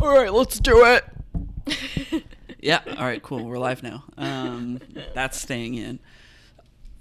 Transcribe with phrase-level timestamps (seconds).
[0.00, 2.24] All right, let's do it.
[2.60, 2.80] yeah.
[2.96, 3.20] All right.
[3.20, 3.44] Cool.
[3.44, 4.04] We're live now.
[4.16, 4.78] Um,
[5.12, 5.98] that's staying in.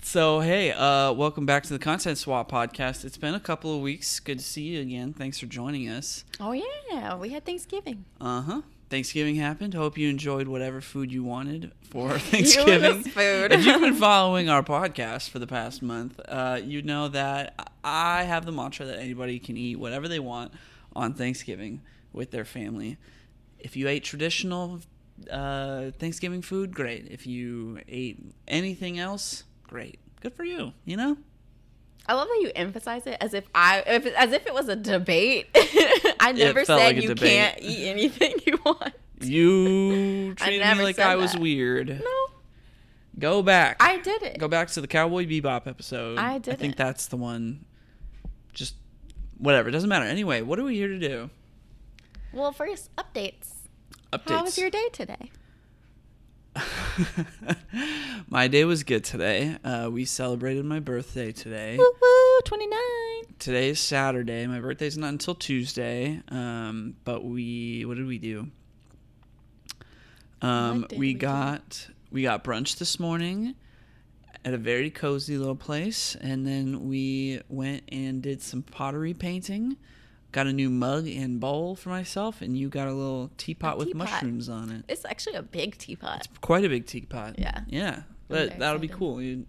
[0.01, 3.05] So hey, uh, welcome back to the Content Swap podcast.
[3.05, 4.20] It's been a couple of weeks.
[4.20, 5.13] Good to see you again.
[5.13, 6.25] Thanks for joining us.
[6.39, 8.04] Oh yeah, we had Thanksgiving.
[8.20, 8.61] Uh huh.
[8.89, 9.75] Thanksgiving happened.
[9.75, 13.04] Hope you enjoyed whatever food you wanted for Thanksgiving.
[13.04, 13.52] food.
[13.52, 18.23] if you've been following our podcast for the past month, uh, you know that I
[18.23, 20.52] have the mantra that anybody can eat whatever they want
[20.95, 21.82] on Thanksgiving
[22.18, 22.97] with their family.
[23.59, 24.82] If you ate traditional
[25.32, 27.07] uh, Thanksgiving food, great.
[27.09, 30.00] If you ate anything else, great.
[30.21, 30.73] Good for you.
[30.86, 31.18] You know.
[32.09, 34.75] I love that you emphasize it as if I, if, as if it was a
[34.75, 35.47] debate.
[36.19, 37.30] I never said like you debate.
[37.30, 38.94] can't eat anything you want.
[39.20, 41.42] You treated me like I was that.
[41.42, 41.89] weird.
[41.89, 42.38] No,
[43.20, 43.78] Go back.
[43.80, 44.38] I did it.
[44.38, 46.20] Go back to the Cowboy Bebop episode.
[46.20, 46.53] I did.
[46.53, 47.66] I think that's the one.
[48.53, 48.75] Just
[49.38, 49.70] whatever.
[49.70, 50.06] It doesn't matter.
[50.06, 51.30] Anyway, what are we here to do?
[52.33, 53.53] Well, first updates.
[54.11, 54.30] Updates.
[54.30, 55.31] How was your day today?
[58.30, 59.58] my day was good today.
[59.64, 61.78] Uh, we celebrated my birthday today.
[61.78, 63.36] Woo woo, twenty nine.
[63.39, 64.47] Today is Saturday.
[64.47, 66.22] My birthday's not until Tuesday.
[66.30, 68.47] Um, but we, what did we do?
[70.41, 71.19] Um, we we do?
[71.19, 73.56] got we got brunch this morning
[74.45, 79.78] at a very cozy little place, and then we went and did some pottery painting.
[80.33, 83.88] Got a new mug and bowl for myself, and you got a little teapot with
[83.88, 84.09] teapot.
[84.09, 84.84] mushrooms on it.
[84.88, 86.25] It's actually a big teapot.
[86.25, 87.39] It's Quite a big teapot.
[87.39, 87.61] Yeah.
[87.67, 88.02] yeah.
[88.28, 89.22] But that'll be cool.
[89.22, 89.45] You,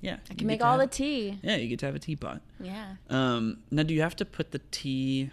[0.00, 1.38] yeah, I can make all the tea.
[1.42, 2.40] Yeah, you get to have a teapot.
[2.60, 2.94] Yeah.
[3.10, 5.30] Um, now, do you have to put the tea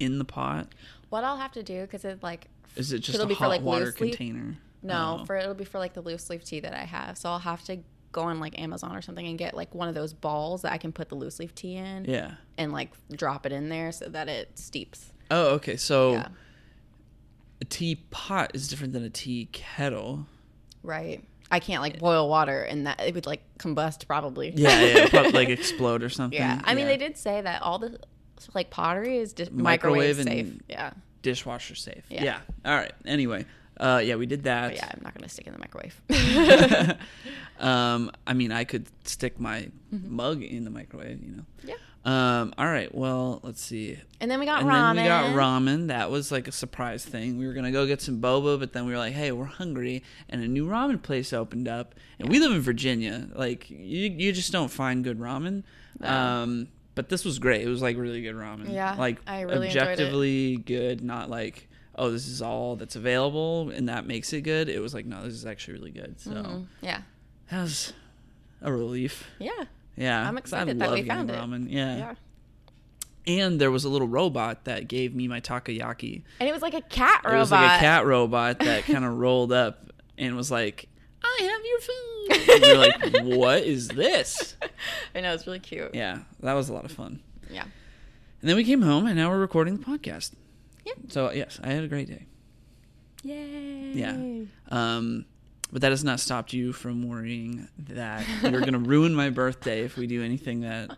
[0.00, 0.68] in the pot?
[1.10, 3.48] What I'll have to do because it like Is it just a be hot for
[3.48, 3.94] like water leaf.
[3.96, 4.56] container?
[4.82, 5.24] No, Oh.
[5.26, 7.18] for it'll be for like the loose leaf tea that I have.
[7.18, 7.78] So I'll have to
[8.12, 10.78] go on like Amazon or something and get like one of those balls that I
[10.78, 12.32] can put the loose leaf tea in yeah.
[12.56, 15.12] and like drop it in there so that it steeps.
[15.30, 15.76] Oh, okay.
[15.76, 16.28] So Yeah.
[17.60, 20.26] a teapot is different than a tea kettle.
[20.82, 21.22] Right.
[21.50, 24.52] I can't like boil water and that it would like combust probably.
[24.54, 26.38] Yeah, yeah, probably like explode or something.
[26.38, 26.60] Yeah.
[26.64, 27.98] I mean, they did say that all the
[28.54, 30.60] like pottery is di- Microwave microwave, and- safe.
[30.68, 30.90] Yeah.
[31.22, 32.04] dishwasher safe.
[32.10, 32.24] Yeah.
[32.24, 32.38] Yeah.
[32.64, 32.92] All right.
[33.04, 33.46] Anyway,
[33.78, 34.68] uh, yeah, we did that.
[34.68, 36.00] But yeah, I'm not gonna stick in the microwave.
[37.58, 41.22] um, I mean, I could stick my mug in the microwave.
[41.22, 41.44] You know.
[41.64, 41.74] yeah.
[42.04, 42.54] Um.
[42.56, 42.94] All right.
[42.94, 43.98] Well, let's see.
[44.20, 44.94] And then we got and ramen.
[44.94, 45.88] then we got ramen.
[45.88, 47.38] That was like a surprise thing.
[47.38, 50.02] We were gonna go get some boba, but then we were like, "Hey, we're hungry,"
[50.28, 51.94] and a new ramen place opened up.
[52.18, 53.28] And we live in Virginia.
[53.34, 55.64] Like, you you just don't find good ramen.
[56.00, 56.08] No.
[56.08, 56.68] Um,
[56.98, 57.62] but this was great.
[57.62, 58.72] It was like really good ramen.
[58.72, 61.00] Yeah, like I really objectively good.
[61.00, 64.68] Not like, oh, this is all that's available, and that makes it good.
[64.68, 66.20] It was like, no, this is actually really good.
[66.20, 66.66] So Mhm.
[66.80, 67.02] Yeah.
[67.50, 67.92] that was
[68.62, 69.26] a relief.
[69.38, 69.64] Yeah.
[69.96, 71.70] Yeah, I'm excited I that love we found it.
[71.72, 71.96] Yeah.
[71.98, 72.14] Yeah.
[73.26, 76.22] And there was a little robot that gave me my takoyaki.
[76.40, 77.34] And it was like a cat robot.
[77.34, 80.88] It was like a cat robot that kind of rolled up and was like,
[81.22, 84.56] "I have your food." And you're like, "What is this?"
[85.14, 85.94] I know it's really cute.
[85.94, 87.20] Yeah, that was a lot of fun.
[87.50, 87.64] Yeah.
[88.40, 90.30] And then we came home, and now we're recording the podcast.
[90.88, 90.94] Yeah.
[91.08, 92.26] So yes, I had a great day.
[93.22, 93.92] Yay.
[93.94, 94.16] Yeah.
[94.70, 95.24] Um,
[95.70, 99.82] but that has not stopped you from worrying that you're going to ruin my birthday
[99.84, 100.96] if we do anything that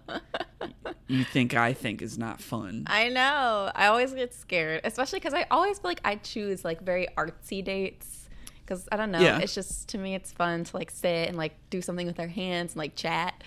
[1.09, 2.85] you think I think is not fun.
[2.87, 3.73] I know.
[3.75, 7.65] I always get scared, especially because I always feel like I choose like very artsy
[7.65, 8.29] dates.
[8.65, 9.39] Because I don't know, Yeah.
[9.41, 12.29] it's just to me, it's fun to like sit and like do something with our
[12.29, 13.43] hands and like chat.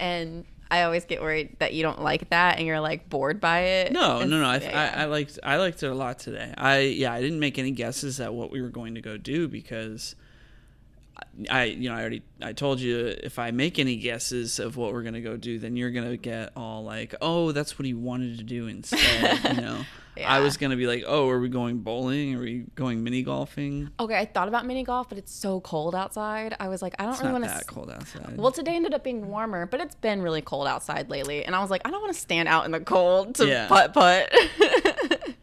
[0.00, 3.60] And I always get worried that you don't like that and you're like bored by
[3.60, 3.92] it.
[3.92, 4.46] No, And- no, no.
[4.48, 4.92] I, yeah.
[4.96, 6.54] I, I liked I liked it a lot today.
[6.56, 9.48] I yeah, I didn't make any guesses at what we were going to go do
[9.48, 10.14] because
[11.50, 14.92] I you know I already I told you if I make any guesses of what
[14.92, 18.38] we're gonna go do, then you're gonna get all like, oh, that's what he wanted
[18.38, 19.56] to do instead.
[19.56, 19.82] you know,
[20.26, 22.34] I was gonna be like, oh, are we going bowling?
[22.36, 23.90] Are we going mini golfing?
[23.98, 26.54] Okay, I thought about mini golf, but it's so cold outside.
[26.60, 27.50] I was like, I don't It's really want to.
[27.50, 28.36] that cold outside.
[28.36, 31.60] Well, today ended up being warmer, but it's been really cold outside lately, and I
[31.60, 33.66] was like, I don't want to stand out in the cold to Yeah.
[33.68, 34.30] putt putt.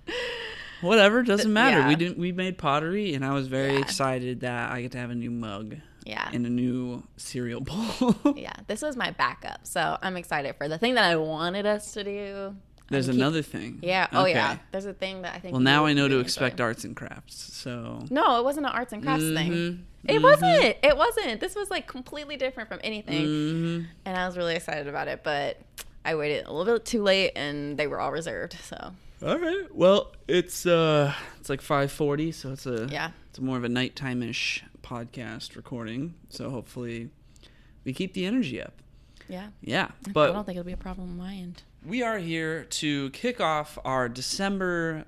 [0.81, 1.87] Whatever, doesn't matter.
[1.87, 2.19] We didn't.
[2.19, 3.79] We made pottery, and I was very Yeah.
[3.79, 8.15] excited that I get to have a new mug yeah, and a new cereal bowl.
[8.35, 8.53] yeah.
[8.67, 12.03] This was my backup, so I'm excited for the thing that I wanted us to
[12.03, 12.55] do.
[12.89, 13.79] There's keep- another thing.
[13.81, 14.07] Yeah.
[14.13, 14.57] Oh yeah.
[14.71, 15.51] There's a thing that I think.
[15.53, 16.63] Well, now I know to expect enjoy.
[16.65, 17.35] arts and crafts.
[17.53, 19.51] So No, it wasn't an arts and crafts thing.
[19.51, 20.77] Mhm, It wasn't.
[20.83, 21.39] It wasn't.
[21.41, 23.85] This was like completely different from anything, mhm.
[24.05, 25.21] and I was really excited about it.
[25.23, 25.59] But
[26.05, 28.53] I waited a little bit too late, and they were all reserved.
[28.63, 28.93] So
[29.25, 29.65] All right.
[29.73, 33.11] Well, it's uh, it's like five forty, so it's a yeah.
[33.29, 36.13] it's more of a nighttime ish podcast recording.
[36.29, 37.09] So hopefully,
[37.83, 38.73] we keep the energy up.
[39.27, 39.47] Yeah.
[39.61, 41.63] Yeah, but I don't think it'll be a problem on my end.
[41.87, 45.05] We are here to kick off our December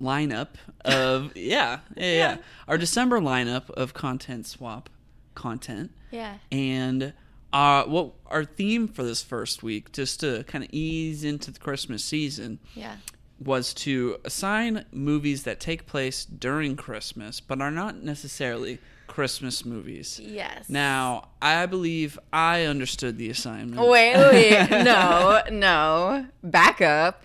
[0.00, 0.48] lineup
[0.84, 2.36] of yeah, yeah, yeah, Yeah.
[2.68, 4.88] our December lineup of content swap
[5.34, 5.90] content.
[6.10, 6.38] Yeah.
[6.50, 7.12] And
[7.52, 11.58] uh, what our theme for this first week, just to kind of ease into the
[11.60, 12.96] Christmas season, Yeah.
[13.38, 18.78] was to assign movies that take place during Christmas, but are not necessarily
[19.16, 20.20] Christmas movies.
[20.22, 20.68] Yes.
[20.68, 23.80] Now, I believe I understood the assignment.
[23.88, 24.70] Wait, wait.
[24.70, 26.26] no, no.
[26.42, 27.22] Back up.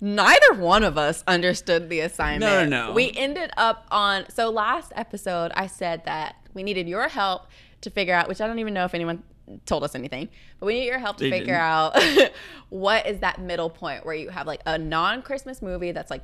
[0.00, 2.40] Neither one of us understood the assignment.
[2.40, 2.92] No, no, no.
[2.94, 4.24] We ended up on.
[4.30, 7.48] So last episode, I said that we needed your help
[7.82, 9.22] to figure out, which I don't even know if anyone
[9.66, 10.30] told us anything,
[10.60, 11.60] but we need your help to They figure didn't.
[11.60, 12.32] out
[12.70, 16.22] what is that middle point where you have like a non Christmas movie that's like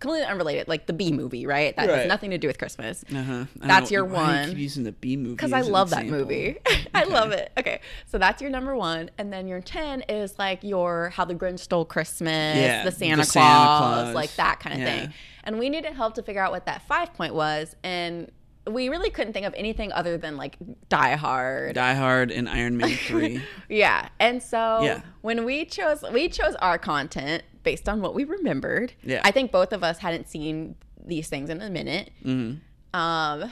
[0.00, 1.76] completely unrelated, like the B movie, right?
[1.76, 1.98] That Right.
[1.98, 3.04] has nothing to do with Christmas.
[3.14, 3.44] Uh-huh.
[3.56, 4.48] That's your why do you one.
[4.50, 6.56] keep using the B movie because I love that movie.
[6.94, 7.52] I love it.
[7.58, 11.34] Okay, so that's your number one, and then your ten is like your How the
[11.34, 13.66] Grinch Stole Christmas, Yeah, the Santa, the Claus, Santa
[14.04, 14.14] Claus.
[14.14, 15.00] like that kind of Yeah.
[15.00, 15.14] thing.
[15.44, 18.30] And we needed help to figure out what that five point was, and
[18.70, 20.56] we really couldn't think of anything other than like
[20.90, 21.74] Die Hard.
[21.74, 23.42] Die Hard and Iron Man 3.
[23.68, 25.00] Yeah, and so Yeah.
[25.22, 28.92] when we chose, we chose our content based on what we remembered.
[29.02, 29.20] Yeah.
[29.24, 32.10] I think both of us hadn't seen these things in a minute.
[32.24, 32.98] Mm-hmm.
[32.98, 33.50] Um,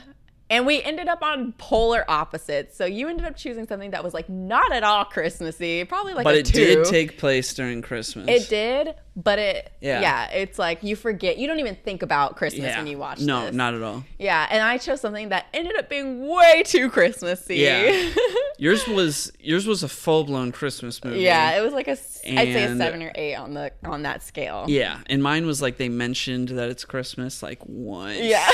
[0.50, 2.76] and we ended up on polar opposites.
[2.76, 6.24] So you ended up choosing something that was like not at all Christmassy, probably like
[6.24, 6.58] but it two.
[6.58, 8.28] did take place during Christmas.
[8.28, 10.00] It did, but it Yeah.
[10.00, 10.30] yeah.
[10.30, 11.38] it's like you forget.
[11.38, 12.78] You don't even think about Christmas Yeah.
[12.78, 13.24] when you watch it.
[13.26, 13.54] no, this.
[13.54, 14.04] not at all.
[14.18, 17.56] Yeah, and I chose something that ended up being way too Christmassy.
[17.56, 18.10] Yeah.
[18.60, 21.20] Yours was yours was a full blown Christmas movie.
[21.20, 24.02] yeah, it was like a s- I'd say a 7 or 8 on the on
[24.02, 24.64] that scale.
[24.68, 28.18] Yeah, and mine was like they mentioned that it's Christmas like once.
[28.20, 28.48] Yeah.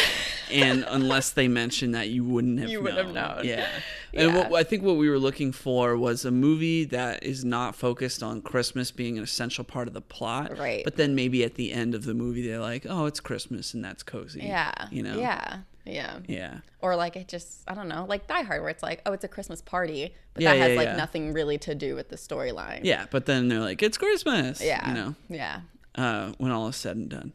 [0.50, 2.68] and unless they mentioned that, you wouldn't have.
[2.74, 3.44] You wouldn't have known.
[3.46, 3.66] Yeah,
[4.16, 4.48] and Yeah.
[4.48, 8.22] what I think what we were looking for was a movie that is not focused
[8.22, 10.82] on Christmas being an essential part of the plot, Right.
[10.84, 13.84] But then maybe at the end of the movie, they're like, "Oh, it's Christmas, and
[13.84, 14.72] that's cozy." Yeah.
[14.90, 15.18] you know.
[15.18, 15.58] Yeah.
[15.86, 16.20] Yeah.
[16.26, 19.12] yeah, Or like it just I don't know, like Die Hard where it's like, oh,
[19.12, 20.96] it's a Christmas party, but Yeah, that has yeah, like yeah.
[20.96, 22.80] nothing really to do with the storyline.
[22.84, 23.04] yeah.
[23.10, 24.88] But then they're like, "It's Christmas." Yeah.
[24.88, 25.60] you know, Yeah.
[25.94, 27.32] uh, when all is said and done.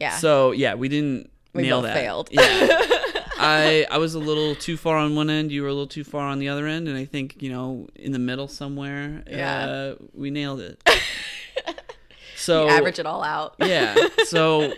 [0.00, 0.16] Yeah.
[0.16, 1.96] So yeah, we didn't We nail both that.
[1.96, 2.28] failed.
[2.32, 2.86] Yeah.
[3.42, 5.50] I I was a little too far on one end.
[5.52, 7.88] You were a little too far on the other end, and I think you know
[7.96, 9.22] in the middle somewhere.
[9.28, 9.64] Yeah.
[9.66, 10.82] Uh, we nailed it.
[12.36, 13.54] So average it all out.
[13.60, 13.94] yeah.
[14.24, 14.72] So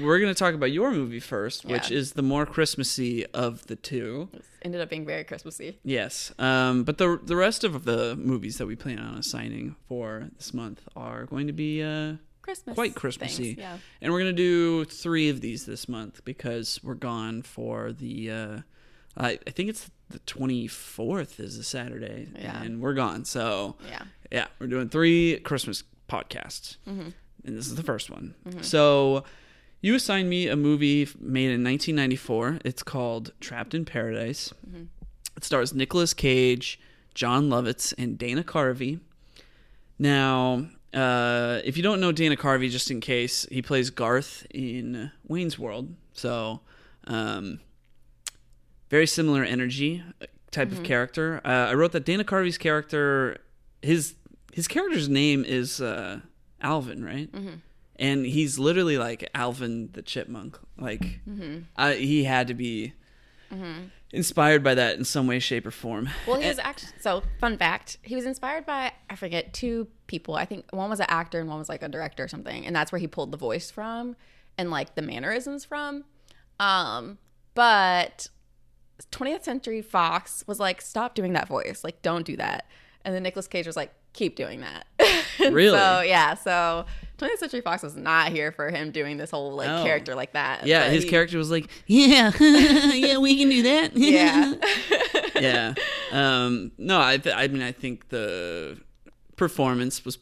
[0.00, 1.98] we're gonna talk about your movie first, which Yeah.
[1.98, 4.30] is the more Christmassy of the two.
[4.62, 5.78] Ended up being very Christmassy.
[5.84, 6.32] Yes.
[6.38, 10.54] Um, but the the rest of the movies that we plan on assigning for this
[10.54, 12.74] month are going to be uh, Christmas.
[12.74, 13.44] quite Christmassy.
[13.54, 13.78] things, Yeah.
[14.00, 18.30] And we're gonna do three of these this month because we're gone for the.
[18.30, 18.58] Uh,
[19.16, 22.62] I I think it's the twenty fourth is a Saturday, Yeah.
[22.62, 23.24] and we're gone.
[23.24, 24.02] So Yeah.
[24.30, 27.08] yeah, we're doing three Christmas podcasts, Mm-hmm.
[27.44, 28.34] and this is the first one.
[28.62, 29.24] So
[29.82, 32.58] you assigned me a movie made in 1994.
[32.64, 34.52] It's called Trapped in Paradise.
[34.68, 34.84] Mm-hmm.
[35.36, 36.78] It stars Nicolas Cage,
[37.14, 39.00] Jon Lovitz, and Dana Carvey.
[39.98, 45.10] Now, uh, if you don't know Dana Carvey, just in case, he plays Garth in
[45.28, 45.94] Wayne's World.
[46.12, 46.60] So,
[47.06, 47.60] um,
[48.88, 51.40] very similar energy uh, type of character.
[51.44, 53.38] Uh, I wrote that Dana Carvey's character,
[53.82, 54.14] his
[54.52, 56.20] his character's name is uh,
[56.60, 57.30] Alvin, right?
[57.96, 60.58] And he's literally like Alvin the Chipmunk.
[60.78, 61.20] Like,
[61.76, 62.94] I, he had to be
[64.12, 66.08] inspired by that in some way, shape, or form.
[66.26, 67.98] Well, he was actually so fun fact.
[68.02, 70.34] He was inspired by I forget two people.
[70.34, 72.74] I think one was an actor and one was like a director or something, and
[72.74, 74.16] that's where he pulled the voice from
[74.58, 76.04] and like the mannerisms from.
[76.58, 77.18] Um,
[77.54, 78.28] but
[79.10, 81.82] 20th Century Fox was like, stop doing that voice.
[81.82, 82.66] Like, don't do that.
[83.04, 84.86] And then Nicolas Cage was like, keep doing that.
[85.40, 85.78] Really?
[85.78, 86.34] So yeah.
[86.34, 86.84] So
[87.20, 89.84] 20th Century Fox was not here for him doing this whole like Oh.
[89.84, 90.66] character like that.
[90.66, 93.92] Yeah, his he- character was like, yeah, yeah, we can do that.
[93.96, 94.54] Yeah.
[95.40, 95.74] yeah.
[96.12, 98.78] Um, no, I, th- I mean, I think the
[99.36, 100.18] performance was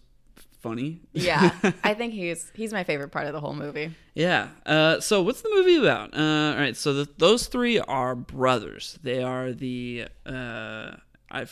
[0.61, 1.00] funny.
[1.12, 1.55] yeah.
[1.85, 3.95] I think he's he's my favorite part of the whole movie.
[4.14, 4.49] Yeah.
[4.67, 6.14] Uh, so what's the movie about?
[6.17, 6.76] Uh, all right.
[6.76, 8.99] So the, those three are brothers.
[9.02, 10.97] They are the uh,
[11.31, 11.47] I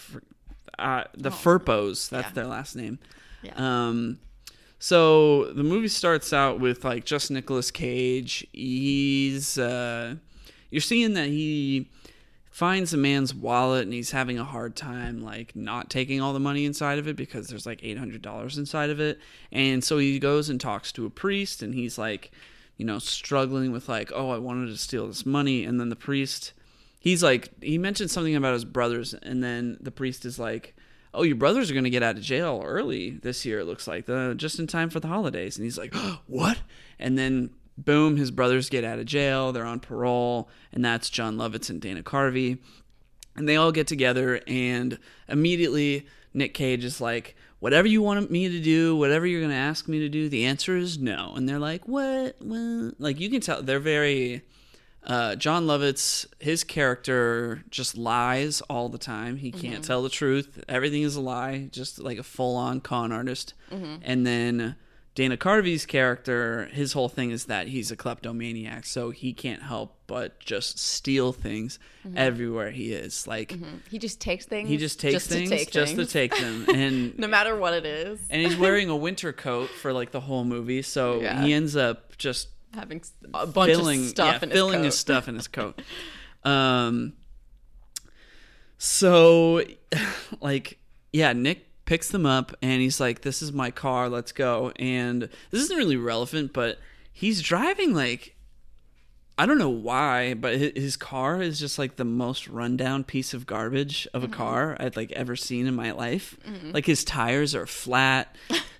[0.79, 2.09] uh, the Firpos.
[2.11, 2.33] That's Yeah.
[2.35, 2.99] their last name.
[3.43, 3.53] Yeah.
[3.57, 4.19] Um,
[4.79, 8.47] so the movie starts out with like just Nicolas Cage.
[8.53, 10.17] He's uh,
[10.71, 11.89] you're seeing that he
[12.57, 16.41] finds a man's wallet and he's having a hard time like not taking all the
[16.41, 19.19] money inside of it because there's like $800 inside of it
[19.53, 22.31] and so he goes and talks to a priest and he's like
[22.79, 25.97] you know struggling with like oh i wanted to steal this money and then the
[25.97, 26.55] priest
[26.99, 30.75] he's like he mentioned something about his brothers and then the priest is like
[31.17, 33.87] oh your brothers are going to get out of jail early this year it looks
[33.89, 35.95] like uh, just in time for the holidays and he's like
[36.27, 36.59] what
[36.99, 39.53] and then boom, his brothers get out of jail.
[39.53, 42.59] They're on parole, and that's Jon Lovitz and Dana Carvey.
[43.37, 48.51] And they all get together, and immediately Nick Cage is like, Whatever you want me
[48.51, 51.33] to do, whatever you're going to ask me to do, the answer is no.
[51.35, 52.37] And they're like, What?
[52.41, 52.95] what?
[52.99, 54.43] Like, you can tell they're very.
[55.07, 59.37] Uh, Jon Lovitz, his character just lies all the time.
[59.37, 59.83] He can't mm-hmm.
[59.83, 60.65] tell the truth.
[60.69, 63.55] Everything is a lie, just like a full on con artist.
[63.71, 63.97] Mm-hmm.
[64.03, 64.77] And then
[65.17, 69.97] Dana Carvey's character, his whole thing is that he's a kleptomaniac, so he can't help
[70.07, 72.19] but just steal things mm-hmm.
[72.19, 73.27] everywhere he is.
[73.27, 73.57] Like
[73.89, 74.69] He just takes things.
[74.69, 76.09] he just takes to things take just things.
[76.09, 78.21] to take them, and no matter what it is.
[78.29, 81.43] and he's wearing a winter coat for like the whole movie, so Yeah.
[81.43, 83.03] he ends up just having
[83.35, 84.85] a bunch filling, of stuff yeah, in his filling coat.
[84.85, 85.83] his stuff in his coat.
[86.45, 87.15] Um,
[88.79, 89.63] so,
[90.41, 90.79] like,
[91.13, 95.23] yeah, Nick picks them up and he's like, "This is my car, let's go." And
[95.51, 96.79] this isn't really relevant, but
[97.13, 98.35] he's driving like.
[99.39, 103.45] I don't know why, but his car is just like the most rundown piece of
[103.45, 106.39] garbage of a car I'd like ever seen in my life.
[106.73, 108.35] Like his tires are flat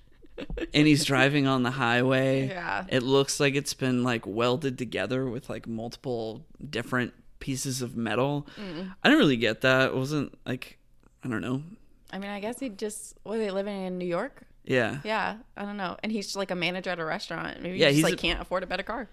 [0.73, 2.47] and he's driving on the highway.
[2.49, 2.85] Yeah.
[2.89, 8.47] It looks like it's been like welded together with like multiple different pieces of metal.
[8.57, 9.89] I didn't really get that.
[9.89, 10.77] It wasn't like
[11.23, 11.63] I don't know.
[12.11, 14.43] I mean, I guess he just was he living in New York?
[14.63, 14.97] Yeah.
[15.03, 15.97] Yeah, I don't know.
[16.03, 17.61] And he's like a manager at a restaurant.
[17.61, 19.07] Maybe Yeah, he he's just like a- can't afford a better car.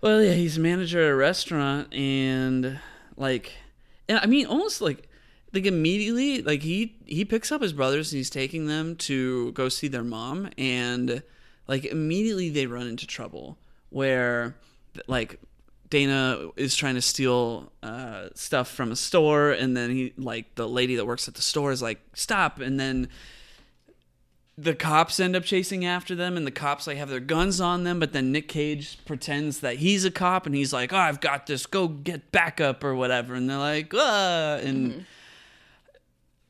[0.00, 2.78] Well, yeah, he's a manager at a restaurant and
[3.16, 3.52] like
[4.08, 5.08] and I mean almost like
[5.52, 9.68] like immediately like he he picks up his brothers and he's taking them to go
[9.68, 11.22] see their mom and
[11.68, 13.58] like immediately they run into trouble
[13.90, 14.56] where
[15.06, 15.38] like
[15.92, 20.66] Dana is trying to steal uh, stuff from a store, and then he like the
[20.66, 23.08] lady that works at the store is like, "Stop!" And then
[24.56, 27.84] the cops end up chasing after them, and the cops like have their guns on
[27.84, 28.00] them.
[28.00, 31.46] But then Nick Cage pretends that he's a cop, and he's like, "Oh, I've got
[31.46, 31.66] this.
[31.66, 35.04] Go get backup or whatever." And they're like, "Ah!" And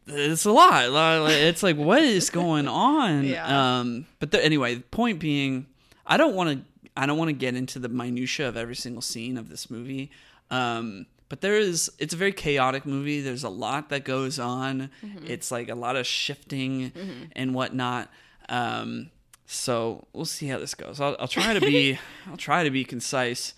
[0.06, 0.84] it's a lot.
[1.30, 3.24] It's like, what is going on?
[3.24, 3.78] Yeah.
[3.80, 5.66] Um, but the, anyway, the point being,
[6.06, 6.64] I don't want to.
[6.94, 10.10] I don't want to get into the minutia of every single scene of this movie.
[10.50, 11.90] Um, but there is.
[11.98, 13.20] It's a very chaotic movie.
[13.22, 14.90] There's a lot that goes on.
[15.26, 16.92] It's like a lot of shifting
[17.34, 18.10] and whatnot.
[18.50, 19.10] Um,
[19.46, 21.00] so we'll see how this goes.
[21.00, 21.98] I'll, I'll try to be.
[22.30, 23.54] I'll try to be concise.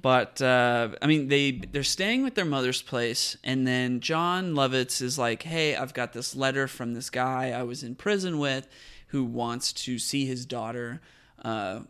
[0.00, 5.02] But uh, I mean, they they're staying with their mother's place, and then Jon Lovitz
[5.02, 8.68] is like, "Hey, I've got this letter from this guy I was in prison with,
[9.08, 11.00] who wants to see his daughter,
[11.44, 11.80] uh,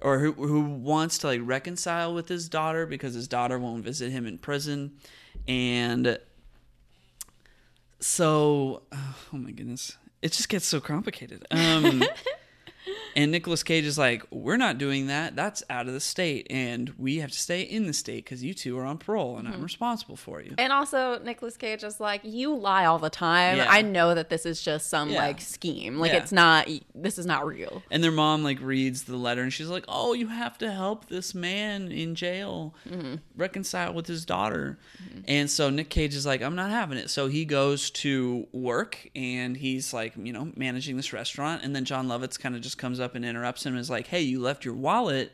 [0.00, 4.10] or who who wants to like reconcile with his daughter because his daughter won't visit
[4.10, 4.92] him in prison,
[5.46, 6.18] and
[8.00, 11.46] so oh my goodness, it just gets so complicated.
[11.50, 12.02] Um,
[13.16, 15.36] and Nicolas Cage is like, "We're not doing that.
[15.36, 18.54] That's out of the state, and we have to stay in the state because you
[18.54, 19.62] two are on parole, and I'm mm-hmm.
[19.62, 23.58] responsible for you." And also, Nicolas Cage is like, you lie all the time.
[23.58, 23.66] Yeah.
[23.68, 25.18] I know that this is just some Yeah.
[25.18, 25.98] like scheme.
[25.98, 26.18] Like Yeah.
[26.18, 26.68] it's not.
[26.94, 27.82] This is not real.
[27.90, 31.08] And their mom like reads the letter, and she's like, "Oh, you have to help
[31.08, 33.16] this man in jail mm-hmm.
[33.36, 35.20] reconcile with his daughter." Mm-hmm.
[35.28, 39.08] And so Nick Cage is like, "I'm not having it." So he goes to work,
[39.14, 41.62] and he's like, you know, managing this restaurant.
[41.62, 44.08] And then Jon Lovitz kind of just comes up and interrupts him, and is like,
[44.08, 45.32] "Hey, you left your wallet."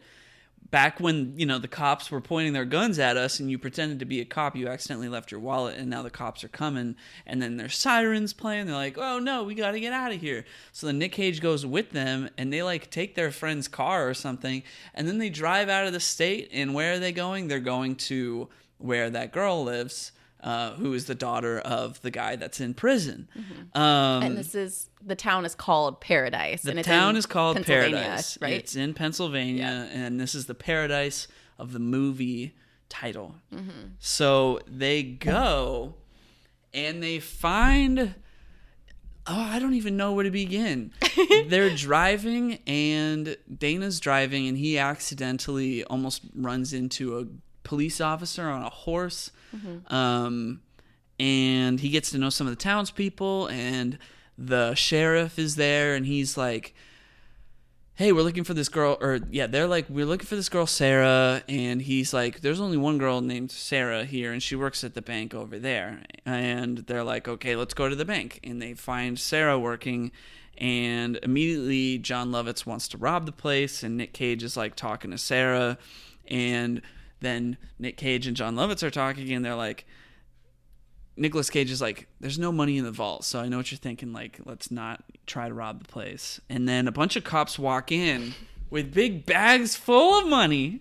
[0.70, 4.00] Back when you know the cops were pointing their guns at us, and you pretended
[4.00, 6.94] to be a cop, you accidentally left your wallet, and now the cops are coming,
[7.26, 8.66] and then there's sirens playing.
[8.66, 11.40] They're like, "Oh no, we got to get out of here!" So then Nick Cage
[11.40, 14.62] goes with them, and they like take their friend's car or something,
[14.94, 16.50] and then they drive out of the state.
[16.52, 17.48] And where are they going?
[17.48, 22.36] They're going to where that girl lives, uh, who is the daughter of the guy
[22.36, 23.28] that's in prison.
[23.74, 26.62] Um, And this is the town is called Paradise.
[26.62, 28.38] the and it's town is called Paradise.
[28.40, 28.52] right?
[28.52, 31.28] It's in Pennsylvania, and this is the paradise
[31.58, 32.54] of the movie
[32.88, 33.34] title.
[33.52, 33.88] Mm-hmm.
[33.98, 35.94] So they go
[36.72, 38.14] and they find.
[39.30, 40.90] Oh, I don't even know where to begin.
[41.48, 47.26] They're driving, and Dana's driving, and he accidentally almost runs into a
[47.68, 49.30] police officer on a horse.
[49.88, 50.60] Um,
[51.20, 53.98] and he gets to know some of the townspeople, and
[54.36, 56.74] the sheriff is there, and he's like,
[57.94, 60.66] hey, we're looking for this girl, or yeah, they're like, we're looking for this girl,
[60.66, 64.94] Sarah, and he's like, there's only one girl named Sarah here, and she works at
[64.94, 66.02] the bank over there.
[66.24, 68.38] And they're like, okay, let's go to the bank.
[68.44, 70.12] And they find Sarah working,
[70.56, 75.10] and immediately Jon Lovitz wants to rob the place, and Nick Cage is like talking
[75.10, 75.76] to Sarah,
[76.28, 76.80] and
[77.20, 79.86] then Nick Cage and Jon Lovitz are talking, and they're like,
[81.16, 83.78] Nicolas Cage is like, there's no money in the vault, so I know what you're
[83.78, 84.12] thinking.
[84.12, 86.40] Like, let's not try to rob the place.
[86.48, 88.34] And then a bunch of cops walk in,
[88.70, 90.80] with big bags full of money.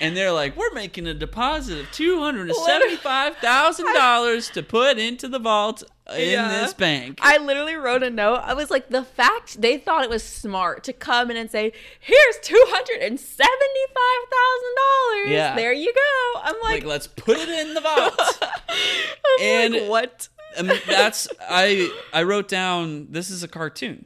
[0.00, 4.62] And they're like, we're making a deposit of two hundred and seventy-five thousand dollars to
[4.62, 5.82] put into the vault
[6.16, 6.48] in Yeah.
[6.48, 7.18] this bank.
[7.22, 8.40] I literally wrote a note.
[8.42, 11.72] I was like, the fact they thought it was smart to come in and say,
[12.00, 15.30] "Here's two hundred and seventy-five thousand dollars.
[15.30, 15.56] Yeah.
[15.56, 18.20] there you go." I'm like, like, let's put it in the vault.
[19.40, 20.28] And- like, what?
[20.58, 24.04] I mean, that's I I wrote down this is a cartoon.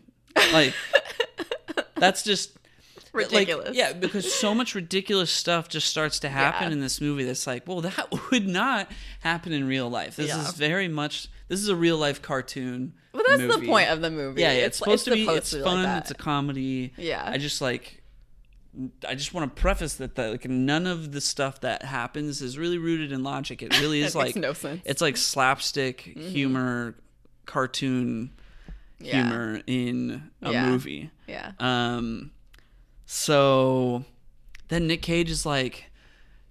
[0.53, 0.75] Like
[1.97, 2.57] that's just
[3.17, 3.69] Ridiculous.
[3.69, 6.73] Like, yeah, because so much ridiculous stuff just starts to happen Yeah.
[6.75, 10.17] in this movie that's like, well, that would not happen in real life.
[10.17, 10.41] This Yeah.
[10.43, 12.93] is very much this is a real life cartoon.
[13.13, 14.41] But that's the point of the movie.
[14.43, 16.03] Yeah, yeah, it's, supposed to be it's like fun, that.
[16.03, 16.93] it's a comedy.
[16.97, 17.23] Yeah.
[17.25, 18.03] I just like
[19.09, 22.59] I just want to preface that that like none of the stuff that happens is
[22.59, 23.63] really rooted in logic.
[23.63, 24.81] It really is like no sense.
[24.81, 24.91] Mm-hmm.
[24.91, 26.95] It's like slapstick humor,
[27.47, 28.33] cartoon
[28.99, 29.23] Yeah.
[29.23, 30.69] humor in a Yeah.
[30.69, 31.11] movie.
[31.27, 31.53] yeah.
[31.59, 32.33] Um,
[33.07, 34.05] so
[34.69, 35.91] then Nick Cage is like,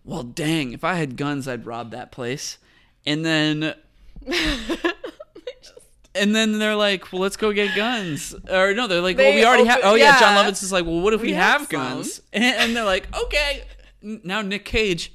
[0.04, 0.72] "Well, dang!
[0.72, 2.58] If I had guns, I'd rob that place."
[3.06, 3.76] And then,
[6.16, 9.46] and then they're like, "Well, let's go get guns." Or no, they're like, "Well, we
[9.46, 10.44] already have." Oh yeah, Jon yeah.
[10.44, 13.64] Lovitz is like, "Well, what if we, We have, have guns?" And they're like, "Okay."
[14.02, 15.14] Now Nick Cage,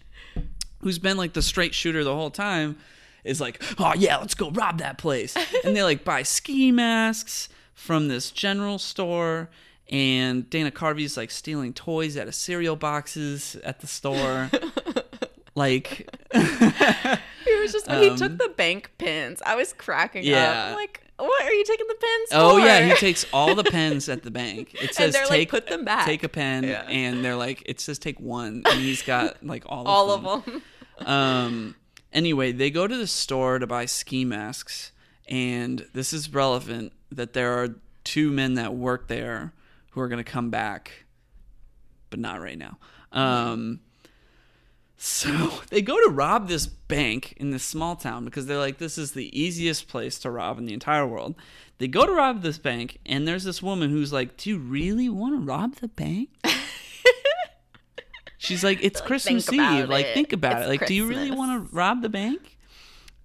[0.81, 2.77] who's been like the straight shooter the whole time,
[3.25, 7.49] is like, "Oh yeah, let's go rob that place." and they like buy ski masks
[7.75, 9.49] from this general store.
[9.91, 14.49] And Dana Carvey's like stealing toys out of cereal boxes at the store.
[15.55, 19.43] like, It was just when he Um, took the bank pins.
[19.45, 20.49] I was cracking Yeah.
[20.51, 20.69] up.
[20.69, 22.67] I'm like, what are you taking the pins oh for?
[22.67, 24.75] yeah, he takes all the pens at the bank.
[24.81, 26.83] It says they're like, take "Put them back." Take a pen, Yeah.
[26.89, 30.27] and they're like, it says take one, and he's got like all of all them.
[30.27, 30.63] of them.
[31.07, 31.75] Um.
[32.13, 34.93] Anyway, they go to the store to buy ski masks,
[35.29, 39.53] and this is relevant that there are two men that work there
[39.91, 41.05] who are going to come back,
[42.11, 42.79] but not right now.
[43.13, 43.81] Um.
[45.03, 45.31] So
[45.71, 49.13] they go to rob this bank in this small town because they're like, this is
[49.13, 51.35] the easiest place to rob in the entire world.
[51.79, 55.09] They go to rob this bank, and there's this woman who's like, Do you really
[55.09, 56.29] want to rob the bank?
[58.37, 59.89] She's like, It's Like, Christmas think about Eve.
[59.89, 60.69] Like, think about it.
[60.69, 62.59] Like, do you really want to rob the bank?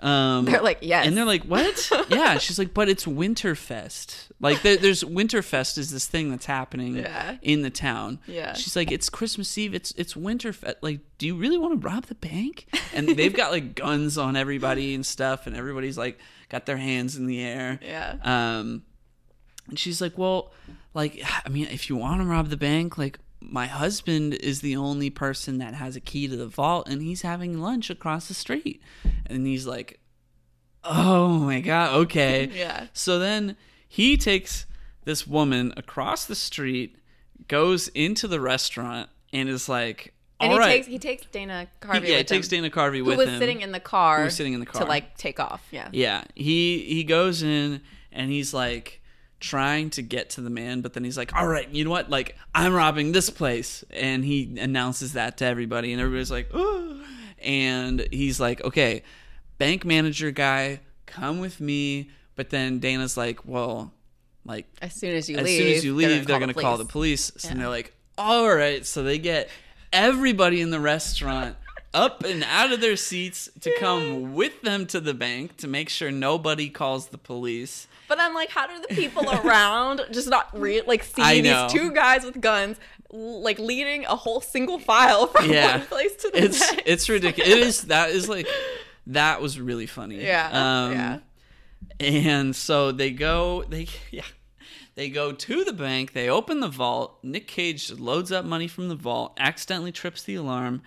[0.02, 1.08] Um, They're like, yes.
[1.08, 4.28] and they're like, "What?" yeah, she's like, "But it's Winterfest.
[4.40, 7.38] Like, there, there's Winterfest is this thing that's happening Yeah.
[7.42, 8.20] in the town.
[8.28, 8.54] Yeah.
[8.54, 9.74] she's like, "It's Christmas Eve.
[9.74, 10.76] It's it's Winterfest.
[10.82, 14.36] Like, do you really want to rob the bank?" And they've got like guns on
[14.36, 17.80] everybody and stuff, and everybody's like got their hands in the air.
[17.82, 18.16] Yeah.
[18.24, 18.84] Um,
[19.70, 20.52] and she's like, "Well,
[20.94, 23.18] like, I mean, if you want to rob the bank, like."
[23.50, 27.22] My husband is the only person that has a key to the vault, and he's
[27.22, 28.82] having lunch across the street.
[29.28, 30.00] And he's like,
[30.84, 32.50] Oh my god, okay.
[32.54, 32.88] Yeah.
[32.94, 33.56] So then
[33.88, 34.66] he takes
[35.04, 36.98] this woman across the street,
[37.48, 42.04] goes into the restaurant, and is like, And he right." takes he takes Dana Carvey.
[42.06, 43.40] He- yeah, he takes him, Dana Carvey with who was him.
[43.40, 44.20] sitting in the car.
[44.20, 44.82] Who was sitting in the car.
[44.84, 45.66] to like take off.
[45.72, 45.90] Yeah.
[45.92, 47.82] Yeah, he he goes in
[48.12, 49.02] and he's like
[49.40, 52.10] trying to get to the man, but then he's like, "All right, you know what?
[52.10, 57.02] Like, I'm robbing this place," and he announces that to everybody, and everybody's like, "Oh!"
[57.40, 59.04] And he's like, "Okay,
[59.58, 63.94] bank manager guy, come with me." But then Dana's like, "Well,
[64.46, 66.62] like." As soon as you as leave, soon as you leave, they're, gonna going to
[66.62, 67.32] call the police.
[67.32, 67.46] police.
[67.46, 68.86] And they're like, all right.
[68.86, 69.50] So they get
[69.92, 71.56] everybody in the restaurant
[71.94, 75.90] up and out of their seats to come with them to the bank to make
[75.90, 77.88] sure nobody calls the police.
[78.08, 81.92] But I'm like, how do the people around just not re- like see these two
[81.92, 82.78] guys with guns
[83.12, 85.78] like leading a whole single file from Yeah.
[85.78, 86.82] one place to the It's next?
[86.86, 87.50] it's ridiculous.
[87.52, 88.48] It is that is like
[89.08, 90.24] that was really funny.
[90.24, 90.50] Yeah,
[90.86, 91.20] Um, yeah.
[92.00, 94.24] And so they go they yeah.
[94.96, 98.88] They go to the bank, they open the vault, Nick Cage loads up money from
[98.88, 100.84] the vault, accidentally trips the alarm,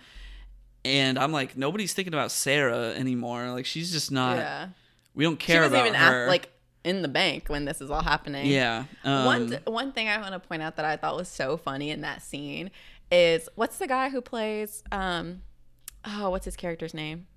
[0.83, 3.51] and I'm like, nobody's thinking about Sarah anymore.
[3.51, 4.69] Like she's just not yeah.
[5.13, 6.23] we don't care about even her.
[6.23, 6.49] at, like
[6.83, 8.45] in the bank when this is all happening.
[8.47, 8.85] yeah.
[9.03, 11.89] Um, one one thing I want to point out that I thought was so funny
[11.91, 12.71] in that scene
[13.11, 15.41] is what's the guy who plays um
[16.05, 17.27] oh what's his character's name?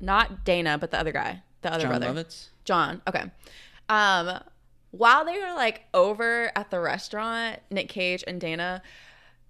[0.00, 2.22] Not Dana, but the other guy, the other Jon brother.
[2.22, 2.48] Lovitz.
[2.64, 3.00] Jon.
[3.08, 3.24] Okay.
[3.88, 4.40] Um,
[4.90, 8.82] while they were like over at the restaurant, Nick Cage and Dana,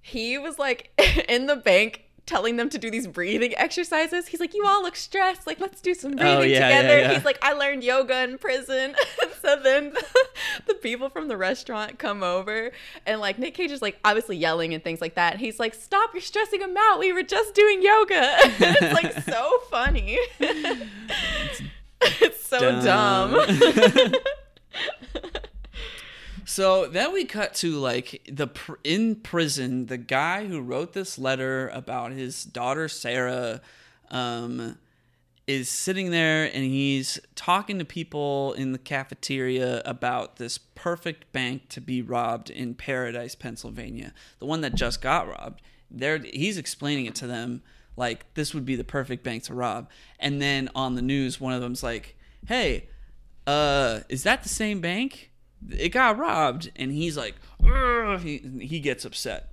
[0.01, 0.90] he was like
[1.29, 4.29] in the bank telling them to do these breathing exercises.
[4.29, 5.47] He's like, "You all look stressed.
[5.47, 7.15] Like, let's do some oh, breathing Oh, yeah, yeah, together." yeah.
[7.15, 8.95] He's like, "I learned yoga in prison."
[9.41, 9.93] so then
[10.67, 12.73] the people from the restaurant come over,
[13.07, 15.33] and like Nick Cage is like obviously yelling and things like that.
[15.33, 16.11] And he's like, "Stop!
[16.12, 16.99] You're stressing them out.
[16.99, 20.19] We were just doing yoga." it's like so funny.
[22.01, 23.37] it's so dumb.
[26.48, 31.18] So then we cut to like the pr- in prison, the guy who wrote this
[31.18, 33.61] letter about his daughter Sarah,
[34.12, 34.78] um,
[35.48, 41.68] is sitting there and he's talking to people in the cafeteria about this perfect bank
[41.70, 45.62] to be robbed in Paradise, Pennsylvania, the one that just got robbed.
[45.90, 47.62] There, he's explaining it to them
[47.96, 49.90] like this would be the perfect bank to rob.
[50.20, 52.88] And then on the news, one of them's like, "Hey,
[53.48, 55.32] uh, is that the same bank?
[55.71, 57.35] It got robbed." And he's like,
[58.21, 59.53] he he gets upset.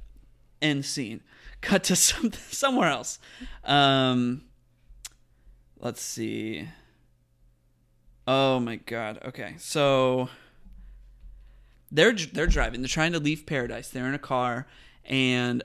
[0.62, 1.22] End scene.
[1.62, 3.20] Cut to some somewhere else.
[3.63, 4.44] Um,
[5.80, 6.68] let's see.
[8.28, 9.20] Oh my god.
[9.26, 10.30] Okay, so
[11.92, 12.82] they're they're driving.
[12.82, 13.89] They're trying to leave paradise.
[13.89, 14.68] They're in a car,
[15.06, 15.63] and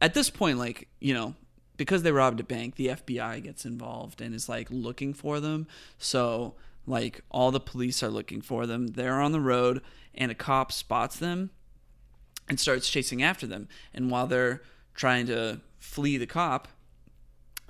[0.00, 1.34] at this point, like you know,
[1.76, 5.66] because they robbed a bank, the FBI gets involved and is like looking for them.
[5.98, 6.54] So
[6.90, 8.88] like all the police are looking for them.
[8.88, 9.80] They're on the road,
[10.14, 11.50] and a cop spots them
[12.48, 13.68] and starts chasing after them.
[13.94, 14.62] And while they're
[14.94, 16.68] trying to flee the cop,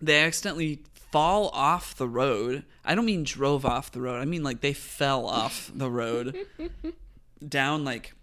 [0.00, 2.64] they accidentally fall off the road.
[2.84, 4.20] I don't mean drove off the road.
[4.20, 6.36] I mean like they fell off the road
[7.46, 8.14] down like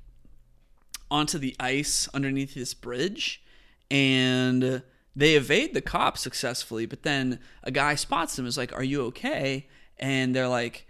[1.09, 3.41] onto the ice underneath this bridge
[3.89, 4.81] and
[5.15, 9.03] they evade the cop successfully, but then a guy spots them is like, "Are you
[9.05, 9.67] okay?"
[9.99, 10.86] and they're like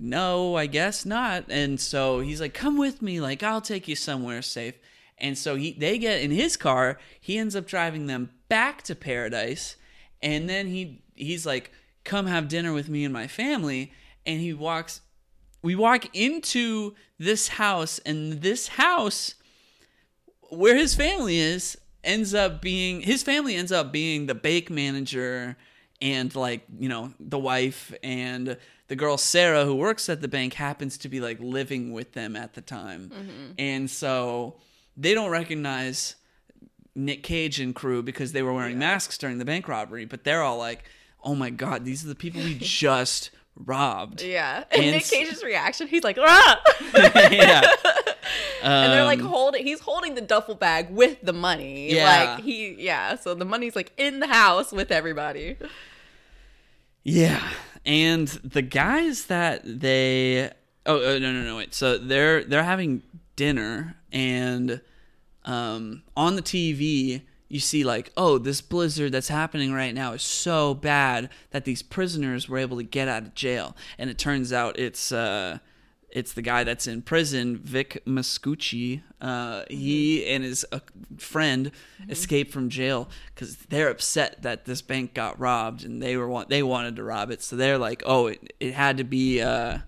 [0.00, 1.44] no, I guess not.
[1.48, 4.74] And so he's like, "Come with me, like I'll take you somewhere safe."
[5.18, 6.98] And so he they get in his car.
[7.20, 9.76] He ends up driving them back to paradise,
[10.22, 11.70] and then he he's like,
[12.04, 13.92] "Come have dinner with me and my family."
[14.24, 15.02] And he walks.
[15.62, 19.34] We walk into this house, and this house,
[20.48, 25.56] where his family is, ends up being his family ends up being the bake manager
[26.00, 28.56] and like you know the wife and
[28.90, 32.34] the girl Sarah who works at the bank happens to be like living with them
[32.34, 33.54] at the time.
[33.56, 34.56] And so
[34.96, 36.16] they don't recognize
[36.96, 40.42] Nick Cage and crew because they were wearing masks during the bank robbery, but they're
[40.42, 40.82] all like,
[41.22, 44.64] "Oh my god, these are the people we just robbed." Yeah.
[44.72, 46.60] And, And Nick Cage's reaction, he's like, ah!
[47.30, 47.62] yeah.
[48.60, 51.94] and they're like Um, holding he's holding the duffel bag with the money.
[51.94, 52.34] Yeah.
[52.34, 55.58] Like he yeah, so the money's like in the house with everybody.
[57.04, 57.40] Yeah,
[57.84, 60.50] and the guys that they
[60.86, 61.74] oh uh, no no no wait.
[61.74, 63.02] So they're they're having
[63.36, 64.80] dinner and
[65.44, 70.22] um on the TV you see like oh this blizzard that's happening right now is
[70.22, 73.76] so bad that these prisoners were able to get out of jail.
[73.98, 75.58] And it turns out it's uh
[76.12, 79.02] it's the guy that's in prison, Vic Mascucci.
[79.20, 80.80] Uh, he and his uh,
[81.18, 81.70] friend
[82.08, 86.48] escaped from jail because they're upset that this bank got robbed, and they were want
[86.48, 87.42] they wanted to rob it.
[87.42, 89.78] So they're like, "Oh, it, it had to be uh,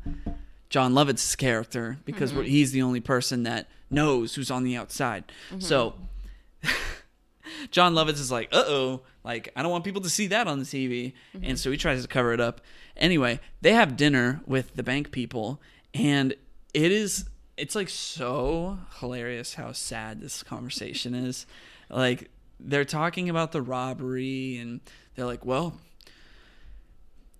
[0.68, 5.24] Jon Lovitz's character because we're, he's the only person that knows who's on the outside."
[5.58, 5.94] So
[7.70, 10.58] Jon Lovitz is like, uh oh, like I don't want people to see that on
[10.58, 12.60] the TV, and so he tries to cover it up.
[12.96, 15.60] Anyway, they have dinner with the bank people,
[15.94, 16.34] and
[16.74, 17.26] it is
[17.56, 21.46] it's like so hilarious how sad this conversation is.
[21.90, 24.80] Like they're talking about the robbery, and
[25.14, 25.74] they're like, well,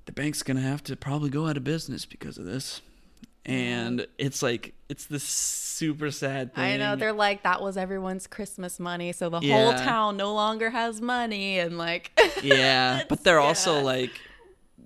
[0.07, 2.81] the bank's gonna have to probably go out of business because of this.
[3.45, 6.63] And it's like it's this super sad thing.
[6.63, 10.71] I know they're like that was everyone's Christmas money, so the whole town no longer
[10.71, 12.13] has money and like
[12.43, 14.13] Yeah, but they're also like,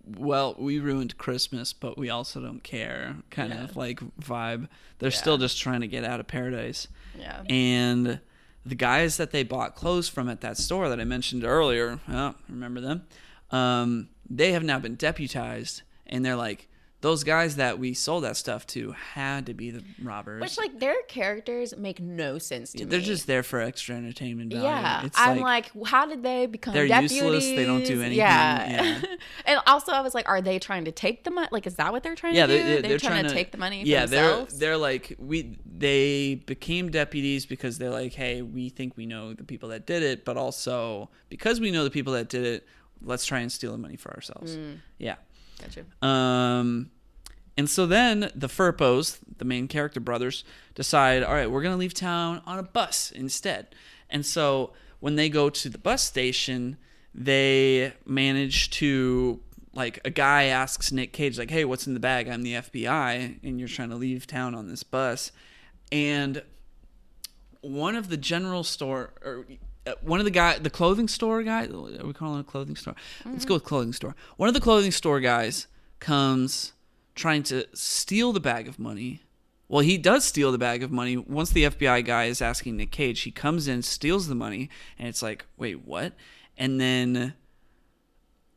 [0.05, 3.65] well, we ruined Christmas, but we also don't care, kind Yeah.
[3.65, 4.69] of like vibe.
[4.99, 6.89] They're still just trying to get out of paradise.
[7.19, 7.43] yeah.
[7.49, 8.21] And
[8.65, 12.35] the guys that they bought clothes from at that store that I mentioned earlier, oh,
[12.49, 13.07] remember them?
[13.51, 16.69] Um, they have now been deputized, and they're like,
[17.03, 20.41] those guys that we sold that stuff to had to be the robbers.
[20.41, 22.85] Which like their characters make no sense to me.
[22.85, 23.05] they're me.
[23.05, 24.65] just there for extra entertainment value.
[24.65, 27.17] yeah, it's I'm like, how did they become They're deputies?
[27.17, 29.17] useless, they don't do anything, Yeah, yeah.
[29.47, 31.49] and also I was like, are they trying to take the money?
[31.53, 32.59] Like, is that what they're trying yeah, to do?
[32.59, 33.85] they're, They're, they're, trying, to to take the money.
[33.85, 34.59] Yeah, themselves?
[34.59, 39.35] they're they're like we they became deputies because they're like, hey, we think we know
[39.35, 42.67] the people that did it, but also because we know the people that did it,
[43.03, 44.57] let's try and steal the money for ourselves.
[44.57, 44.79] Mm.
[44.99, 45.17] Yeah.
[45.61, 45.85] Gotcha.
[46.07, 46.90] Um,
[47.57, 51.95] and so then the Firpos, the main character brothers, decide, all right, we're gonna leave
[51.95, 53.75] town on a bus instead.
[54.11, 56.77] And so when they go to the bus station,
[57.14, 59.40] they manage to
[59.73, 62.29] like a guy asks Nick Cage like, "Hey, what's in the bag?
[62.29, 65.33] I'm the FBI, and you're trying to leave town on this bus."
[65.92, 66.42] And
[67.61, 69.45] one of the general store or
[69.87, 72.77] Uh, one of the guy the clothing store guy are we calling it a clothing
[72.77, 72.94] store
[73.25, 75.68] let's go with clothing store one of the clothing store guys
[76.01, 76.72] comes
[77.14, 79.22] trying to steal the bag of money
[79.68, 81.16] well, he does steal the bag of money.
[81.16, 85.09] Once the FBI guy is asking Nick Cage, he comes in, steals the money, and
[85.09, 86.12] it's like, wait, what?
[86.57, 87.35] And then,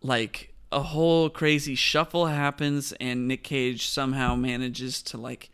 [0.04, 5.50] like, a whole crazy shuffle happens, and Nick Cage somehow manages to, like,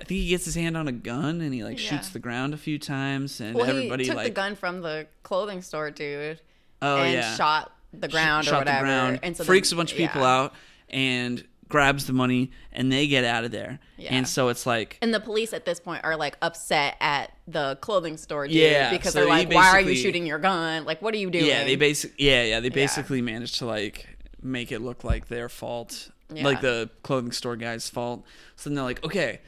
[0.00, 1.90] I think he gets his hand on a gun and he, like, Yeah.
[1.90, 4.80] shoots the ground a few times, and Well, everybody, he took like, the gun from
[4.80, 6.40] the clothing store dude
[6.80, 7.36] oh, and yeah.
[7.36, 8.78] shot the ground shot or whatever.
[8.78, 10.36] the ground, and so freaks then- a bunch of people yeah.
[10.36, 10.54] out,
[10.88, 13.78] and grabs the money, and they get out of there.
[13.96, 14.14] Yeah.
[14.14, 17.78] And so it's like, And the police at this point are like upset at the
[17.80, 20.84] clothing store dude Yeah, because so they're like, "Why are you shooting your gun?
[20.84, 24.08] Like, what are you doing?" Yeah, they basic yeah, yeah, they basically managed to like
[24.42, 26.10] make it look like their fault.
[26.32, 26.44] Yeah.
[26.44, 28.24] Like the clothing store guy's fault.
[28.56, 29.40] So then they're like, okay,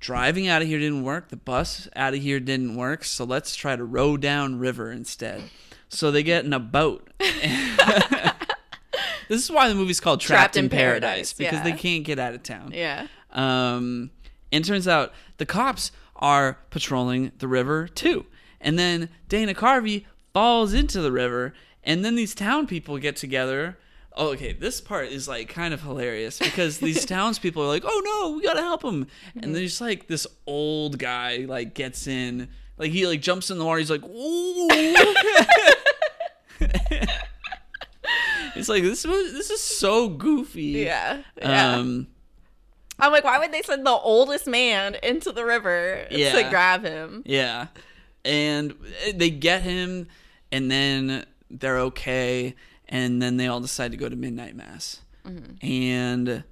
[0.00, 3.56] driving out of here didn't work, the bus out of here didn't work, so let's
[3.56, 5.42] try to row down river instead.
[5.88, 7.08] So they get in a boat.
[7.18, 8.34] this
[9.28, 12.72] is why the movie's called Trapped, in, Paradise, because they can't get out of town.
[12.74, 13.06] yeah.
[13.30, 14.10] Um,
[14.52, 18.24] and turns out the cops are patrolling the river too.
[18.60, 21.52] And then Dana Carvey falls into the river,
[21.82, 23.76] and then these town people get together.
[24.16, 28.02] Oh, okay, this part is like kind of hilarious because these townspeople are like, "Oh
[28.04, 29.08] no, we gotta help him!"
[29.40, 32.48] And there's like this old guy like gets in,
[32.78, 33.80] like he like jumps in the water.
[33.80, 34.68] He's like, "Ooh!"
[38.56, 40.62] it's like this was this is so goofy.
[40.62, 41.22] Yeah.
[41.40, 41.74] Yeah.
[41.76, 42.06] Um,
[42.98, 46.32] I'm like, why would they send the oldest man into the river Yeah.
[46.40, 47.22] to grab him?
[47.26, 47.66] Yeah.
[48.24, 48.74] And
[49.12, 50.06] they get him,
[50.52, 52.54] and then they're okay.
[52.88, 55.00] And then they all decide to go to midnight mass.
[55.26, 55.66] Mm-hmm.
[55.66, 56.44] And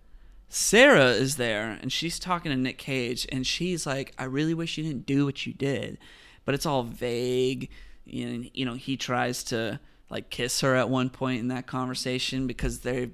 [0.48, 4.78] Sarah is there, and she's talking to Nick Cage, and she's like, I really wish
[4.78, 5.98] you didn't do what you did.
[6.44, 7.70] But it's all vague.
[8.10, 9.78] And, you know, he tries to,
[10.10, 13.10] like, kiss her at one point in that conversation because they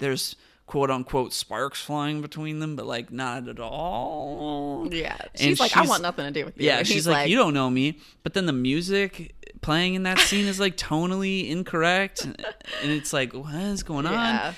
[0.00, 0.34] there's
[0.70, 4.86] quote unquote sparks flying between them, but, like, not at all.
[4.88, 5.16] Yeah.
[5.34, 6.66] And She's like, I want nothing to do with you.
[6.66, 7.98] Yeah, she's he's like, you don't know me.
[8.22, 12.36] But then the music playing in that scene is like tonally incorrect, and
[12.82, 14.12] it's like, what is going on?
[14.12, 14.52] Yeah.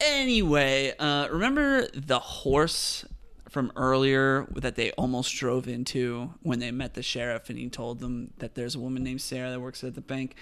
[0.00, 3.04] Anyway, uh, remember the horse
[3.50, 8.00] from earlier that they almost drove into when they met the sheriff, and he told
[8.00, 10.34] them that there's a woman named Sarah that works at the bank.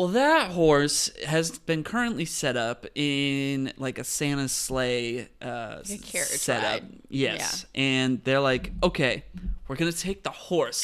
[0.00, 6.64] Well, that horse has been currently set up in like a Santa sleigh uh, setup.
[6.64, 6.86] ride.
[7.10, 9.24] Yes, and they're like, okay,
[9.68, 10.82] we're gonna take the horse.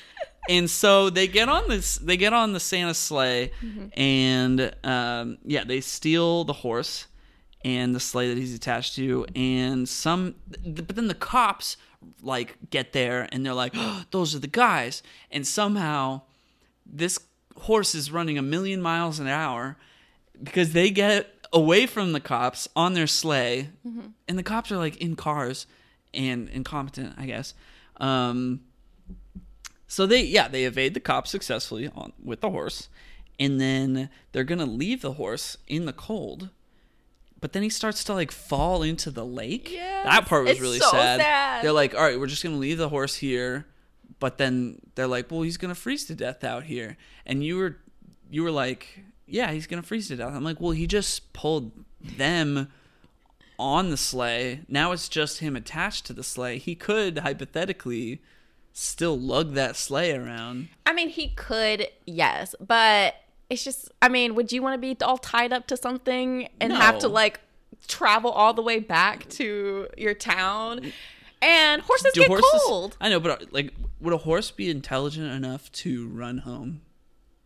[0.50, 3.52] and so they get on this they get on the santa sleigh
[3.94, 7.06] and um, yeah they steal the horse
[7.64, 10.34] and the sleigh that he's attached to and some
[10.66, 11.78] but then the cops
[12.22, 16.20] like get there and they're like oh, those are the guys and somehow
[16.86, 17.18] this
[17.60, 19.76] horse is running a million miles an hour
[20.42, 23.70] because they get away from the cops on their sleigh
[24.28, 25.66] and the cops are like in cars
[26.12, 27.54] and incompetent i guess
[28.00, 28.60] um,
[29.86, 32.88] so they yeah they evade the cops successfully on with the horse,
[33.40, 36.50] and then they're gonna leave the horse in the cold.
[37.40, 39.70] But then he starts to like fall into the lake.
[39.72, 41.20] Yes, that part was really so sad.
[41.20, 41.64] sad.
[41.64, 43.66] They're like, all right, we're just gonna leave the horse here,
[44.20, 47.76] but then they're like, well, he's gonna freeze to death out here, and you were
[48.30, 50.32] you were like, yeah, he's gonna freeze to death.
[50.34, 52.68] I'm like, well, he just pulled them
[53.58, 54.60] on the sleigh.
[54.68, 56.58] Now it's just him attached to the sleigh.
[56.58, 58.22] He could hypothetically
[58.72, 60.68] still lug that sleigh around.
[60.86, 63.16] I mean, he could, yes, but
[63.50, 66.72] it's just, I mean, would you want to be all tied up to something and
[66.72, 67.40] have to like
[67.88, 70.92] travel all the way back to your town?
[71.40, 72.62] And horses Do get horses?
[72.66, 72.96] cold.
[73.00, 76.80] I know, but uh, like, would a horse be intelligent enough to run home?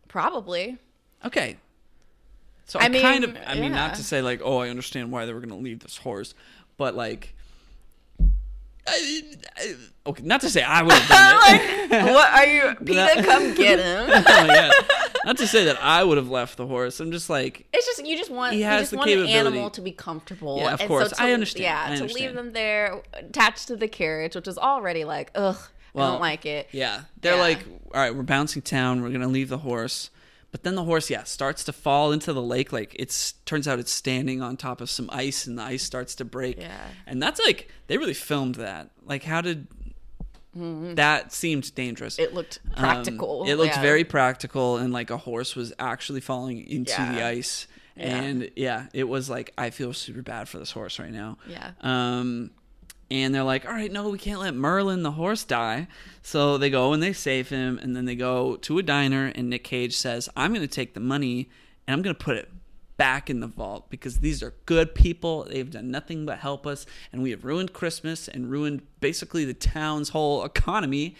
[0.07, 0.77] Probably.
[1.23, 1.57] Okay.
[2.65, 5.11] So I I, kind of, mean, I mean, not to say like, oh, I understand
[5.11, 6.33] why they were going to leave this horse,
[6.77, 7.35] but like,
[8.85, 9.21] I,
[9.57, 9.75] I,
[10.07, 11.39] okay, not to say I would have done
[12.09, 12.13] it.
[12.13, 13.23] what are you, Peter?
[13.23, 14.09] Come get him.
[14.27, 14.71] Oh, yeah.
[15.25, 16.99] Not to say that I would have left the horse.
[16.99, 19.25] I'm just like, It's just you just want He you has just the want an
[19.27, 20.57] animal to be comfortable.
[20.57, 21.09] Yeah, of and course.
[21.11, 21.63] So to, I understand.
[21.63, 25.57] Yeah, I to leave them there attached to the carriage, which is already like, ugh,
[25.95, 26.67] I don't like it.
[26.73, 27.03] Yeah.
[27.21, 27.41] They're Yeah.
[27.41, 29.01] like, all right, we're bouncing town.
[29.01, 30.09] We're going to leave the horse.
[30.53, 32.71] But then the horse, yeah, starts to fall into the lake.
[32.71, 36.13] Like it's turns out it's standing on top of some ice and the ice starts
[36.15, 36.59] to break.
[36.61, 36.77] Yeah.
[37.07, 38.91] And that's like, they really filmed that.
[39.03, 39.67] Like, how did
[40.55, 42.15] that seemed dangerous?
[42.17, 42.23] Mm-hmm.
[42.23, 43.43] It looked Um, practical.
[43.47, 43.81] it looked yeah.
[43.81, 47.11] very practical and like a horse was actually falling into Yeah.
[47.15, 47.65] the ice.
[47.95, 48.21] Yeah.
[48.21, 51.39] And yeah, it was like, I feel super bad for this horse right now.
[51.47, 51.71] Yeah.
[51.81, 52.51] Um,
[53.13, 55.87] and they're like, all right, no, we can't let Merlin the horse die.
[56.23, 59.51] So they go and they save him, and then they go to a diner, and
[59.51, 61.47] Nick Cage says, I'm going to take the money
[61.85, 62.49] and I'm going to put it
[62.97, 65.43] back in the vault because these are good people.
[65.43, 69.53] They've done nothing but help us, and we have ruined Christmas and ruined basically the
[69.53, 71.15] town's whole economy.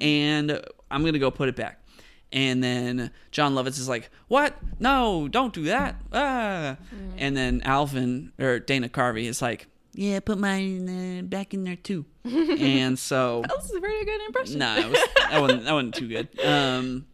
[0.00, 1.82] And I'm gonna go put it back.
[2.30, 4.54] And then Jon Lovitz is like, "What?
[4.78, 6.76] No, don't do that!" Ah.
[7.16, 9.66] And then Alvin or Dana Carvey is like,
[9.98, 14.20] "Yeah, put mine uh, back in there too." and so That was a very good
[14.26, 14.58] impression.
[14.58, 16.28] no, it was, that wasn't that wasn't too good.
[16.44, 17.06] Um,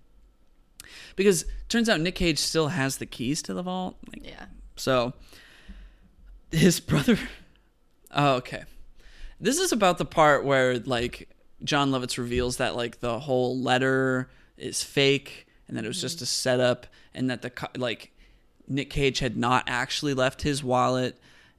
[1.16, 3.96] because turns out Nick Cage still has the keys to the vault.
[4.12, 4.46] Like, Yeah.
[4.76, 5.14] so
[6.50, 7.18] his brother.
[8.16, 8.62] Oh, okay.
[9.40, 11.28] This is about the part where like
[11.64, 16.22] Jon Lovitz reveals that like the whole letter is fake and that it was just
[16.22, 18.12] a setup and that the like
[18.68, 21.18] Nick Cage had not actually left his wallet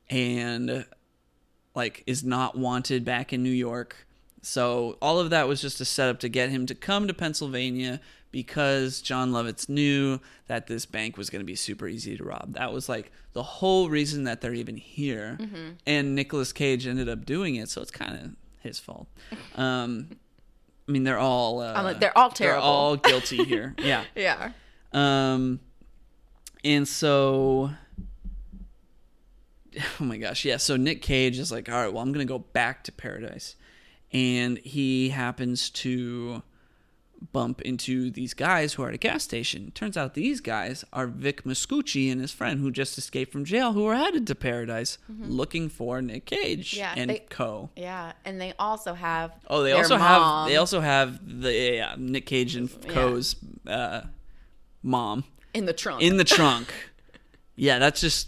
[0.10, 0.86] and
[1.76, 4.08] like is not wanted back in New York.
[4.42, 8.00] So all of that was just a setup to get him to come to Pennsylvania
[8.32, 12.54] because Jon Lovitz knew that this bank was going to be super easy to rob.
[12.54, 15.38] That was like the whole reason that they're even here.
[15.88, 19.08] And Nicolas Cage ended up doing it, so it's kind of his fault.
[19.56, 20.10] Um,
[20.88, 22.64] I mean, they're all uh, like, they're all they're terrible.
[22.68, 23.74] all guilty here.
[23.80, 24.04] yeah.
[24.16, 24.52] Yeah.
[24.94, 25.60] Um,
[26.64, 27.72] and so,
[30.00, 30.58] oh my gosh, yeah.
[30.58, 33.56] So Nick Cage is like, all right, well, I'm gonna go back to paradise,
[34.12, 36.44] and he happens to
[37.32, 39.72] bump into these guys who are at a gas station.
[39.74, 43.72] Turns out these guys are Vic Muscucci and his friend who just escaped from jail,
[43.74, 47.70] who are headed to paradise looking for Nick Cage Yeah, and they- Co.
[47.76, 48.12] Yeah.
[48.26, 49.32] And they also have.
[49.50, 50.44] Oh, they also mom.
[50.44, 54.02] have they also have the yeah, Nick Cage and Co.'s uh,
[54.84, 56.02] mom in the trunk.
[56.04, 56.68] in the trunk.
[57.56, 58.28] yeah, that's just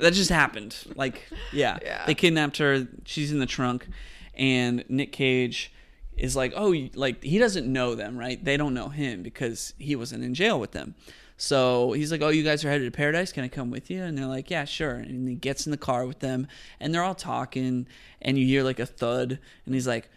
[0.00, 0.76] that just happened.
[0.94, 2.04] Like, yeah, Yeah.
[2.06, 2.86] they kidnapped her.
[3.04, 3.86] She's in the trunk,
[4.34, 5.72] and Nick Cage
[6.16, 8.42] is like, oh, like he doesn't know them, right?
[8.44, 10.94] They don't know him because he wasn't in jail with them.
[11.40, 13.30] So he's like, oh, you guys are headed to paradise.
[13.30, 14.02] Can I come with you?
[14.02, 14.94] And they're like, yeah, sure.
[14.96, 16.48] And he gets in the car with them,
[16.80, 17.86] and they're all talking,
[18.20, 20.08] and you hear like a thud, and he's like,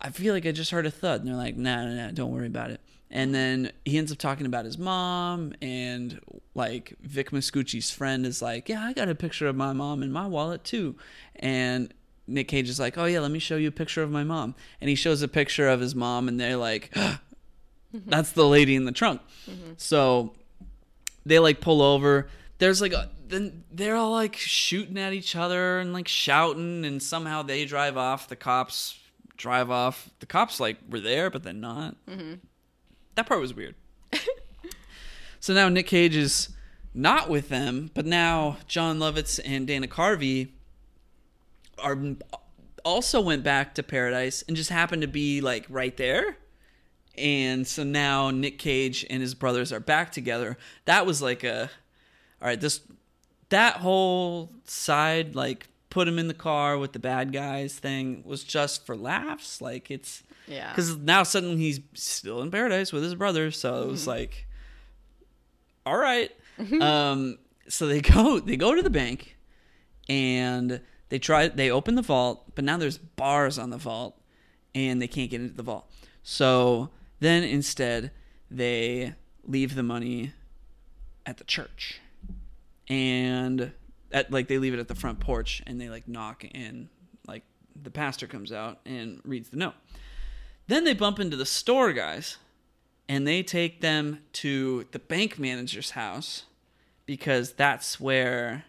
[0.00, 1.20] I feel like I just heard a thud.
[1.22, 2.80] And they're like, no, no, no, don't worry about it.
[3.10, 6.20] And then he ends up talking about his mom, and
[6.54, 10.12] like Vic Muscucci's friend is like, yeah, I got a picture of my mom in
[10.12, 10.94] my wallet too.
[11.36, 11.92] And
[12.26, 14.54] Nick Cage is like, oh yeah, let me show you a picture of my mom.
[14.80, 17.98] And he shows a picture of his mom, and they're like, mm-hmm.
[18.06, 19.22] that's the lady in the trunk.
[19.50, 19.72] Mm-hmm.
[19.78, 20.34] So
[21.24, 22.28] they like pull over.
[22.58, 27.02] There's like a, then they're all like shooting at each other and like shouting, and
[27.02, 28.28] somehow they drive off.
[28.28, 28.98] The cops
[29.36, 30.10] drive off.
[30.20, 31.96] The cops like were there, but then not.
[32.06, 32.34] Mm-hmm.
[33.18, 33.74] That part was weird.
[35.40, 36.50] so now Nick Cage is
[36.94, 40.50] not with them, but now Jon Lovitz and Dana Carvey
[41.80, 41.98] are
[42.84, 46.36] also went back to paradise and just happened to be like right there.
[47.16, 50.56] And so now Nick Cage and his brothers are back together.
[50.84, 51.70] That was like a
[52.40, 52.82] all right, this
[53.48, 58.44] that whole side like put him in the car with the bad guys thing was
[58.44, 59.60] just for laughs.
[59.60, 60.70] Like it's Yeah.
[60.70, 63.50] because now suddenly he's still in paradise with his brother.
[63.50, 64.46] So it was like,
[65.86, 66.30] all right.
[66.80, 69.36] um, so they go they go to the bank,
[70.08, 74.20] and they try they open the vault, but now there's bars on the vault,
[74.74, 75.90] and they can't get into the vault.
[76.22, 78.10] So then instead
[78.50, 80.32] they leave the money
[81.26, 82.00] at the church,
[82.88, 83.72] and
[84.12, 86.88] at like they leave it at the front porch, and they like knock and
[87.26, 87.44] like
[87.80, 89.74] the pastor comes out and reads the note.
[90.68, 92.36] Then they bump into the store guys
[93.08, 96.44] and they take them to the bank manager's house
[97.06, 98.64] because that's where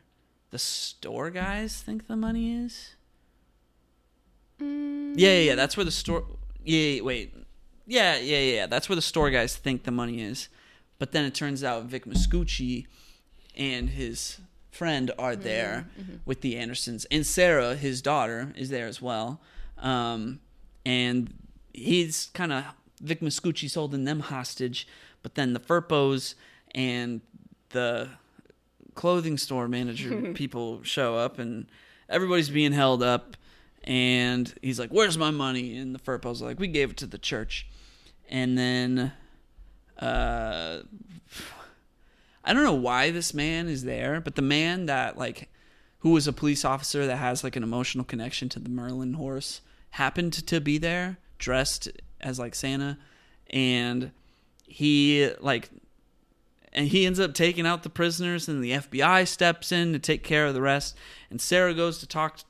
[0.51, 2.95] the store guys think the money is.
[4.61, 5.55] Mm, Yeah, yeah, yeah.
[5.55, 6.25] That's where the store.
[6.63, 7.33] Yeah, yeah, wait.
[7.85, 8.67] Yeah, yeah, yeah.
[8.67, 10.49] That's where the store guys think the money is.
[10.99, 12.85] But then it turns out Vic Muscucci
[13.55, 14.39] and his
[14.71, 15.87] friend are there
[16.25, 19.41] with the Andersons, and Sarah, his daughter, is there as well.
[19.77, 20.39] Um,
[20.85, 21.33] and
[21.79, 22.65] he's kind of
[23.01, 24.87] Vic Muscucci's holding them hostage,
[25.23, 26.35] but then the Firpos
[26.75, 27.21] and
[27.69, 28.09] the
[28.95, 31.67] clothing store manager people show up, and
[32.09, 33.35] everybody's being held up.
[33.85, 37.07] And he's like, "Where's my money?" And the Firpos are like, "We gave it to
[37.07, 37.65] the church."
[38.27, 39.13] And then,
[39.97, 40.81] uh,
[42.43, 45.49] I don't know why this man is there, but the man that like,
[45.99, 49.61] who was a police officer that has like an emotional connection to the Merlin horse,
[49.91, 51.89] happened to be there, dressed
[52.21, 52.97] as like Santa,
[53.49, 54.11] and
[54.65, 55.69] he like
[56.71, 60.23] and he ends up taking out the prisoners and the FBI steps in to take
[60.23, 60.95] care of the rest
[61.31, 62.41] and Sarah goes to talk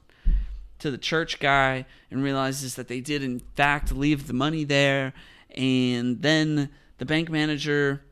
[0.79, 5.13] to the church guy and realizes that they did in fact leave the money there
[5.55, 8.03] and then the bank manager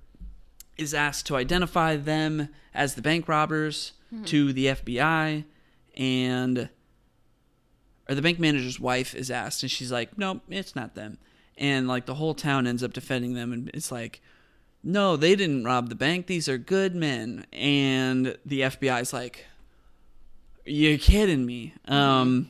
[0.77, 4.23] is asked to identify them as the bank robbers mm-hmm.
[4.25, 5.43] to the FBI,
[5.95, 6.69] and
[8.09, 11.17] or the bank manager's wife is asked, and she's like, "Nope, it's not them."
[11.57, 14.21] And like the whole town ends up defending them, and it's like,
[14.83, 16.27] "No, they didn't rob the bank.
[16.27, 19.45] These are good men." And the FBI's like,
[20.65, 22.49] "You're kidding me." Um,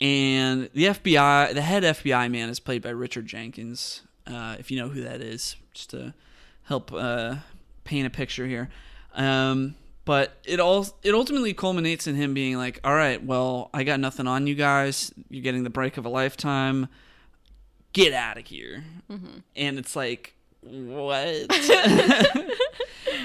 [0.00, 4.02] and the FBI, the head FBI man, is played by Richard Jenkins.
[4.26, 6.14] Uh, if you know who that is, just to
[6.64, 7.36] help uh,
[7.84, 8.68] paint a picture here.
[9.14, 13.84] Um, but it all it ultimately culminates in him being like, "All right, well, I
[13.84, 15.12] got nothing on you guys.
[15.30, 16.88] You're getting the break of a lifetime.
[17.92, 18.84] Get out of here."
[19.56, 21.46] And it's like, what?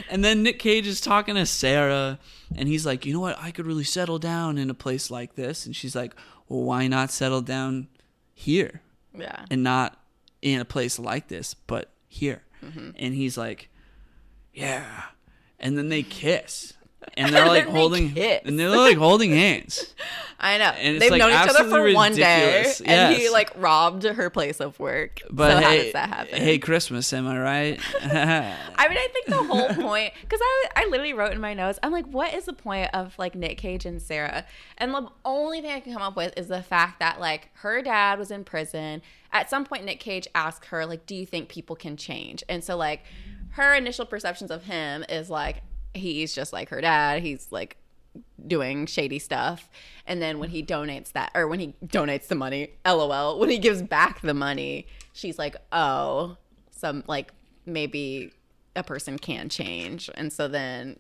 [0.10, 2.20] and then Nick Cage is talking to Sarah,
[2.56, 3.38] and he's like, "You know what?
[3.40, 6.14] I could really settle down in a place like this." And she's like,
[6.50, 7.88] "Well, why not settle down
[8.34, 8.82] here
[9.18, 9.46] Yeah.
[9.50, 10.00] and not
[10.42, 12.90] in a place like this, but here?" Mm-hmm.
[12.98, 13.70] And he's like,
[14.54, 15.04] "Yeah."
[15.60, 16.74] And then they kiss.
[17.16, 18.42] And they're like holding, kiss.
[18.46, 19.94] and they're like holding hands.
[20.40, 20.66] I know.
[20.66, 22.82] And it's, They've like, known each other for absolutely one day, ridiculous.
[22.82, 25.22] and he like robbed her place of work.
[25.32, 26.42] But so hey, how does that happen?
[26.42, 27.80] hey, Christmas, am I right?
[28.04, 31.80] I mean, I think the whole point, because I, I literally wrote in my notes,
[31.82, 34.46] I'm like, what is the point of like Nick Cage and Sarah?
[34.78, 37.82] And the only thing I can come up with is the fact that like her
[37.82, 39.02] dad was in prison.
[39.32, 42.44] At some point, Nick Cage asked her, like, do you think people can change?
[42.48, 43.04] And so, like,
[43.58, 45.64] her initial perceptions of him is like,
[45.96, 47.24] he's just like her dad.
[47.24, 47.78] He's like
[48.46, 49.68] doing shady stuff.
[50.06, 53.58] And then when he donates that, or when he donates the money, lol, when he
[53.58, 56.38] gives back the money, she's like, oh,
[56.70, 57.32] some like
[57.66, 58.32] maybe
[58.76, 60.08] a person can change.
[60.14, 61.00] And so then,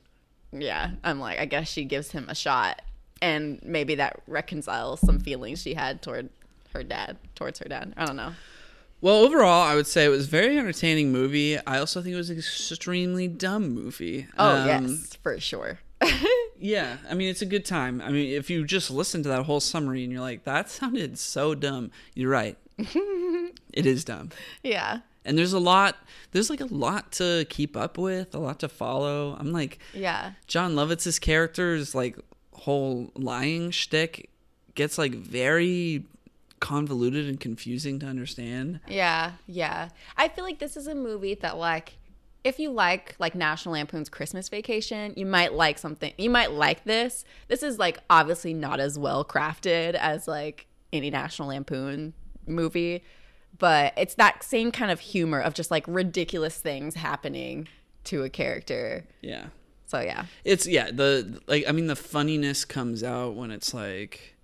[0.51, 2.82] yeah, I'm like, I guess she gives him a shot.
[3.22, 6.30] And maybe that reconciles some feelings she had toward
[6.74, 7.93] her dad, towards her dad.
[7.97, 8.34] I don't know.
[9.00, 11.58] Well, overall, I would say it was a very entertaining movie.
[11.66, 14.28] I also think it was an extremely dumb movie.
[14.38, 15.80] Oh, Um, yes, for sure.
[16.60, 18.02] Yeah, I mean, it's a good time.
[18.02, 21.20] I mean, if you just listen to that whole summary and you're like, that sounded
[21.20, 22.58] so dumb, you're right.
[22.80, 24.30] it is dumb.
[24.64, 25.00] yeah.
[25.24, 25.98] And there's a lot,
[26.32, 29.36] there's like a lot to keep up with, a lot to follow.
[29.39, 30.32] I'm like, Yeah.
[30.48, 32.18] Jon Lovitz's character's like
[32.54, 34.32] whole lying shtick
[34.74, 36.06] gets like very
[36.60, 38.80] convoluted and confusing to understand.
[38.88, 39.89] Yeah, yeah.
[40.16, 41.97] I feel like this is a movie that like
[42.43, 46.14] if you like like National Lampoon's Christmas Vacation, you might like something.
[46.18, 47.26] You might like this.
[47.47, 52.14] This is like obviously not as well crafted as like any National Lampoon
[52.45, 53.03] movie,
[53.58, 57.68] but it's that same kind of humor of just like ridiculous things happening
[58.05, 59.03] to a character.
[59.22, 59.47] Yeah.
[59.88, 60.26] So yeah.
[60.43, 64.37] It's yeah, the like I mean the funniness comes out when it's like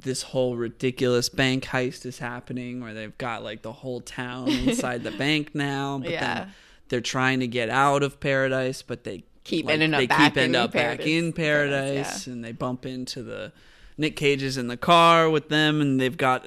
[0.00, 5.02] this whole ridiculous bank heist is happening where they've got like the whole town inside
[5.04, 6.34] the bank now, but Yeah.
[6.34, 6.52] then
[6.88, 10.32] they're trying to get out of paradise, but they Keep like, ending up they back
[10.34, 11.06] keep end in up back paradise.
[11.06, 13.52] in paradise, Paradise, and they bump into the
[13.98, 16.44] Nick Cage is in the car with them, and they've got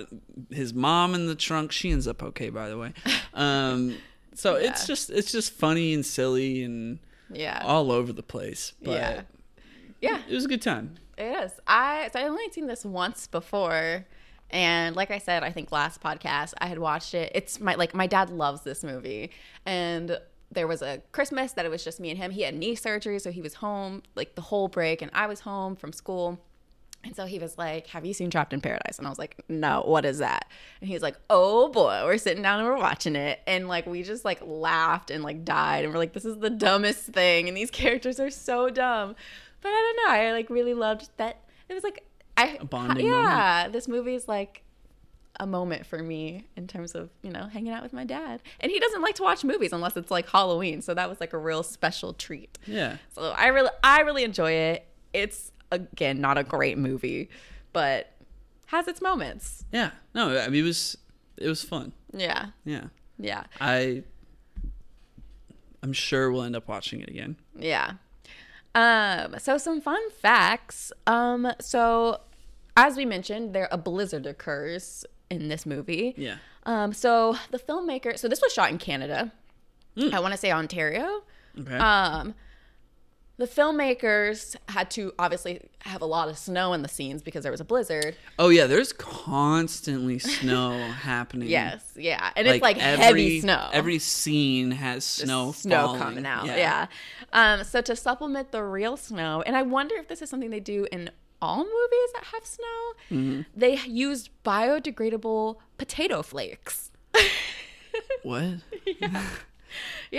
[0.51, 1.71] his mom in the trunk.
[1.71, 2.93] She ends up okay, by the way.
[3.33, 3.95] Um,
[4.35, 6.99] so it's just it's just funny and silly and
[7.31, 7.61] Yeah.
[7.63, 8.73] all over the place.
[8.83, 9.21] But Yeah.
[10.01, 10.21] Yeah.
[10.29, 10.95] it was a good time.
[11.19, 11.51] It is.
[11.67, 14.05] I so I only seen this once before,
[14.49, 17.33] and like I said, I think last podcast I had watched it.
[17.35, 19.31] It's my like my dad loves this movie,
[19.65, 20.17] and
[20.49, 22.31] there was a Christmas that it was just me and him.
[22.31, 25.41] He had knee surgery, so he was home like the whole break, and I was
[25.41, 26.39] home from school.
[27.01, 28.97] And so he was like, Have you seen Trapped in Paradise?
[28.97, 30.49] And I was like, No, what is that?
[30.81, 33.39] And he was like, Oh boy, we're sitting down and we're watching it.
[33.47, 35.85] And like, we just like laughed and like died.
[35.85, 37.47] And we're like, This is the dumbest thing.
[37.47, 39.15] And these characters are so dumb.
[39.61, 40.13] But I don't know.
[40.13, 41.41] I like really loved that.
[41.67, 42.05] It was like,
[42.37, 44.63] I, A bonding yeah, this movie is like
[45.39, 48.41] a moment for me in terms of, you know, hanging out with my dad.
[48.59, 50.81] And he doesn't like to watch movies unless it's like Halloween.
[50.81, 52.57] So that was like a real special treat.
[52.65, 52.97] Yeah.
[53.13, 54.85] So I really I really enjoy it.
[55.13, 57.29] It's again not a great movie,
[57.73, 58.11] but
[58.67, 59.65] has its moments.
[59.71, 59.91] Yeah.
[60.13, 60.97] No, I mean it was
[61.37, 61.93] it was fun.
[62.13, 62.47] Yeah.
[62.65, 62.85] Yeah.
[63.17, 63.43] Yeah.
[63.61, 64.03] I
[65.81, 67.37] I'm sure we'll end up watching it again.
[67.57, 67.93] Yeah.
[68.75, 70.91] Um so some fun facts.
[71.07, 72.21] Um so
[72.77, 76.13] as we mentioned, there a blizzard occurs in this movie.
[76.17, 76.37] Yeah.
[76.63, 79.31] Um so the filmmaker so this was shot in Canada.
[80.13, 81.23] I want to say Ontario.
[81.59, 81.75] Okay.
[81.77, 82.35] Um,
[83.39, 87.51] the filmmakers had to obviously have a lot of snow in the scenes because there
[87.51, 88.17] was a blizzard.
[88.37, 91.47] oh yeah, there's constantly snow happening.
[91.47, 93.69] Yes, yeah, and it's like heavy snow.
[93.71, 96.01] Every scene has snow snow falling.
[96.01, 96.47] coming out.
[96.47, 96.87] Yeah.
[97.31, 100.59] Um, so to supplement the real snow, and I wonder if this is something they
[100.59, 101.09] do in
[101.41, 102.93] all movies that have snow.
[103.09, 103.41] Mm-hmm.
[103.55, 106.91] They used biodegradable potato flakes.
[108.23, 108.55] What?
[108.85, 109.23] yeah.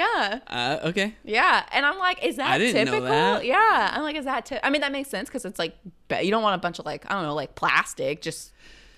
[0.46, 1.14] Uh, okay.
[1.24, 3.00] Yeah, and I'm like, is that know typical?
[3.02, 3.44] that.
[3.44, 4.46] Yeah, I'm like, is that?
[4.46, 5.76] Ty- I mean, that makes sense because it's like
[6.22, 8.52] you don't want a bunch of like I don't know, like plastic just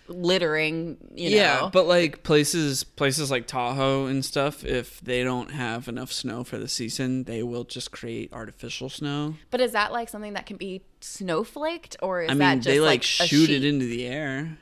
[0.09, 0.97] littering.
[1.15, 6.13] You yeah, but like places places like Tahoe and stuff, if they don't have enough
[6.13, 9.37] snow for the season, they will just create artificial snow.
[9.51, 12.81] but is that like something that can be snowflaked or is I that just they
[12.81, 14.59] like, like, shoot it into the air.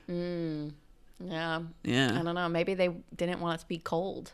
[1.23, 2.19] Yeah, Yeah.
[2.19, 2.49] I don't know.
[2.49, 4.33] Maybe they didn't want it to be cold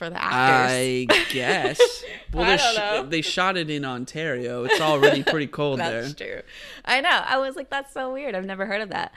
[0.00, 1.12] for the actors.
[1.12, 2.04] I guess.
[2.32, 3.06] Well, I sh- know.
[3.06, 4.64] they shot it in Ontario.
[4.64, 6.00] It's already pretty cold there.
[6.00, 6.40] That's true.
[6.86, 7.22] I know.
[7.26, 8.34] I was like, that's so weird.
[8.34, 9.12] I've never heard of that.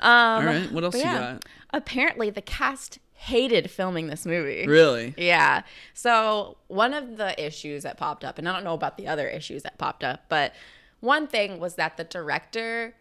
[0.00, 1.18] Um, All right, what else you yeah.
[1.18, 1.44] got?
[1.72, 4.66] Apparently, the cast hated filming this movie.
[4.66, 5.14] Really?
[5.16, 5.62] Yeah.
[5.94, 9.28] So one of the issues that popped up, and I don't know about the other
[9.28, 10.52] issues that popped up, but
[11.00, 12.94] one thing was that the director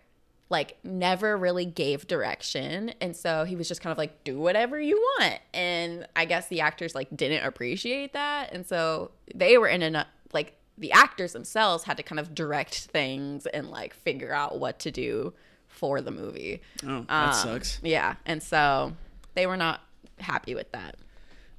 [0.50, 2.94] like never really gave direction.
[3.02, 5.40] And so he was just kind of like do whatever you want.
[5.54, 8.54] And i guess the actors like didn't appreciate that.
[8.54, 12.76] And so they were in a like the actors themselves had to kind of direct
[12.88, 15.34] things and like figure out what to do
[15.68, 16.62] for the movie.
[16.86, 17.80] Oh, that Um, sucks.
[17.84, 18.16] yeah.
[18.26, 18.94] And so
[19.34, 19.82] they were not
[20.20, 20.96] happy with that.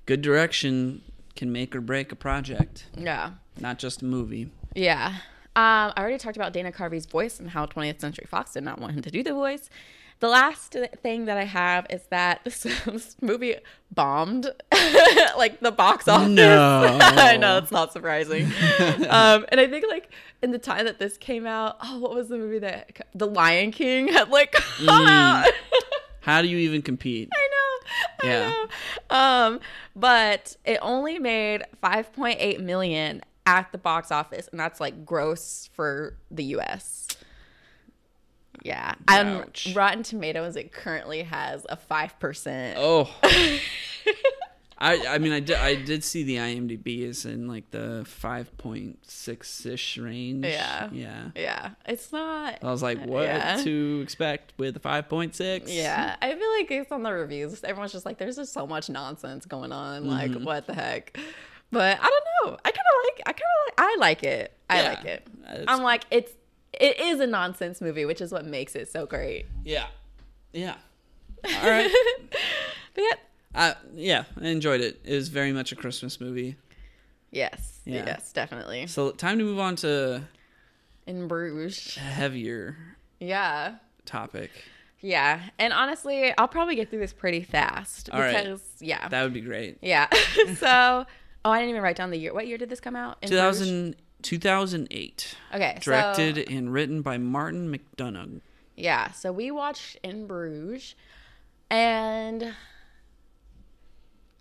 [0.07, 1.03] Good direction
[1.37, 3.33] can make or break a project, yeah.
[3.61, 4.51] Not just a movie.
[4.75, 5.17] Yeah.
[5.59, 8.79] Um, I already talked about Dana Carvey's voice and how 20th Century Fox did not
[8.81, 9.69] want him to do the voice.
[10.21, 13.57] The last thing that I have is that this, this movie
[13.91, 14.47] bombed,
[15.37, 16.29] like the box office.
[16.29, 16.99] No.
[17.03, 18.45] I know it's not surprising.
[19.09, 22.29] um, and I think like in the time that this came out, oh, what was
[22.29, 25.49] the movie that The Lion King had like come out?
[26.21, 27.29] How do you even compete?
[27.33, 28.29] I know.
[28.31, 28.49] I Yeah.
[28.49, 29.17] know.
[29.17, 29.61] Um,
[29.97, 36.15] but it only made 5.8 million at the box office, and that's like gross for
[36.31, 37.09] the US.
[38.63, 38.95] Yeah.
[39.07, 39.45] And.
[39.75, 42.75] Rotten Tomatoes, it currently has a 5%.
[42.77, 43.11] Oh.
[44.81, 48.57] I I mean I did I did see the IMDb is in like the five
[48.59, 50.45] point six ish range.
[50.47, 50.89] Yeah.
[50.93, 51.31] Yeah.
[51.35, 51.71] Yeah.
[51.85, 52.59] It's not.
[52.63, 53.57] I was like, what Yeah.
[53.65, 55.69] to expect with a five point six?
[55.73, 58.89] Yeah, I feel like based on the reviews, everyone's just like, "There's just so much
[58.89, 60.07] nonsense going on.
[60.07, 60.45] Like, Mm-hmm.
[60.45, 61.19] what the heck?"
[61.71, 62.59] But I don't know.
[62.65, 63.23] I kind of like.
[63.27, 63.75] I kind of like.
[63.79, 64.53] I like it.
[64.71, 64.89] I Yeah.
[64.89, 65.29] like it.
[65.69, 66.33] I'm like, it's.
[66.79, 69.47] It is a nonsense movie, which is what makes it so great.
[69.65, 69.87] Yeah.
[70.53, 70.77] Yeah.
[71.63, 71.91] All right.
[72.95, 73.15] But yeah,
[73.55, 75.01] uh, yeah, I enjoyed it.
[75.05, 76.57] It was very much a Christmas movie.
[77.31, 78.05] yes, Yeah.
[78.07, 78.87] yes, definitely.
[78.87, 80.23] So time to move on to
[81.07, 82.77] In Bruges, heavier
[83.21, 84.51] yeah, topic.
[85.01, 85.41] yeah.
[85.59, 88.37] And honestly, I'll probably get through this pretty fast All right.
[88.45, 89.79] because yeah, That would be great.
[89.81, 90.09] yeah.
[90.57, 91.07] so,
[91.45, 92.33] oh, I didn't even write down the year.
[92.35, 93.19] What year did this come out?
[93.23, 95.37] In 2000, 2008.
[95.55, 98.41] Okay, so- Directed and written by Martin McDonagh.
[98.77, 100.95] Yeah, so we watched In Bruges,
[101.69, 102.55] and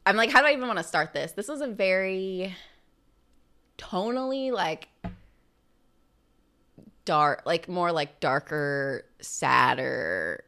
[0.06, 1.32] I'm like, how do I even want to start this?
[1.32, 2.56] This was a very
[3.80, 4.90] tonally like
[7.06, 10.44] dark, like more like darker, sadder,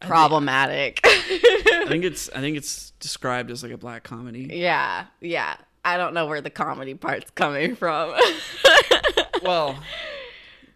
[0.00, 1.00] problematic.
[1.04, 4.50] I think it's I think it's described as like a black comedy.
[4.52, 5.56] yeah, yeah.
[5.84, 8.14] I don't know where the comedy part's coming from.
[9.42, 9.78] Well,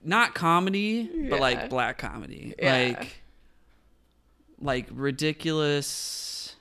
[0.04, 1.40] not comedy, but Yeah.
[1.40, 2.54] like black comedy.
[2.58, 2.94] Yeah.
[2.98, 3.16] Like
[4.60, 6.54] like ridiculous.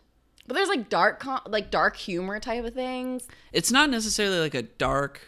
[0.48, 3.28] but there's like dark, com- like dark humor type of things.
[3.54, 5.22] It's not necessarily like a dark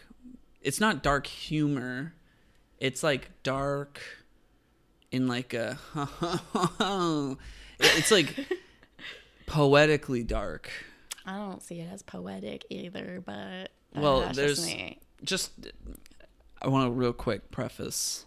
[0.62, 2.14] it's not dark humor.
[2.80, 4.00] It's like dark
[5.14, 5.78] in like a
[7.78, 8.34] it's like
[9.46, 10.70] poetically dark.
[11.24, 15.52] I don't see it as poetic either, but Well, that's there's just just
[16.60, 18.26] I want to real quick preface.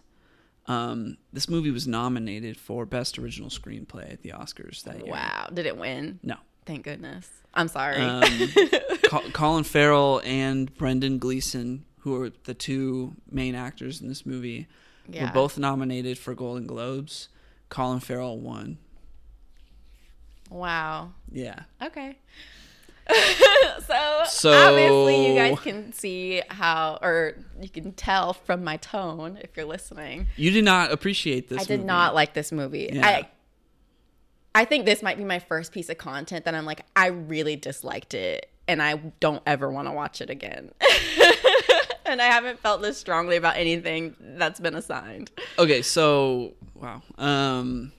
[0.66, 5.12] Um, this movie was nominated for best original screenplay at the Oscars that year.
[5.12, 6.20] Wow, did it win?
[6.22, 6.36] No.
[6.66, 7.28] Thank goodness.
[7.54, 7.96] I'm sorry.
[7.96, 8.22] Um,
[9.32, 14.68] Colin Farrell and Brendan Gleeson, who are the two main actors in this movie,
[15.08, 15.26] Yeah.
[15.26, 17.28] were both nominated for Golden Globes.
[17.68, 18.78] Colin Farrell won.
[20.50, 21.12] wow.
[21.30, 21.60] Yeah.
[21.82, 22.16] Okay.
[23.86, 29.38] so, So- obviously you guys can see how or you can tell from my tone
[29.42, 30.26] if you're listening.
[30.36, 31.86] You did not appreciate this I did movie.
[31.86, 32.90] not like this movie.
[32.92, 33.06] Yeah.
[33.06, 33.28] I
[34.54, 37.56] I think this might be my first piece of content that I'm like I really
[37.56, 40.70] disliked it and I don't ever want to watch it again.
[42.08, 45.30] and I haven't felt this strongly about anything that's been assigned.
[45.58, 47.02] Okay, so wow.
[47.18, 47.92] Um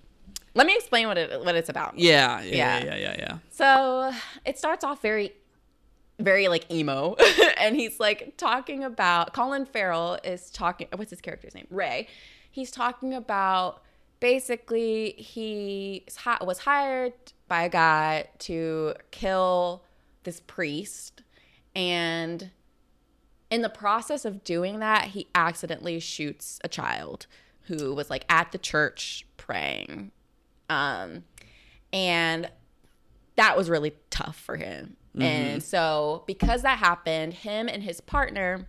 [0.55, 1.97] Let me explain what it what it's about.
[1.97, 2.79] yeah, yeah, Yeah.
[2.79, 3.15] yeah, yeah, yeah.
[3.19, 3.37] yeah.
[3.51, 4.11] So
[4.45, 5.33] it starts off very,
[6.19, 7.15] very like emo,
[7.57, 10.87] and he's like talking about Colin Farrell is talking.
[10.95, 11.67] What's his character's name?
[11.69, 12.07] Ray.
[12.51, 13.83] He's talking about
[14.19, 16.03] basically he
[16.41, 17.13] was hired
[17.47, 19.83] by a guy to kill
[20.23, 21.21] this priest,
[21.75, 22.49] and
[23.49, 27.25] in the process of doing that, he accidentally shoots a child
[27.63, 30.11] who was like at the church praying.
[30.69, 31.23] Um,
[31.91, 32.49] and
[33.35, 34.95] that was really tough for him.
[35.19, 38.67] And so, because that happened, him and his partner,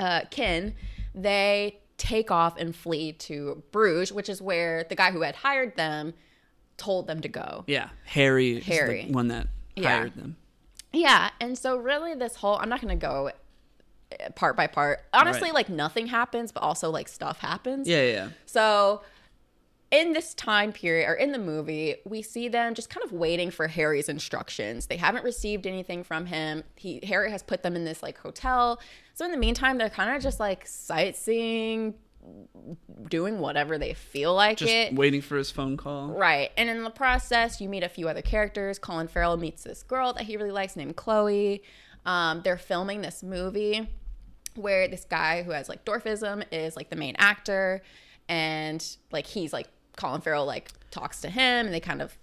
[0.00, 0.74] uh, Ken,
[1.14, 5.76] they take off and flee to Bruges, which is where the guy who had hired
[5.76, 6.14] them
[6.78, 7.64] told them to go.
[7.66, 9.00] Yeah, Harry, Harry.
[9.02, 9.98] is the one that Yeah.
[9.98, 10.36] hired them.
[10.94, 13.30] Yeah, and so really this whole I'm not going to go
[14.34, 15.00] part by part.
[15.12, 15.54] Honestly, Right.
[15.54, 17.88] like nothing happens, but also like stuff happens.
[17.88, 18.28] Yeah, yeah.
[18.46, 19.02] So
[19.90, 23.50] in this time period or in the movie, we see them just kind of waiting
[23.50, 24.86] for Harry's instructions.
[24.86, 26.64] They haven't received anything from him.
[26.74, 28.80] He Harry has put them in this like hotel.
[29.14, 31.94] So in the meantime, they're kind of just like sightseeing,
[33.08, 34.94] doing whatever they feel like Just it.
[34.94, 36.08] waiting for his phone call.
[36.08, 36.50] Right.
[36.56, 38.78] And in the process, you meet a few other characters.
[38.80, 41.62] Colin Farrell meets this girl that he really likes named Chloe.
[42.06, 43.88] Um, they're filming this movie
[44.54, 47.82] where this guy who has like dwarfism is like the main actor.
[48.28, 52.16] And like he's like, Colin Farrell like talks to him and they kind of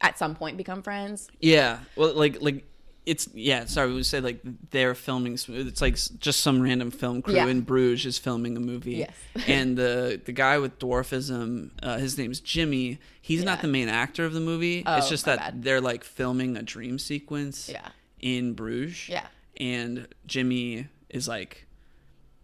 [0.00, 1.28] at some point become friends.
[1.40, 1.78] Yeah.
[1.96, 2.64] Well, like like
[3.06, 3.64] it's yeah.
[3.66, 5.38] Sorry, we would say like they're filming.
[5.48, 7.46] It's like just some random film crew Yeah.
[7.46, 8.96] in Bruges is filming a movie.
[8.96, 9.14] Yes.
[9.46, 12.98] and the the guy with dwarfism, uh, his name's Jimmy.
[13.20, 14.78] He's not the main actor of the movie.
[14.86, 15.62] it's Oh, just that bad.
[15.62, 17.68] they're like filming a dream sequence.
[17.68, 17.88] Yeah.
[18.24, 19.08] In Bruges.
[19.08, 19.26] Yeah.
[19.60, 21.66] And Jimmy is like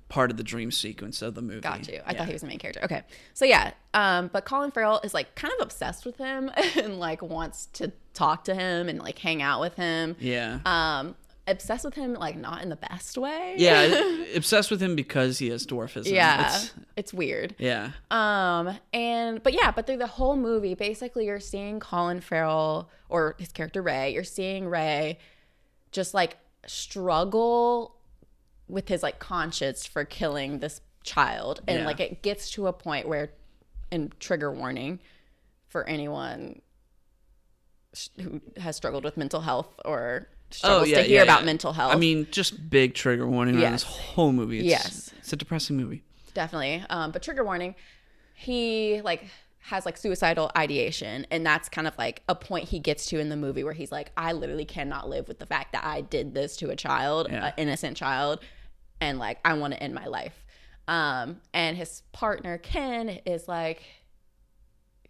[0.09, 1.61] part of the dream sequence of the movie.
[1.61, 2.01] Got you.
[2.05, 2.19] I Yeah.
[2.19, 2.83] thought he was the main character.
[2.85, 3.03] Okay.
[3.33, 7.23] So yeah, um, but Colin Farrell is like kind of obsessed with him and like
[7.23, 10.17] wants to talk to him and like hang out with him.
[10.21, 10.59] Yeah.
[10.67, 11.17] um
[11.47, 13.83] obsessed with him like not in the best way yeah.
[14.37, 16.13] obsessed with him because he has dwarfism.
[16.13, 17.91] yeah It's- it's weird yeah.
[18.13, 23.35] um and but yeah but through the whole movie basically you're seeing colin farrell or
[23.39, 25.19] his character ray you're seeing ray
[25.93, 26.37] just like
[26.67, 27.97] struggle
[28.69, 31.87] with his like conscience for killing this child and Yeah.
[31.87, 33.31] like it gets to a point where
[33.91, 35.01] and trigger warning
[35.69, 36.61] for anyone
[37.95, 41.97] sh- who has struggled with mental health or struggles to hear about mental health Oh,
[41.97, 44.59] I mean, just big trigger warning on this whole movie.
[44.59, 45.11] It's, Yes.
[45.19, 46.03] it's a depressing movie.
[46.35, 47.75] definitely um but trigger warning
[48.35, 49.25] he like
[49.65, 53.29] has like suicidal ideation and that's kind of like a point he gets to in
[53.29, 56.33] the movie where he's like i literally cannot live with the fact that i did
[56.35, 57.49] this to a child Yeah.
[57.49, 58.41] an innocent child
[59.01, 60.45] and like i want to end my life
[60.89, 63.83] um and his partner ken is like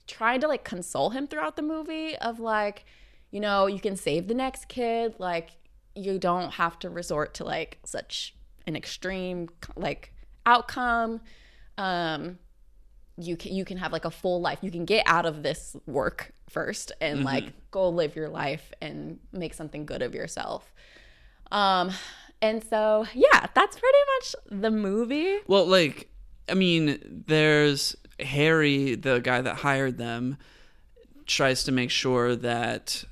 [0.07, 2.84] trying to like console him throughout the movie of like
[3.30, 5.51] you know you can save the next kid like
[5.94, 8.34] you don't have to resort to like such
[8.66, 10.12] an extreme like
[10.44, 11.20] outcome
[11.78, 12.38] um
[13.22, 14.58] you can you can have like a full life.
[14.62, 19.18] You can get out of this work first and like go live your life and
[19.32, 20.72] make something good of yourself.
[21.52, 21.90] Um
[22.42, 25.38] and so yeah that's pretty much the movie.
[25.46, 26.08] Well, like,
[26.48, 30.36] I mean, there's Harry, the guy that hired them,
[31.26, 33.04] tries to make sure that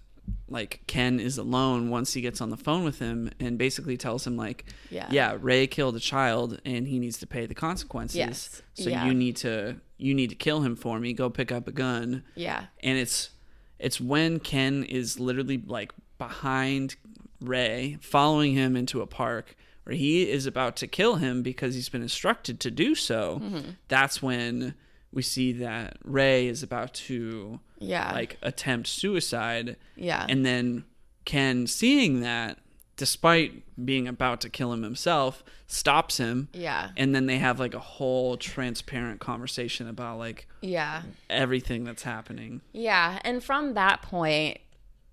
[0.50, 4.26] like Ken is alone once he gets on the phone with him and basically tells
[4.26, 5.06] him like Yeah.
[5.10, 8.62] yeah Ray killed a child and he needs to pay the consequences Yes.
[8.74, 9.06] so Yeah.
[9.06, 12.22] you need to you need to kill him for me go pick up a gun
[12.34, 13.30] yeah and it's
[13.78, 16.96] it's when Ken is literally like behind
[17.40, 21.88] Ray, following him into a park where he is about to kill him because he's
[21.88, 23.40] been instructed to do so.
[23.42, 23.70] Mm-hmm.
[23.86, 24.74] That's when
[25.12, 30.84] we see that Ray is about to yeah like attempt suicide, yeah and then
[31.24, 32.58] Ken, seeing that,
[32.96, 36.48] despite being about to kill him himself, stops him.
[36.54, 42.02] yeah And then they have like a whole transparent conversation about like yeah everything that's
[42.02, 42.62] happening.
[42.72, 44.58] Yeah, and from that point,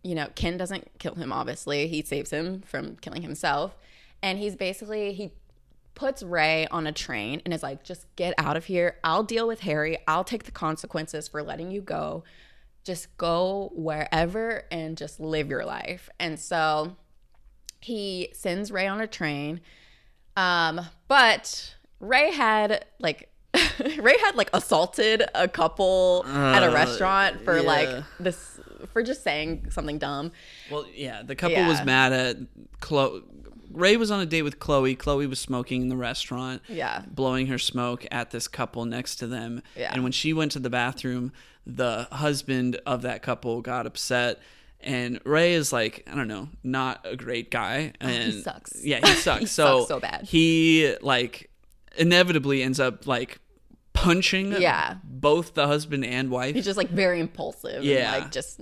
[0.03, 1.87] you know, Ken doesn't kill him obviously.
[1.87, 3.75] He saves him from killing himself.
[4.23, 5.33] And he's basically he
[5.93, 8.97] puts Ray on a train and is like, "Just get out of here.
[9.03, 9.97] I'll deal with Harry.
[10.07, 12.23] I'll take the consequences for letting you go.
[12.85, 16.95] Just go wherever and just live your life." And so
[17.81, 19.59] he sends Ray on a train.
[20.37, 23.29] Um, but Ray had like
[23.99, 28.59] Ray had like assaulted a couple at a Uh, restaurant for like this
[28.91, 30.31] for just saying something dumb.
[30.69, 32.37] Well, yeah, the couple was mad at
[32.81, 33.21] Chloe.
[33.71, 34.95] Ray was on a date with Chloe.
[34.95, 36.61] Chloe was smoking in the restaurant.
[36.69, 37.03] Yeah.
[37.07, 39.61] Blowing her smoke at this couple next to them.
[39.75, 39.91] Yeah.
[39.93, 41.33] And when she went to the bathroom,
[41.65, 44.39] the husband of that couple got upset.
[44.81, 47.93] And Ray is like, I don't know, not a great guy.
[48.01, 48.85] Oh, and Oh, sucks.
[48.85, 49.39] Yeah, he sucks.
[49.41, 50.25] He so sucks so bad.
[50.25, 51.49] He like
[51.97, 53.39] inevitably ends up like
[53.93, 54.95] punching Yeah.
[55.03, 56.53] both the husband and wife.
[56.55, 57.83] He's just like very impulsive.
[57.83, 58.13] Yeah.
[58.13, 58.61] And, like just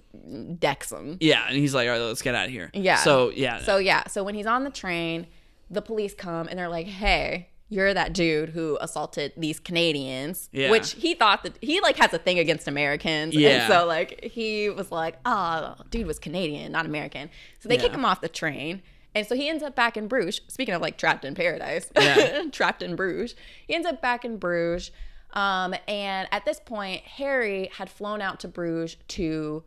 [0.59, 1.17] decks him.
[1.19, 2.69] yeah, and he's like, all right, let's get out of here.
[2.73, 2.97] Yeah.
[2.97, 3.59] So yeah.
[3.59, 5.27] So yeah, so when he's on the train,
[5.69, 10.71] the police come and they're like, "Hey, you're that dude who assaulted these Canadians." Yeah.
[10.71, 13.33] Which he thought that he like has a thing against Americans.
[13.35, 13.49] Yeah.
[13.65, 17.91] And so like he was like, "Oh, dude was Canadian, not American." So they kick
[17.91, 18.81] him off the train.
[19.15, 20.41] And so he ends up back in Bruges.
[20.47, 22.45] Speaking of like trapped in paradise, Yeah.
[22.51, 23.35] trapped in Bruges.
[23.67, 24.89] He ends up back in Bruges.
[25.33, 29.63] Um, and at this point, Harry had flown out to Bruges to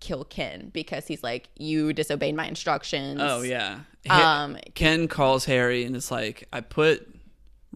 [0.00, 3.20] kill Ken because he's like, you disobeyed my instructions.
[3.22, 3.80] oh yeah.
[4.10, 7.15] Um, Ken calls Harry and it's like, I put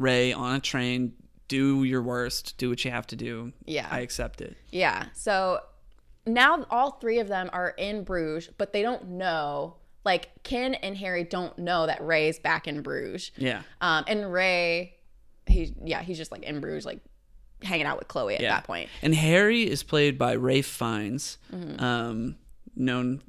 [0.01, 1.13] Ray on a train.
[1.49, 2.57] Do your worst.
[2.59, 3.53] Do what you have to do.
[3.65, 3.87] Yeah.
[3.91, 4.57] I accept it.
[4.71, 5.07] Yeah.
[5.15, 5.61] So
[6.27, 9.77] now all three of them are in Bruges, but they don't know.
[10.05, 13.33] Like Ken and Harry don't know that Ray's back in Bruges.
[13.37, 13.63] Yeah.
[13.81, 14.95] Um, and Ray,
[15.47, 17.01] he yeah, he's just like in Bruges, like
[17.63, 18.55] hanging out with Chloe at Yeah.
[18.55, 18.89] that point.
[19.03, 21.85] And Harry is played by Ralph Fiennes, Mm-hmm.
[21.85, 22.37] um,
[22.77, 23.23] known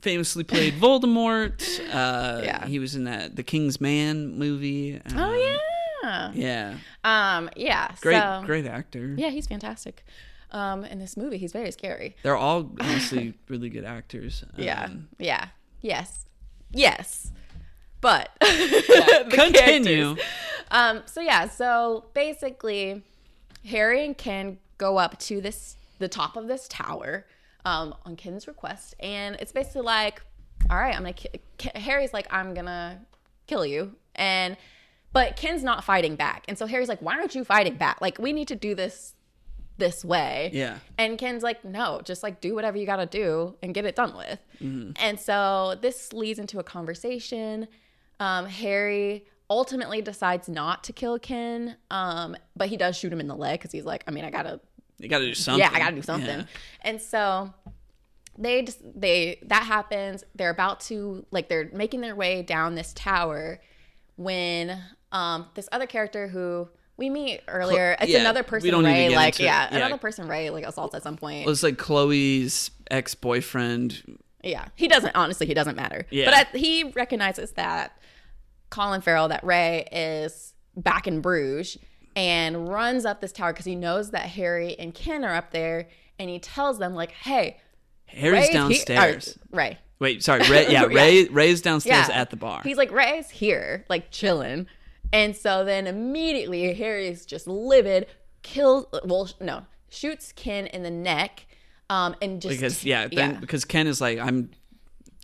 [0.00, 1.62] famously played Voldemort.
[1.92, 2.66] Uh, Yeah.
[2.66, 4.96] he was in that The King's Man movie.
[5.06, 6.30] Um, Oh yeah.
[6.34, 7.90] yeah, Um, yeah.
[8.00, 9.14] great, so, great actor.
[9.18, 10.04] Yeah, he's fantastic.
[10.50, 12.16] Um, in this movie, he's very scary.
[12.22, 14.44] They're all honestly really good actors.
[14.56, 14.84] Yeah.
[14.84, 15.48] Um, yeah.
[15.82, 16.26] Yes.
[16.72, 17.30] Yes.
[18.00, 20.14] But the Continue.
[20.14, 20.24] characters.
[20.70, 23.02] Um, so yeah, so basically
[23.66, 27.26] Harry and Ken go up to this the top of this tower
[27.68, 30.22] um, on Ken's request, and it's basically like,
[30.70, 31.12] all right, I'm gonna.
[31.12, 31.70] Ki-.
[31.74, 33.00] Harry's like, I'm gonna
[33.46, 34.56] kill you, and
[35.12, 38.00] but Ken's not fighting back, and so Harry's like, why aren't you fighting back?
[38.00, 39.14] Like, we need to do this
[39.76, 40.50] this way.
[40.52, 40.78] Yeah.
[40.96, 43.94] And Ken's like, no, just like do whatever you got to do and get it
[43.94, 44.40] done with.
[44.60, 44.92] Mm-hmm.
[44.96, 47.68] And so this leads into a conversation.
[48.18, 53.28] Um, Harry ultimately decides not to kill Ken, um, but he does shoot him in
[53.28, 54.60] the leg because he's like, I mean, I gotta,
[54.98, 55.60] You got to do something.
[55.60, 56.40] yeah, I gotta do something.
[56.40, 56.44] Yeah.
[56.82, 57.52] And so
[58.36, 60.24] they just they that happens.
[60.34, 63.60] They're about to like they're making their way down this tower
[64.16, 64.80] when
[65.12, 69.38] um this other character who we meet earlier, it's yeah, another person to Ray like
[69.38, 69.76] yeah, Yeah.
[69.76, 71.44] another person Ray like assaults at some point.
[71.46, 74.18] Well, it's like Chloe's ex boyfriend.
[74.42, 75.14] Yeah, he doesn't.
[75.14, 76.06] Honestly, he doesn't matter.
[76.10, 76.24] Yeah.
[76.24, 77.96] But at, he recognizes that
[78.70, 81.78] Colin Farrell, that Ray is back in Bruges,
[82.16, 85.88] and runs up this tower because he knows that Harry and Ken are up there,
[86.18, 87.58] and he tells them like, "Hey,
[88.06, 89.38] Harry's Ray's he- downstairs.
[89.52, 90.40] or, Ray, Wait, sorry.
[90.48, 90.96] Ray, yeah, Yeah.
[90.96, 91.24] Ray.
[91.28, 92.20] Ray's downstairs Yeah.
[92.20, 92.60] at the bar.
[92.64, 94.66] He's like, Ray's here, like chilling.
[95.12, 98.06] And so then immediately Harry's just livid,
[98.42, 101.46] kills, well, no, shoots Ken in the neck.
[101.90, 104.50] Um, and just because yeah, then because Ken is like I'm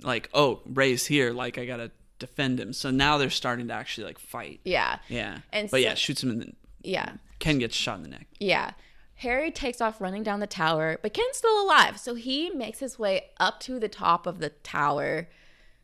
[0.02, 2.72] like oh Ray's here like I gotta defend him.
[2.72, 4.60] So now they're starting to actually like fight.
[4.64, 5.38] yeah, Yeah.
[5.52, 6.52] And but so- yeah, shoots him in the
[6.84, 7.14] yeah.
[7.38, 8.26] Ken gets shot in the neck.
[8.38, 8.72] Yeah.
[9.16, 11.98] Harry takes off running down the tower, but Ken's still alive.
[11.98, 15.28] So he makes his way up to the top of the tower,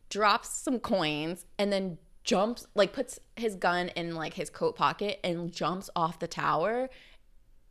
[0.09, 5.19] drops some coins, and then jumps, like puts his gun in like his coat pocket
[5.23, 6.89] and jumps off the tower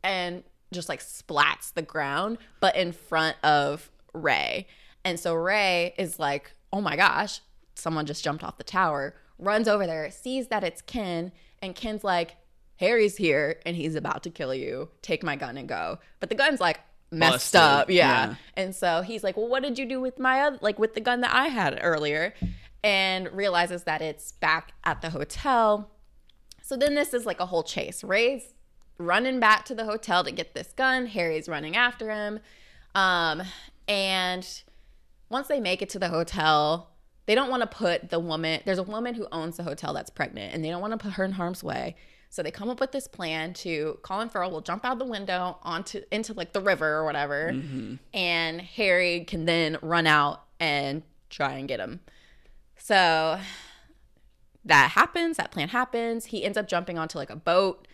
[0.03, 4.67] and just like splats the ground, but in front of Ray.
[5.05, 7.41] And so Ray is like, oh my gosh,
[7.75, 12.03] someone just jumped off the tower, runs over there, sees that it's Ken, and Ken's
[12.03, 12.35] like,
[12.81, 14.89] Harry's here and he's about to kill you.
[15.03, 15.99] Take my gun and go.
[16.19, 16.79] But the gun's like
[17.11, 17.61] messed Busted.
[17.61, 17.89] up.
[17.91, 18.29] Yeah.
[18.29, 18.35] Yeah.
[18.57, 20.99] And so he's like, well, what did you do with my other, like with the
[20.99, 22.33] gun that I had earlier?
[22.83, 25.91] And realizes that it's back at the hotel.
[26.63, 28.03] So then this is like a whole chase.
[28.03, 28.55] Ray's
[28.97, 31.05] running back to the hotel to get this gun.
[31.05, 32.39] Harry's running after him.
[32.95, 33.43] Um,
[33.87, 34.47] and
[35.29, 36.89] once they make it to the hotel,
[37.27, 40.09] they don't want to put the woman, there's a woman who owns the hotel that's
[40.09, 41.95] pregnant, and they don't want to put her in harm's way.
[42.33, 45.57] So they come up with this plan to Colin Farrell will jump out the window
[45.63, 47.53] onto into like the river or whatever,
[48.13, 51.99] and Harry can then run out and try and get him.
[52.77, 53.37] So
[54.65, 55.37] that happens.
[55.37, 56.25] That plan happens.
[56.25, 57.87] He ends up jumping onto like a boat.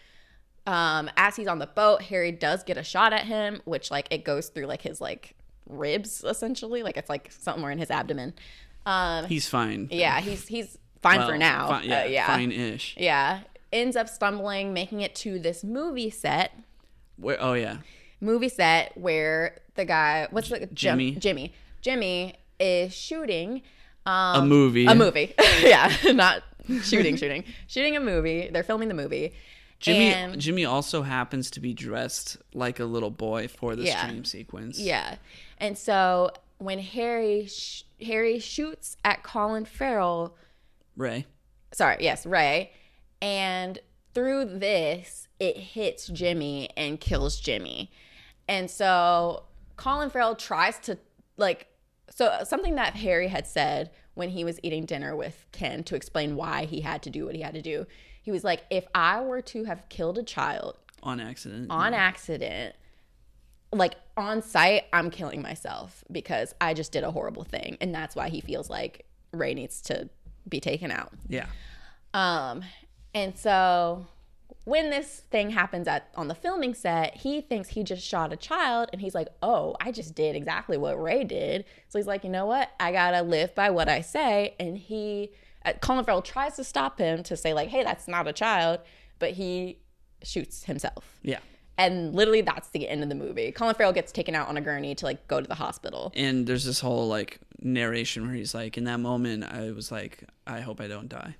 [0.65, 4.07] Um, as he's on the boat, Harry does get a shot at him, which like
[4.11, 5.35] it goes through like his like
[5.67, 8.33] ribs essentially, like it's like somewhere in his abdomen.
[8.85, 9.87] Um, He's fine.
[9.91, 11.69] yeah, he's he's fine for now.
[11.69, 12.95] fi- yeah, Uh, yeah, fine-ish.
[12.99, 13.39] yeah.
[13.71, 16.51] Ends up stumbling, making it to this movie set.
[17.17, 17.77] Where, oh yeah,
[18.21, 21.11] Movie set where the guy, what's the Jimmy.
[21.15, 23.61] Jimmy, Jimmy is shooting
[24.05, 24.85] um, a movie.
[24.85, 25.33] a movie.
[25.61, 26.43] yeah, not
[26.83, 28.49] shooting, shooting, shooting a movie.
[28.51, 29.33] They're filming the movie.
[29.79, 30.07] Jimmy.
[30.13, 34.07] And- Jimmy also happens to be dressed like a little boy for this Yeah.
[34.07, 34.79] dream sequence.
[34.79, 35.15] Yeah,
[35.59, 40.35] and so when Harry sh- Harry shoots at Colin Farrell,
[40.95, 41.25] Ray.
[41.73, 42.71] sorry, yes, Ray,
[43.21, 43.79] and
[44.13, 47.91] through this, it hits Jimmy and kills Jimmy.
[48.47, 49.43] And so
[49.75, 50.97] Colin Farrell tries to
[51.37, 51.67] like
[52.09, 56.35] so something that Harry had said when he was eating dinner with Ken to explain
[56.35, 57.85] why he had to do what he had to do.
[58.23, 61.67] He was like, if I were to have killed a child on accident.
[61.69, 62.75] on accident,
[63.71, 67.77] like on site, I'm killing myself because I just did a horrible thing.
[67.79, 70.09] And that's why he feels like Ray needs to
[70.49, 71.13] be taken out.
[71.27, 71.45] Yeah.
[72.13, 72.63] Um,
[73.13, 74.05] and so
[74.67, 78.35] when this thing happens at on the filming set, he thinks he just shot a
[78.35, 82.23] child, and he's like, "Oh, I just did exactly what Ray did." So he's like,
[82.23, 82.71] "You know what?
[82.79, 85.31] I gotta live by what I say." And he,
[85.65, 88.81] uh, Colin Farrell tries to stop him to say like, "Hey, that's not a child,"
[89.19, 89.79] but he
[90.21, 91.17] shoots himself.
[91.23, 91.39] Yeah.
[91.77, 93.51] And literally, that's the end of the movie.
[93.51, 96.11] Colin Farrell gets taken out on a gurney to like go to the hospital.
[96.15, 100.23] And there's this whole like narration where he's like, in that moment, I was like,
[100.45, 101.35] I hope I don't die.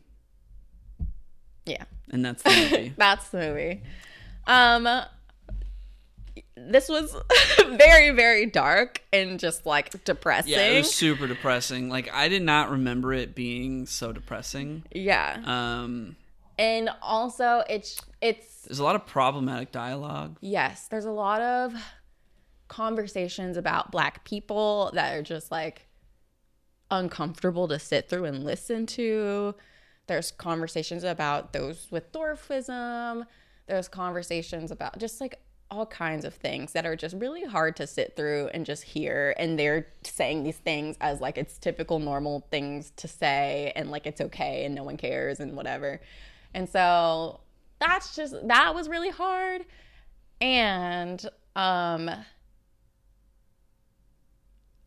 [1.68, 1.84] Yeah.
[2.11, 2.93] And that's the movie.
[2.97, 3.84] That's the movie.
[4.47, 4.88] Um
[6.55, 7.15] this was
[7.78, 10.53] very very dark and just like depressing.
[10.53, 11.89] yeah, it was super depressing.
[11.89, 14.84] Like I did not remember it being so depressing.
[14.91, 15.41] Yeah.
[15.45, 16.15] Um,
[16.57, 20.38] And also it's it's there's a lot of problematic dialogue.
[20.41, 21.74] yes, there's a lot of
[22.68, 25.88] conversations about black people that are just like
[26.91, 29.55] uncomfortable to sit through and listen to.
[30.08, 33.26] There's conversations about those with dwarfism.
[33.68, 35.39] There's conversations about just like
[35.70, 39.36] all kinds of things that are just really hard to sit through and just hear.
[39.38, 44.08] And they're saying these things as like it's typical normal things to say and like
[44.08, 45.99] it's okay and no one cares and whatever.
[46.53, 47.41] And so
[47.80, 49.66] that's just that was really hard.
[50.39, 52.10] And um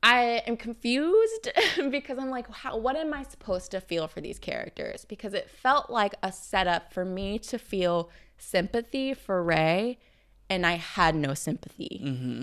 [0.03, 1.51] I am confused
[1.91, 5.05] because I'm like, how, what am I supposed to feel for these characters?
[5.05, 9.99] Because it felt like a setup for me to feel sympathy for Ray,
[10.49, 12.01] and I had no sympathy.
[12.03, 12.43] Mm-hmm.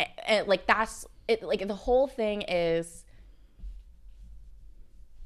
[0.00, 1.42] A- and, like that's it.
[1.42, 3.04] Like the whole thing is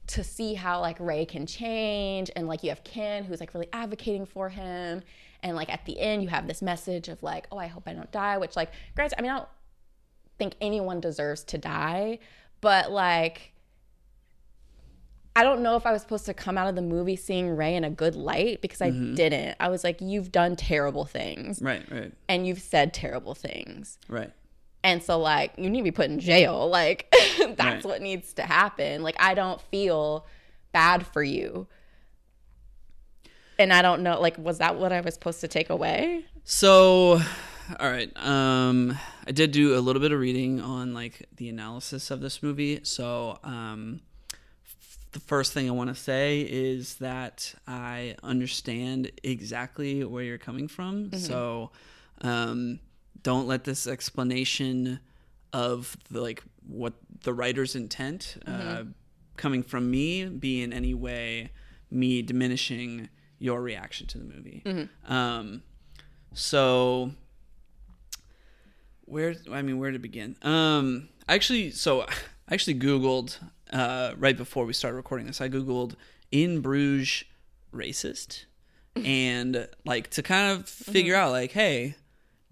[0.08, 3.68] to see how like Ray can change, and like you have Ken who's like really
[3.72, 5.02] advocating for him,
[5.42, 7.94] and like at the end you have this message of like, oh, I hope I
[7.94, 8.38] don't die.
[8.38, 9.48] Which like, granted, I mean, I don't
[10.38, 12.18] think anyone deserves to die,
[12.60, 13.52] but like
[15.36, 17.76] I don't know if I was supposed to come out of the movie seeing Ray
[17.76, 19.56] in a good light because I didn't.
[19.60, 23.98] I was like, you've done terrible things Right, right, and you've said terrible things.
[24.08, 24.32] right.
[24.84, 26.68] And so like you need to be put in jail.
[26.72, 27.08] Like
[27.38, 27.84] that's Right.
[27.84, 29.02] what needs to happen.
[29.02, 30.26] Like I don't feel
[30.72, 31.66] bad for you.
[33.58, 36.24] And I don't know like was that what I was supposed to take away?
[36.44, 37.20] So,
[37.78, 38.10] all right.
[38.16, 38.96] Um,
[39.28, 42.80] I did do a little bit of reading on like the analysis of this movie.
[42.82, 44.00] So, um,
[44.64, 50.38] f- the first thing I want to say is that I understand exactly where you're
[50.38, 51.12] coming from.
[51.18, 51.70] So,
[52.22, 52.80] um,
[53.22, 55.00] don't let this explanation
[55.52, 58.84] of the like what the writer's intent uh,
[59.36, 61.50] coming from me be in any way
[61.90, 63.08] me diminishing
[63.38, 64.62] your reaction to the movie.
[65.06, 65.62] Um,
[66.34, 67.12] so
[69.08, 70.36] where I mean where to begin?
[70.42, 72.08] Um actually so I
[72.50, 73.38] actually googled
[73.72, 75.40] uh right before we started recording this.
[75.40, 75.94] I googled
[76.30, 77.24] in Bruges
[77.72, 78.44] racist
[78.96, 81.94] and like to kind of figure out like hey,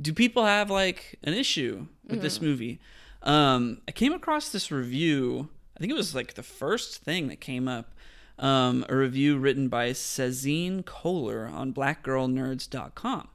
[0.00, 2.80] do people have like an issue with this movie?
[3.22, 5.48] Um I came across this review.
[5.76, 7.92] I think it was like the first thing that came up
[8.38, 13.28] um, a review written by Cezine Kohler on blackgirlnerds.com.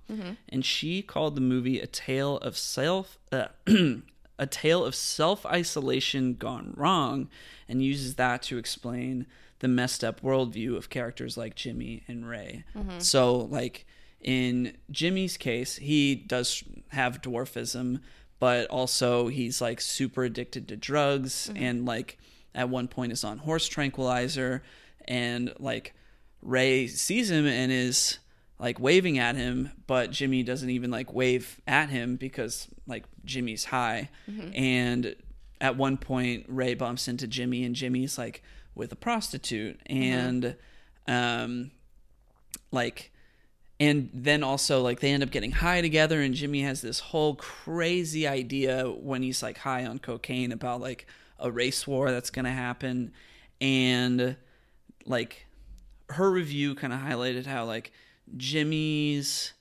[0.49, 3.47] And she called the movie a tale of self uh,
[4.39, 7.29] a tale of self-isolation gone wrong
[7.69, 9.27] and uses that to explain
[9.59, 12.63] the messed up worldview of characters like Jimmy and Ray.
[12.99, 13.85] So like
[14.19, 18.01] in Jimmy's case, he does have dwarfism,
[18.39, 22.17] but also he's like super addicted to drugs and like
[22.55, 24.61] at one point is on horse tranquilizer
[25.07, 25.93] and like
[26.41, 28.19] Ray sees him and is
[28.59, 33.65] like waving at him, but Jimmy doesn't even like wave at him because like Jimmy's
[33.65, 34.09] high.
[34.55, 35.15] And
[35.59, 38.43] at one point Ray bumps into Jimmy and Jimmy's like
[38.75, 39.79] with a prostitute.
[39.87, 40.55] And
[41.07, 41.71] um
[42.71, 43.11] like
[43.79, 47.33] and then also like they end up getting high together and Jimmy has this whole
[47.35, 51.07] crazy idea when he's like high on cocaine about like
[51.39, 53.11] a race war that's to happen.
[53.59, 54.37] And
[55.05, 55.45] like
[56.09, 57.91] her review kind of highlighted how like
[58.37, 59.53] Jimmy's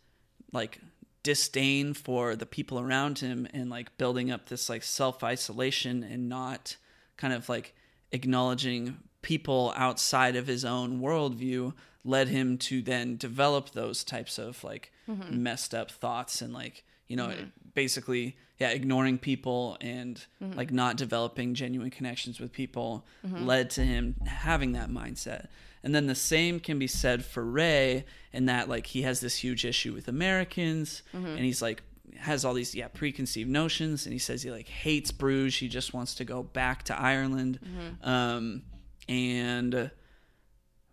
[0.52, 0.80] like
[1.22, 6.76] disdain for the people around him and like building up this like self-isolation and not
[7.16, 7.74] kind of like
[8.12, 11.72] acknowledging people outside of his own worldview
[12.04, 15.42] led him to then develop those types of like Mm-hmm.
[15.42, 17.32] messed up thoughts and like you know
[17.74, 20.56] basically yeah ignoring people and Mm-hmm.
[20.56, 25.46] like not developing genuine connections with people led to him having that mindset
[25.82, 29.36] and then the same can be said for ray in that like he has this
[29.36, 31.26] huge issue with americans Mm-hmm.
[31.26, 31.82] and he's like
[32.18, 35.94] has all these yeah preconceived notions and he says he like hates bruges he just
[35.94, 38.08] wants to go back to ireland Mm-hmm.
[38.08, 38.62] um
[39.08, 39.90] and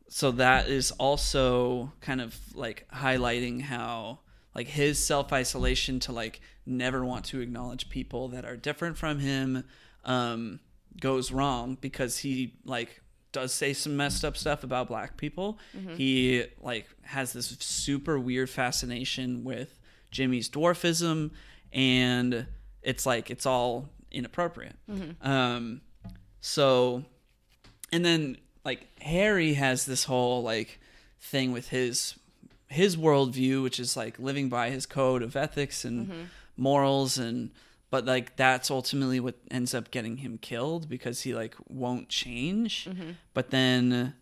[0.09, 4.19] so that is also kind of like highlighting how
[4.55, 9.63] like his self-isolation to like never want to acknowledge people that are different from him
[10.05, 10.59] um
[10.99, 13.01] goes wrong because he like
[13.32, 15.59] does say some messed up stuff about black people.
[15.95, 19.80] He like has this super weird fascination with
[20.11, 21.32] jimmy's dwarfism
[21.74, 22.47] and
[22.82, 24.76] it's like it's all inappropriate.
[25.22, 25.82] Um
[26.39, 27.03] so
[27.91, 30.80] and then like Harry has this whole like
[31.20, 32.15] thing with his
[32.70, 37.51] his worldview, which is like living by his code of ethics and morals and
[37.89, 42.88] but like that's ultimately what ends up getting him killed because he like won't change.
[43.34, 44.14] But then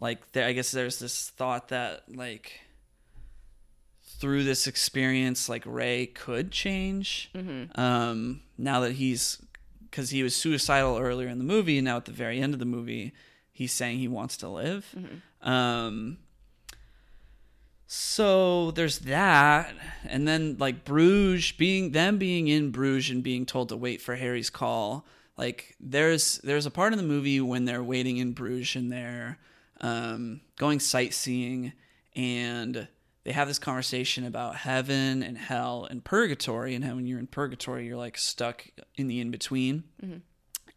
[0.00, 2.60] like there I guess there's this thought that like
[4.20, 7.30] through this experience like Ray could change.
[7.74, 9.40] Um now that he's
[9.90, 11.80] because he was suicidal earlier in the movie.
[11.80, 13.12] Now at the very end of the movie,
[13.52, 14.94] he's saying he wants to live.
[15.40, 16.18] Um,
[17.90, 19.74] so there's that,
[20.06, 24.14] and then like Bruges being them being in Bruges and being told to wait for
[24.14, 25.06] Harry's call.
[25.38, 29.38] Like there's there's a part in the movie when they're waiting in Bruges and they're
[29.80, 31.72] um, going sightseeing
[32.14, 32.88] and
[33.24, 37.26] they have this conversation about heaven and hell and purgatory and how when you're in
[37.26, 38.66] purgatory you're like stuck
[38.96, 39.84] in the in between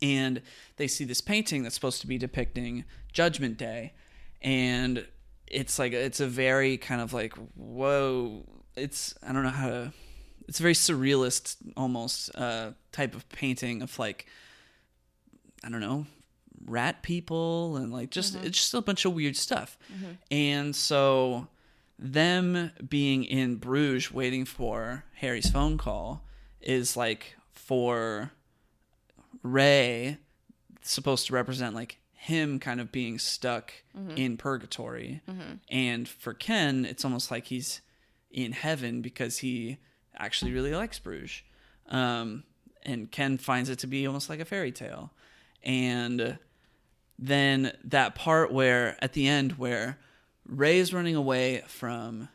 [0.01, 0.41] and
[0.77, 3.93] they see this painting that's supposed to be depicting judgment day
[4.41, 5.07] and
[5.51, 8.43] it's like it's a very kind of like whoa
[8.75, 9.93] it's i don't know how to
[10.47, 14.25] it's a very surrealist almost uh type of painting of like
[15.63, 16.05] i don't know
[16.65, 19.77] rat people and like just it's just a bunch of weird stuff.
[20.29, 21.47] And so
[21.97, 26.23] them being in bruges waiting for harry's phone call
[26.61, 28.31] is like for
[29.43, 30.17] Ray
[30.81, 34.15] supposed to represent like him kind of being stuck mm-hmm.
[34.15, 35.21] in purgatory.
[35.27, 35.53] Mm-hmm.
[35.69, 37.81] And for Ken, it's almost like he's
[38.29, 39.79] in heaven because he
[40.15, 41.41] actually really likes Bruges.
[41.89, 42.43] Um,
[42.83, 45.11] and Ken finds it to be almost like a fairy tale.
[45.63, 46.37] And
[47.17, 49.97] then that part where at the end where
[50.45, 52.29] Ray is running away from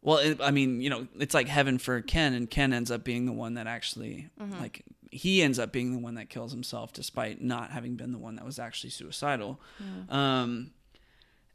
[0.00, 3.04] well, it, I mean, you know, it's like heaven for Ken, and Ken ends up
[3.04, 4.58] being the one that actually, mm-hmm.
[4.58, 8.18] like, he ends up being the one that kills himself, despite not having been the
[8.18, 9.60] one that was actually suicidal.
[10.08, 10.70] Um,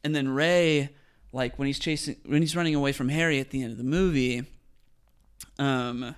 [0.04, 0.90] and then Ray,
[1.32, 3.84] like, when he's chasing, when he's running away from Harry at the end of the
[3.84, 4.44] movie,
[5.58, 6.16] um,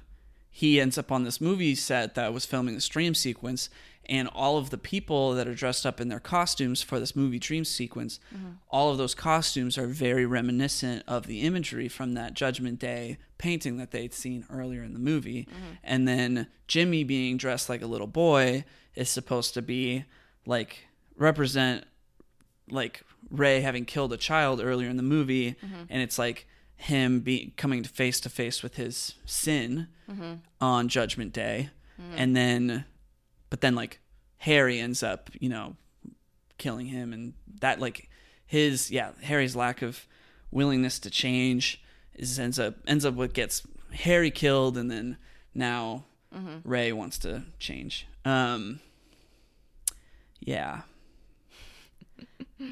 [0.49, 3.69] he ends up on this movie set that was filming the stream sequence
[4.09, 7.39] and all of the people that are dressed up in their costumes for this movie
[7.39, 8.51] dream sequence mm-hmm.
[8.69, 13.77] all of those costumes are very reminiscent of the imagery from that judgment day painting
[13.77, 15.43] that they'd seen earlier in the movie.
[15.43, 15.73] Mm-hmm.
[15.83, 20.05] And then jimmy being dressed like a little boy is supposed to be
[20.45, 20.87] like
[21.17, 21.85] represent
[22.69, 25.83] like Ray having killed a child earlier in the movie, mm-hmm.
[25.89, 29.87] and it's like him be coming to face to face with his sin
[30.61, 31.69] on Judgment Day,
[32.15, 32.85] and then,
[33.49, 33.99] but then like
[34.37, 35.75] Harry ends up, you know,
[36.57, 38.09] killing him, and that like
[38.45, 40.07] his yeah Harry's lack of
[40.51, 41.81] willingness to change
[42.15, 45.17] is ends up ends up what gets Harry killed, and then
[45.53, 46.05] now
[46.63, 48.07] Ray wants to change.
[48.25, 48.79] Um,
[50.39, 50.81] yeah.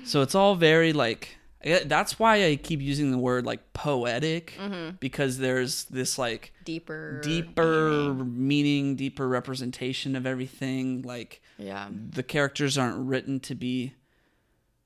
[0.04, 1.38] So it's all very like
[1.86, 4.54] that's why I keep using the word like poetic
[5.00, 7.20] because there's this like Deeper.
[7.24, 11.02] deeper meaning, deeper representation of everything.
[11.02, 11.90] Like Yeah.
[11.92, 13.94] the characters aren't written to be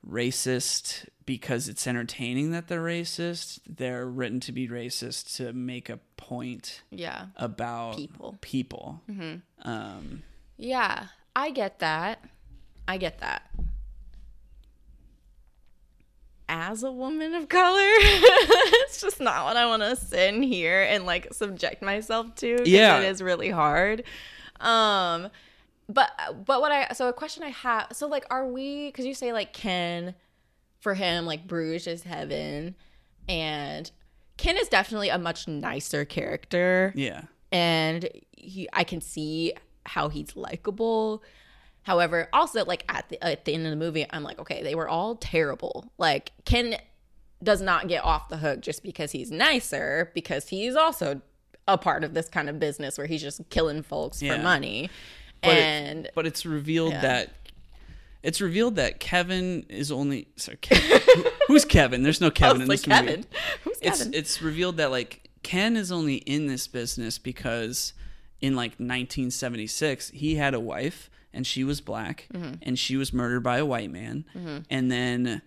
[0.07, 3.59] racist because it's entertaining that they're racist.
[3.67, 7.27] They're written to be racist to make a point Yeah.
[7.35, 8.37] about People.
[8.41, 9.01] People.
[9.63, 10.23] Um,
[10.57, 11.07] Yeah.
[11.35, 12.23] I get that.
[12.87, 13.43] I get that.
[16.51, 20.81] As a woman of color, it's just not what I want to sit in here
[20.81, 22.63] and like subject myself to.
[22.65, 22.99] Yeah.
[22.99, 24.03] it is really hard.
[24.59, 25.29] Um,
[25.87, 26.11] but
[26.45, 29.31] but what I so a question I have so like are we because you say
[29.31, 30.15] like Ken
[30.79, 32.75] for him like Bruges is heaven
[33.27, 33.91] and
[34.37, 37.23] Ken is definitely a much nicer character yeah.
[37.51, 39.53] and he, I can see
[39.85, 41.23] how he's likable.
[41.89, 44.75] However, also like at the at the end of the movie, I'm like, okay, they
[44.75, 45.91] were all terrible.
[45.97, 46.75] Like Ken
[47.43, 51.21] does not get off the hook just because he's nicer, because he's also
[51.67, 54.35] a part of this kind of business where he's just killing folks Yeah.
[54.37, 54.91] for money.
[55.41, 57.01] But it- and but it's revealed Yeah.
[57.01, 57.29] that
[58.21, 62.03] it's revealed that Kevin is only sorry, Ke- who- who's Kevin?
[62.03, 63.05] There's no Kevin in like, this movie.
[63.07, 63.25] Kevin.
[63.63, 64.13] Who's It's Kevin?
[64.13, 67.93] it's revealed that like Ken is only in this business because
[68.41, 72.55] in like 1976 he had a wife and she was black Mm-hmm.
[72.61, 74.25] and she was murdered by a white man
[74.69, 75.41] and then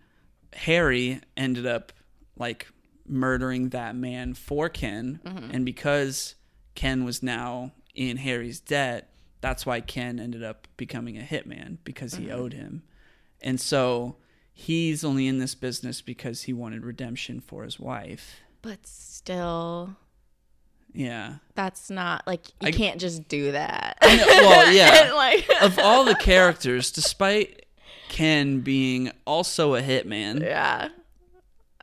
[0.54, 1.92] Harry ended up
[2.36, 2.68] like
[3.06, 5.50] murdering that man for Ken Mm-hmm.
[5.54, 6.34] and because
[6.74, 9.08] Ken was now in Harry's debt
[9.40, 12.24] that's why Ken ended up becoming a hitman because Mm-hmm.
[12.24, 12.82] he owed him
[13.40, 14.16] and so
[14.52, 19.96] he's only in this business because he wanted redemption for his wife but still,
[20.94, 23.98] yeah that's not like you I- can't just do that.
[24.02, 25.12] Know- well, yeah.
[25.14, 27.66] Like, of all the characters, despite
[28.08, 30.88] Ken being also a hitman, yeah.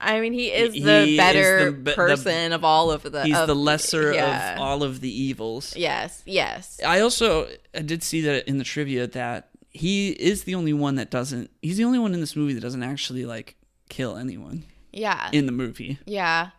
[0.02, 3.04] I mean, he is He the is better the be- the- person of all of
[3.04, 3.24] the.
[3.26, 4.54] he's of- the lesser yeah.
[4.56, 5.76] of all of the evils.
[5.76, 6.80] Yes, yes.
[6.86, 10.96] I also I did see that in the trivia that he is the only one
[10.96, 11.50] that doesn't.
[11.62, 13.56] He's the only one in this movie that doesn't actually like
[13.90, 15.30] kill anyone Yeah.
[15.34, 16.00] in the movie.
[16.06, 16.50] Yeah.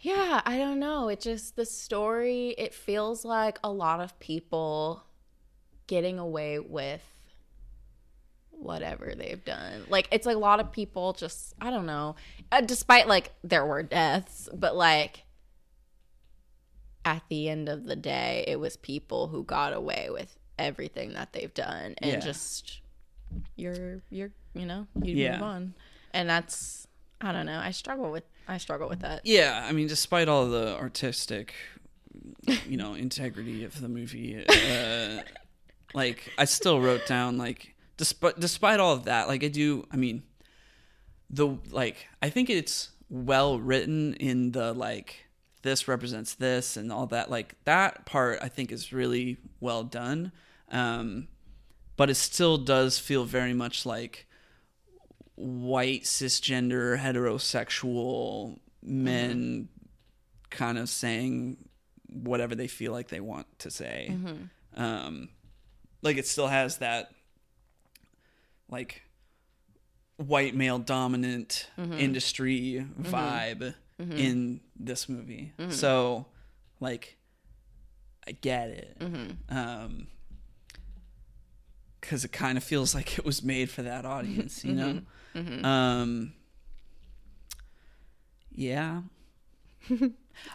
[0.00, 1.08] Yeah, I don't know.
[1.08, 5.04] It just the story, it feels like a lot of people
[5.86, 7.02] getting away with
[8.50, 9.84] whatever they've done.
[9.88, 12.16] Like it's like a lot of people just I don't know.
[12.52, 15.24] Uh, despite like there were deaths, but like
[17.04, 21.32] at the end of the day, it was people who got away with everything that
[21.32, 22.18] they've done and Yeah.
[22.20, 22.80] just
[23.56, 25.32] you're you're you know, you Yeah.
[25.32, 25.74] move on.
[26.12, 26.86] And that's
[27.20, 27.58] I don't know.
[27.58, 29.22] I struggle with I struggle with that.
[29.24, 31.54] Yeah, I mean, despite all the artistic,
[32.66, 35.22] you know, integrity of the movie, uh,
[35.94, 39.86] like I still wrote down like despite despite all of that, like I do.
[39.90, 40.22] I mean,
[41.30, 45.26] the like I think it's well written in the like
[45.62, 47.30] this represents this and all that.
[47.30, 50.32] Like that part, I think is really well done.
[50.70, 51.28] Um,
[51.96, 54.25] but it still does feel very much like
[55.36, 59.68] white cisgender heterosexual men
[60.50, 61.56] kind of saying
[62.08, 64.08] whatever they feel like they want to say.
[64.10, 64.82] Mm-hmm.
[64.82, 65.28] Um
[66.02, 67.10] like it still has that
[68.70, 69.02] like
[70.16, 71.92] white male dominant mm-hmm.
[71.92, 73.02] industry mm-hmm.
[73.02, 75.52] vibe in this movie.
[75.70, 76.26] So
[76.80, 77.16] like
[78.26, 78.96] i get it.
[79.50, 80.08] Um
[82.00, 85.00] because it kind of feels like it was made for that audience, you know.
[85.64, 86.32] Um,
[88.52, 89.02] yeah.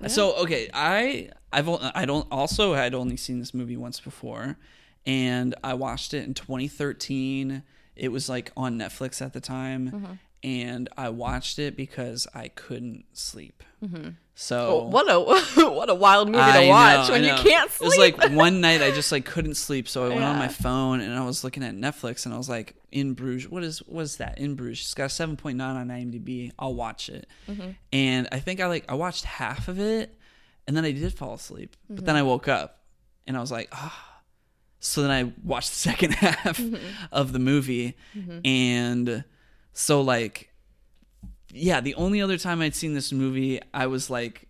[0.07, 4.57] So okay, I I've I don't also had only seen this movie once before,
[5.07, 7.63] and I watched it in 2013.
[7.95, 13.05] It was like on Netflix at the time, and I watched it because I couldn't
[13.13, 13.63] sleep.
[14.35, 15.19] So What a
[15.69, 17.81] what a wild movie I to watch I when you can't sleep.
[17.81, 20.47] It was like one night I just like couldn't sleep, so I went on my
[20.47, 23.79] phone and I was looking at Netflix and I was like, "In Bruges, what is
[23.79, 24.37] what is that?
[24.39, 26.51] In Bruges, it's got a seven point nine on IMDb.
[26.57, 27.69] I'll watch it." Mm-hmm.
[27.93, 30.17] And I think I like I watched half of it,
[30.67, 32.05] and then I did fall asleep, but Mm-hmm.
[32.05, 32.83] then I woke up
[33.27, 34.07] and I was like, "Ah."
[34.79, 36.75] So then I watched the second half Mm-hmm.
[37.11, 37.95] of the movie,
[38.45, 39.23] and
[39.73, 40.51] so like
[41.53, 44.47] yeah, the only other time I'd seen this movie, I was like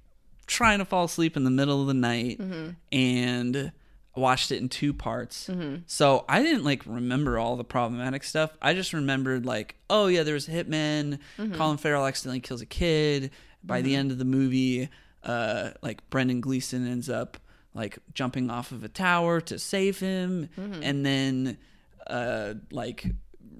[0.47, 2.71] trying to fall asleep in the middle of the night mm-hmm.
[2.91, 3.71] and
[4.15, 5.47] watched it in two parts.
[5.47, 5.77] Mm-hmm.
[5.87, 8.51] So I didn't like remember all the problematic stuff.
[8.61, 11.19] I just remembered like, oh yeah, there was a hitman.
[11.37, 11.55] Mm-hmm.
[11.55, 13.31] Colin Farrell accidentally kills a kid.
[13.63, 14.89] By the end of the movie,
[15.23, 17.37] uh, like Brendan Gleeson ends up
[17.75, 20.49] like jumping off of a tower to save him,
[20.81, 21.59] and then
[22.07, 23.05] uh, like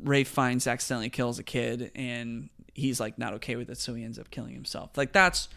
[0.04, 4.04] Ray finds accidentally kills a kid and he's like not okay with it, so he
[4.04, 4.92] ends up killing himself.
[4.98, 5.50] Like that's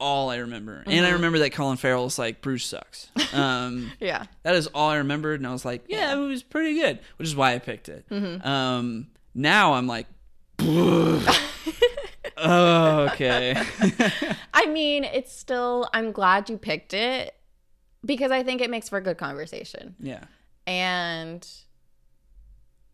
[0.00, 0.82] all I remember.
[0.86, 3.10] And I remember that Colin Farrell is like Bruges sucks.
[3.32, 4.26] Um, yeah.
[4.42, 7.26] that is all I remembered, and I was like, yeah, it was pretty good, which
[7.26, 8.04] is why I picked it.
[8.44, 10.06] Um, now I'm like,
[12.36, 13.54] oh, okay,
[14.54, 17.34] I mean, it's still I'm glad you picked it
[18.04, 19.94] because I think it makes for a good conversation.
[19.98, 20.24] yeah,
[20.66, 21.46] And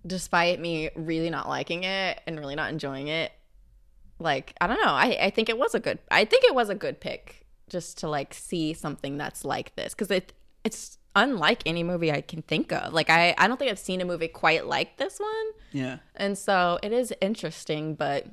[0.09, 3.33] despite me really not liking it and really not enjoying it,
[4.19, 6.69] like I don't know, I, I think it was a good I think it was
[6.69, 10.33] a good pick just to like see something that's like this because it
[10.65, 12.93] it's unlike any movie I can think of.
[12.93, 15.47] Like I I don't think I've seen a movie quite like this one.
[15.73, 15.99] yeah.
[16.17, 18.27] And so it is interesting, but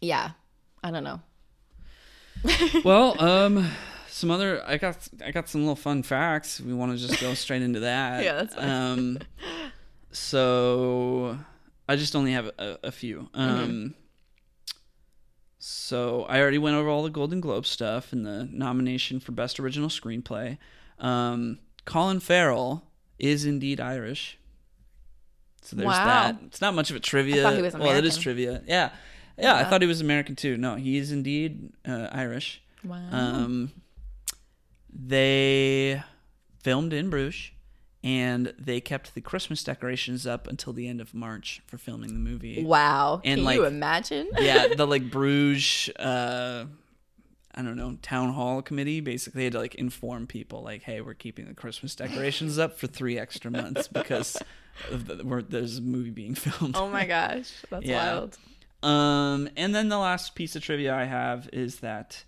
[0.00, 0.30] yeah,
[0.82, 1.20] I don't know.
[2.84, 3.70] well, um,
[4.08, 6.60] some other I got I got some little fun facts.
[6.60, 8.22] We want to just go straight into that.
[8.24, 8.68] Yeah, that's fine.
[8.70, 9.18] Um,
[10.14, 11.38] so
[11.88, 13.28] I just only have a, a few.
[13.34, 13.94] Um,
[15.58, 19.58] So I already went over all the Golden Globe stuff and the nomination for Best
[19.58, 20.58] Original Screenplay.
[20.98, 22.84] Um, Colin Farrell
[23.18, 24.38] is indeed Irish.
[25.62, 26.04] So there's Wow.
[26.04, 26.36] that.
[26.46, 27.40] It's not much of a trivia.
[27.40, 28.62] I thought he was Well, it is trivia.
[28.66, 28.90] Yeah.
[29.38, 30.56] Yeah, I thought he was American too.
[30.56, 32.62] No, he is indeed uh, Irish.
[32.84, 33.00] Wow.
[33.10, 33.72] Um,
[34.92, 36.02] they
[36.62, 37.50] filmed in Bruges,
[38.04, 42.20] and they kept the Christmas decorations up until the end of March for filming the
[42.20, 42.62] movie.
[42.62, 43.20] wow.
[43.24, 44.28] and, Can like- you imagine?
[44.38, 46.66] yeah, the like Bruges, uh,
[47.54, 51.14] I don't know, town hall committee basically had to like inform people, like, hey, we're
[51.14, 54.36] keeping the Christmas decorations up for three extra months because
[54.90, 56.76] of the, we're, there's a movie being filmed.
[56.76, 57.50] oh my gosh.
[57.70, 58.12] That's Yeah.
[58.14, 58.38] wild.
[58.82, 62.24] Um, and then the last piece of trivia I have is that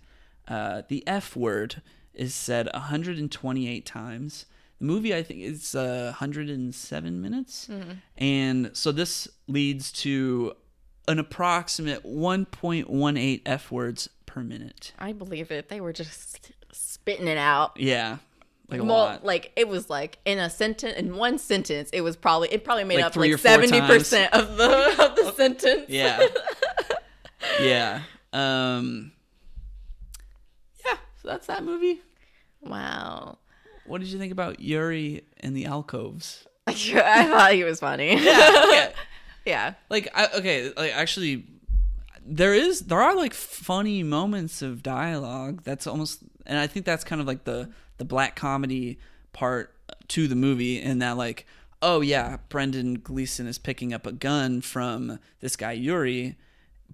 [0.48, 1.82] uh, the F word
[2.15, 4.47] is said 128 times.
[4.78, 7.69] The movie, I think, is uh, 107 minutes.
[8.19, 10.53] And so this leads to
[11.09, 14.93] an approximate 1.18 F words per minute.
[14.98, 15.69] I believe it.
[15.69, 17.78] They were just spitting it out.
[17.81, 18.19] Yeah.
[18.69, 19.24] Like a Well, lot.
[19.24, 22.82] like it was like in a sentence, in one sentence, it was probably it probably
[22.82, 24.66] made Like up like seventy percent of the
[25.09, 25.85] of the sentence.
[25.89, 26.27] Yeah.
[27.61, 28.03] yeah.
[28.32, 29.12] Um,
[30.85, 30.97] yeah.
[31.23, 32.03] So that's that movie.
[32.61, 33.39] Wow.
[33.89, 36.47] What did you think about Yuri and the alcoves?
[36.67, 38.23] I thought he was funny.
[38.23, 38.91] yeah.
[39.47, 39.75] yeah.
[39.89, 41.45] like I, okay like actually
[42.27, 47.05] there is there are like funny moments of dialogue that's almost and i think that's
[47.05, 48.99] kind of like the the black comedy
[49.33, 49.73] part
[50.09, 51.47] to the movie in that like
[51.83, 56.37] oh yeah brendan gleeson is picking up a gun from this guy yuri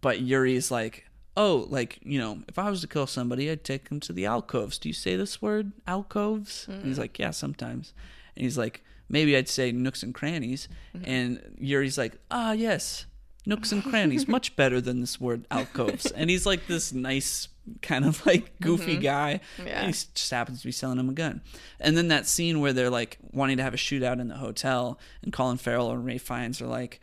[0.03, 1.07] but yuri's like
[1.37, 4.27] oh like you know if i was to kill somebody i'd take him to the
[4.27, 4.79] alcoves.
[4.79, 6.67] Do you say this word alcoves?
[6.69, 7.95] And he's like yeah sometimes.
[8.37, 10.69] And he's like maybe i'd say nooks and crannies.
[11.05, 13.07] And yuri's like ah yes
[13.47, 16.07] nooks and crannies much better than this word alcoves.
[16.07, 17.49] And he's like this nice
[17.81, 19.41] kind of like goofy guy.
[19.65, 19.87] Yeah.
[19.87, 21.41] he just happens to be selling him a gun.
[21.81, 24.99] And then that scene where they're like wanting to have a shootout in the hotel
[25.23, 27.01] and colin farrell and ralph fiennes are like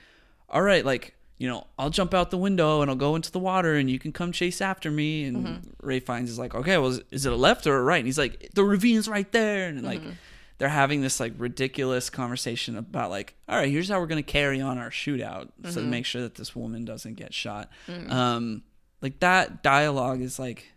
[0.49, 3.39] all right like you know i'll jump out the window and i'll go into the
[3.39, 5.23] water and you can come chase after me.
[5.23, 5.87] And mm-hmm.
[5.87, 7.97] ralph fiennes is like okay well is, is it a left or a right?
[7.97, 9.67] And he's like the ravine's right there.
[9.69, 10.11] And like mm-hmm.
[10.59, 14.31] they're having this like ridiculous conversation about like all right here's how we're going to
[14.31, 15.89] carry on our shootout so to mm-hmm.
[15.89, 17.71] make sure that this woman doesn't get shot.
[18.09, 18.63] Um
[19.01, 20.73] like that dialogue is like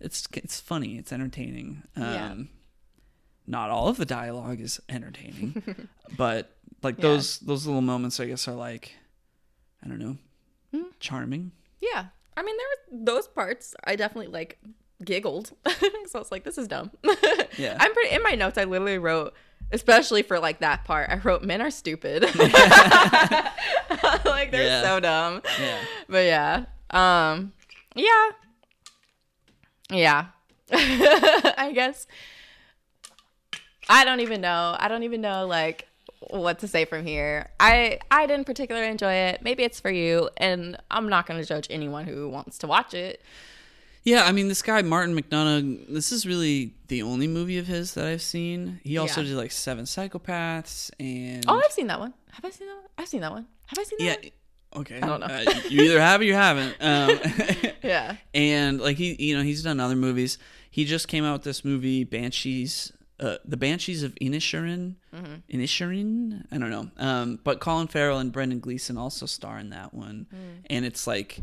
[0.00, 0.98] it's it's funny.
[0.98, 1.84] It's entertaining.
[1.96, 2.34] Um Yeah.
[3.46, 5.62] not all of the dialogue is entertaining
[6.16, 6.50] but
[6.82, 7.02] like Yeah.
[7.02, 8.96] those those little moments i guess are like
[9.84, 10.16] i don't know
[10.72, 10.88] Hmm.
[10.98, 12.06] charming Yeah.
[12.36, 12.66] I mean, there
[12.98, 13.76] were those parts.
[13.84, 14.58] I definitely like
[15.04, 15.52] giggled.
[15.68, 16.90] so I was like, this is dumb.
[17.56, 17.76] Yeah.
[17.78, 18.58] I'm pretty in my notes.
[18.58, 19.34] I literally wrote,
[19.70, 21.08] especially for like that part.
[21.10, 22.22] I wrote, "Men are stupid."
[24.24, 24.82] like they're Yeah.
[24.82, 25.42] so dumb.
[25.60, 25.78] yeah
[26.08, 26.64] But yeah.
[26.90, 27.52] Um.
[27.94, 28.30] Yeah.
[29.90, 30.26] Yeah.
[30.72, 32.08] I guess.
[33.88, 34.74] I don't even know.
[34.78, 35.86] I don't even know like
[36.30, 37.50] what to say from here.
[37.60, 39.42] I I didn't particularly enjoy it.
[39.42, 42.94] Maybe it's for you, and I'm not going to judge anyone who wants to watch
[42.94, 43.20] it.
[44.02, 45.86] Yeah, I mean, this guy Martin McDonagh.
[45.88, 48.80] This is really the only movie of his that I've seen.
[48.84, 49.28] He also Yeah.
[49.28, 52.12] did like Seven Psychopaths and Oh, I've seen that one.
[52.32, 52.84] Have I seen that one?
[52.98, 53.46] I've seen that one.
[53.66, 54.30] Have I seen that yeah.
[54.30, 54.80] one?
[54.82, 55.26] Okay, I don't know.
[55.26, 56.76] Uh, you either have or you haven't.
[56.80, 57.18] Um,
[57.82, 58.16] Yeah.
[58.34, 60.36] and like he, you know, he's done other movies.
[60.70, 64.96] He just came out with this movie, Banshees, uh, the Banshees of Inisherin.
[65.14, 65.34] Mm-hmm.
[65.56, 66.90] Inisherin, I don't know.
[66.96, 70.64] Um, but Colin Farrell and Brendan Gleeson also star in that one, Mm.
[70.70, 71.40] and it's like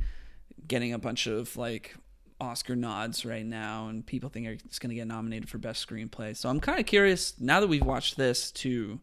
[0.67, 1.95] getting a bunch of like
[2.39, 6.35] Oscar nods right now, and people think it's going to get nominated for best screenplay.
[6.35, 8.99] So I'm kind of curious now that we've watched this to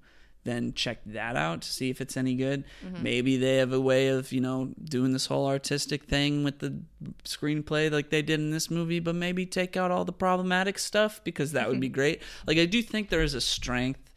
[0.49, 2.65] then check that out to see if it's any good.
[2.85, 3.03] Mm-hmm.
[3.03, 6.81] Maybe they have a way of you know doing this whole artistic thing with the
[7.25, 11.21] screenplay like they did in this movie, but maybe take out all the problematic stuff
[11.25, 11.95] because that would be mm-hmm.
[11.95, 12.23] great.
[12.47, 14.09] Like I do think there is a strength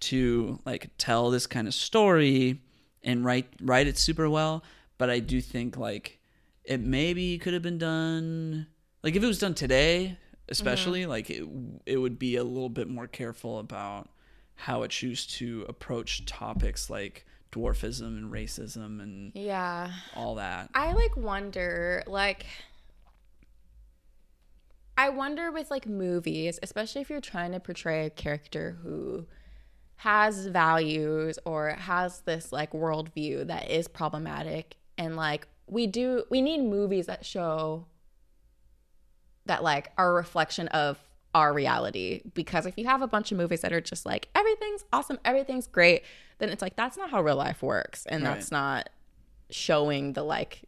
[0.00, 2.60] to like tell this kind of story
[3.02, 4.62] and write write it super well
[4.96, 6.18] but i do think like
[6.64, 8.66] it maybe could have been done
[9.02, 10.16] like if it was done today
[10.48, 11.10] especially mm-hmm.
[11.10, 11.44] like it,
[11.86, 14.08] it would be a little bit more careful about
[14.60, 19.90] how it choose to approach topics like dwarfism and racism and Yeah.
[20.16, 22.44] all that I like wonder like
[24.96, 29.26] I wonder with like movies, especially if you're trying to portray a character who
[29.96, 36.40] has values or has this like worldview that is problematic and like we do we
[36.42, 37.84] need movies that show
[39.46, 40.98] that like are a reflection of
[41.34, 44.84] our reality because if you have a bunch of movies that are just like everything's
[44.92, 46.02] awesome everything's great
[46.38, 48.34] then it's like that's not how real life works and Right.
[48.34, 48.88] that's not
[49.50, 50.62] showing the like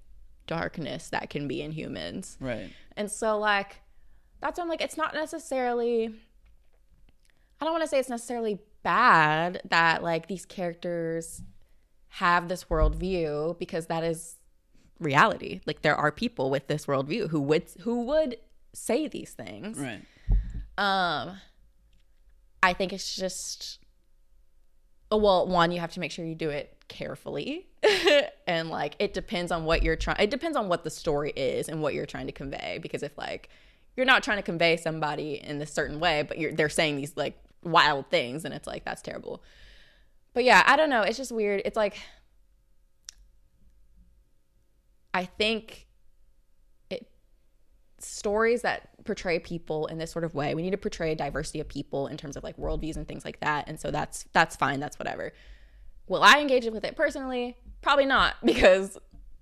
[0.46, 2.36] darkness that can be in humans.
[2.40, 2.70] Right.
[2.96, 3.80] And so like
[4.40, 6.14] that's why I'm like it's not necessarily
[7.60, 11.42] I don't want to say it's necessarily bad that like these characters
[12.08, 14.36] have this worldview because that is
[14.98, 15.60] reality.
[15.66, 18.36] Like there are people with this worldview who would who would
[18.72, 19.78] say these things.
[19.78, 20.02] Right.
[20.80, 21.36] Um
[22.62, 23.78] I think it's just
[25.12, 27.66] oh, well, one, you have to make sure you do it carefully.
[28.46, 31.68] and like it depends on what you're trying it depends on what the story is
[31.68, 32.78] and what you're trying to convey.
[32.80, 33.50] Because if like
[33.96, 37.16] you're not trying to convey somebody in this certain way, but you're they're saying these
[37.16, 39.42] like wild things and it's like that's terrible.
[40.32, 41.02] But yeah, I don't know.
[41.02, 41.62] It's just weird.
[41.64, 41.98] It's like
[45.12, 45.86] I think
[48.00, 50.54] stories that portray people in this sort of way.
[50.54, 53.24] We need to portray a diversity of people in terms of like worldviews and things
[53.24, 53.68] like that.
[53.68, 54.80] And so that's that's fine.
[54.80, 55.32] That's whatever.
[56.08, 57.56] Will I engage with it personally?
[57.82, 58.98] Probably not because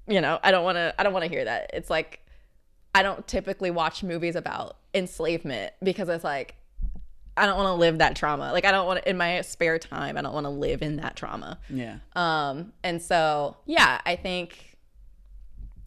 [0.07, 0.95] you know I don't want to.
[0.99, 1.71] I don't want to hear that.
[1.75, 2.21] It's like
[2.95, 6.57] I don't typically watch movies about enslavement because it's like
[7.37, 8.53] I don't want to live that trauma.
[8.53, 10.17] Like I don't want to in my spare time.
[10.17, 11.59] I don't want to live in that trauma.
[11.71, 11.99] Yeah.
[12.17, 14.77] Um, and so yeah, I think.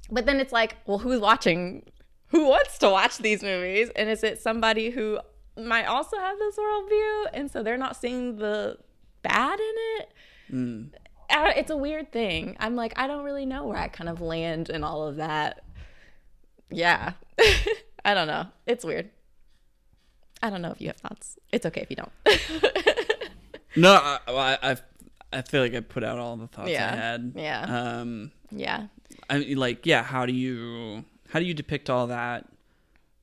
[0.09, 1.83] But then it's like, well, who's watching?
[2.31, 3.89] Who wants to watch these movies?
[3.95, 5.19] And is it somebody who
[5.57, 8.77] might also have this worldview, and so they're not seeing the
[9.21, 10.09] bad in it?
[10.51, 10.89] Mm.
[11.57, 12.57] It's a weird thing.
[12.59, 15.63] I'm like, I don't really know where I kind of land in all of that.
[16.69, 17.13] Yeah,
[18.05, 18.47] I don't know.
[18.65, 19.09] It's weird.
[20.41, 21.37] I don't know if you have thoughts.
[21.51, 22.11] It's okay if you don't.
[23.75, 24.77] No, I, I, I-
[25.33, 26.91] I feel like I put out all the thoughts Yeah.
[26.91, 27.31] I had.
[27.37, 27.61] Yeah.
[28.01, 28.87] Um, yeah.
[29.29, 30.03] I mean, like, yeah.
[30.03, 32.45] How do you how do you depict all that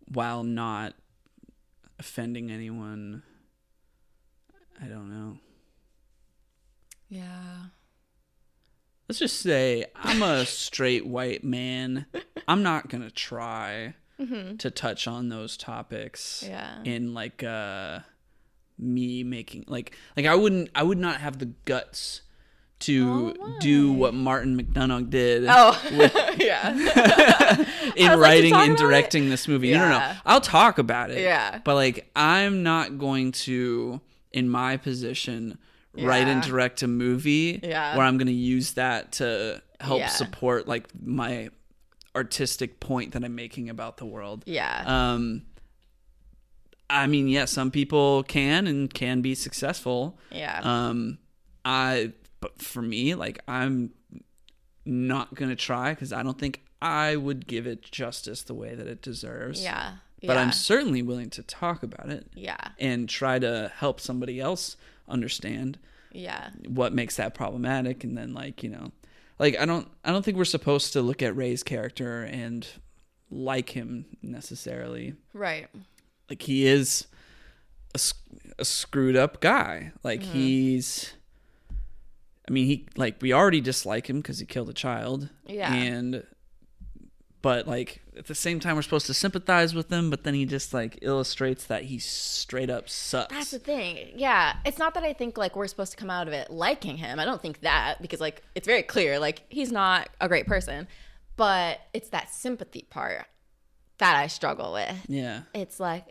[0.07, 0.95] while not
[1.99, 3.23] offending anyone?
[4.83, 5.37] I don't know.
[7.11, 7.67] Yeah.
[9.09, 12.07] Let's just say I'm a straight white man.
[12.49, 13.95] I'm not gonna try
[14.59, 16.43] to touch on those topics.
[16.45, 16.53] Mm-hmm.
[16.53, 16.79] Yeah.
[16.85, 18.01] In like uh
[18.79, 22.23] me making like like I wouldn't I would not have the guts
[22.81, 25.81] to Oh, do what Martin McDonagh did Oh,
[26.39, 26.71] yeah.
[27.97, 29.73] in was like, writing and directing this movie.
[29.73, 29.97] No, no, no.
[29.97, 30.17] Yeah.
[30.25, 31.21] I'll talk about it.
[31.21, 31.61] Yeah.
[31.65, 34.01] But like I'm not going to
[34.33, 35.59] in my position
[35.95, 37.97] write and direct a movie Yeah.
[37.97, 40.09] where I'm going to use that to help Yeah.
[40.09, 41.51] support like my
[42.15, 44.45] artistic point that I'm making about the world.
[44.47, 44.85] yeah.
[44.87, 45.43] Um
[46.91, 50.19] I mean, yeah, some people can and can be successful.
[50.31, 50.61] yeah.
[50.63, 51.19] Um,
[51.65, 53.93] I, but for me, like, I'm
[54.85, 58.87] not gonna try because I don't think I would give it justice the way that
[58.87, 59.63] it deserves.
[59.63, 59.95] yeah.
[60.21, 60.43] But yeah.
[60.43, 62.57] I'm certainly willing to talk about it Yeah.
[62.81, 64.77] and try to help somebody else
[65.09, 65.79] understand
[66.13, 66.51] Yeah.
[66.67, 68.93] what makes that problematic, and then like you know,
[69.39, 72.67] like I don't, I don't think we're supposed to look at Ray's character and
[73.31, 75.69] like him necessarily Right.
[76.31, 77.07] like he is
[77.95, 78.01] a,
[78.59, 80.33] a screwed up guy like Mm-hmm.
[80.33, 81.13] he's
[82.49, 85.73] i mean he like we already dislike him because he killed a child Yeah.
[85.73, 86.25] and
[87.41, 90.45] but like at the same time we're supposed to sympathize with him but then he
[90.45, 94.09] just like illustrates that he straight up sucks That's the thing.
[94.17, 94.57] Yeah.
[94.65, 97.21] It's not that I think like we're supposed to come out of it liking him.
[97.21, 100.89] I don't think that because like it's very clear like he's not a great person.
[101.37, 103.25] But it's that sympathy part
[103.99, 104.97] that I struggle with.
[105.09, 106.07] yeah It's like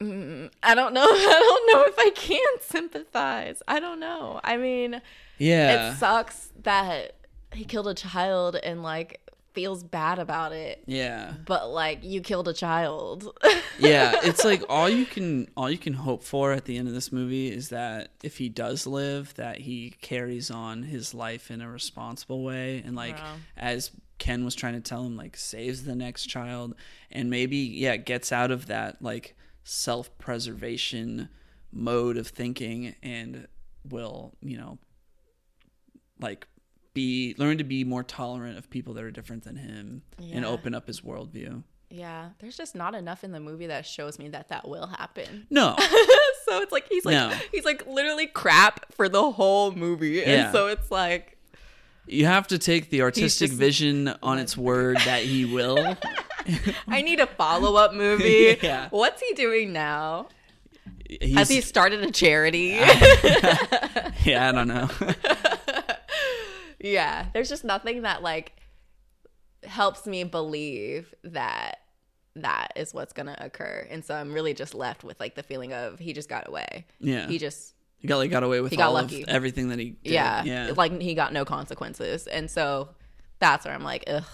[0.00, 1.02] mm, I don't know.
[1.08, 3.62] I don't know if I can sympathize.
[3.68, 4.40] I don't know.
[4.44, 5.00] I mean,
[5.38, 7.16] yeah it sucks that
[7.52, 9.20] he killed a child and like
[9.52, 10.82] feels bad about it.
[10.86, 13.36] yeah But like you killed a child.
[13.78, 16.94] yeah it's like all you can all you can hope for at the end of
[16.94, 21.60] this movie is that if he does live that he carries on his life in
[21.60, 23.34] a responsible way and like Wow.
[23.56, 26.74] as ken was trying to tell him like saves the next child
[27.12, 31.28] and maybe yeah gets out of that like self-preservation
[31.72, 33.48] mode of thinking and
[33.88, 34.78] will you know
[36.20, 36.46] like
[36.94, 40.74] be learn to be more tolerant of people that are different than him and open
[40.74, 44.48] up his worldview yeah, there's just not enough in the movie that shows me that
[44.48, 45.46] that will happen.
[45.48, 45.76] no
[46.44, 47.32] so it's like he's like No.
[47.52, 51.38] he's like literally crap for the whole movie, and so it's like
[52.08, 55.96] You have to take the artistic just- vision on its word that he will.
[56.88, 58.56] I need a follow up movie.
[58.62, 58.88] Yeah.
[58.90, 60.28] What's he doing now?
[61.08, 62.68] He's, Has he started a charity?
[64.24, 64.88] yeah, I don't know.
[66.80, 68.52] yeah, there's just nothing that like
[69.64, 71.78] helps me believe that
[72.36, 75.72] that is what's gonna occur, and so I'm really just left with like the feeling
[75.72, 76.86] of he just got away.
[77.00, 79.22] Yeah, He just he got like got away with he got lucky.
[79.22, 80.12] of everything that he did.
[80.12, 82.88] yeah, yeah, like he got no consequences, and so
[83.38, 84.24] that's where I'm like, ugh.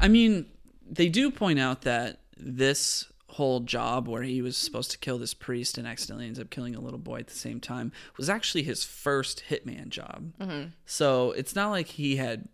[0.00, 0.46] I mean,
[0.90, 5.34] they do point out that this whole job where he was supposed to kill this
[5.34, 8.62] priest and accidentally ends up killing a little boy at the same time was actually
[8.62, 10.32] his first hitman job.
[10.40, 10.68] Mm-hmm.
[10.86, 12.48] So it's not like he had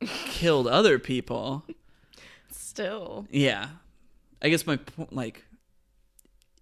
[0.00, 1.64] killed other people.
[2.50, 3.26] Still.
[3.30, 3.68] Yeah.
[4.42, 5.44] I guess my point, like,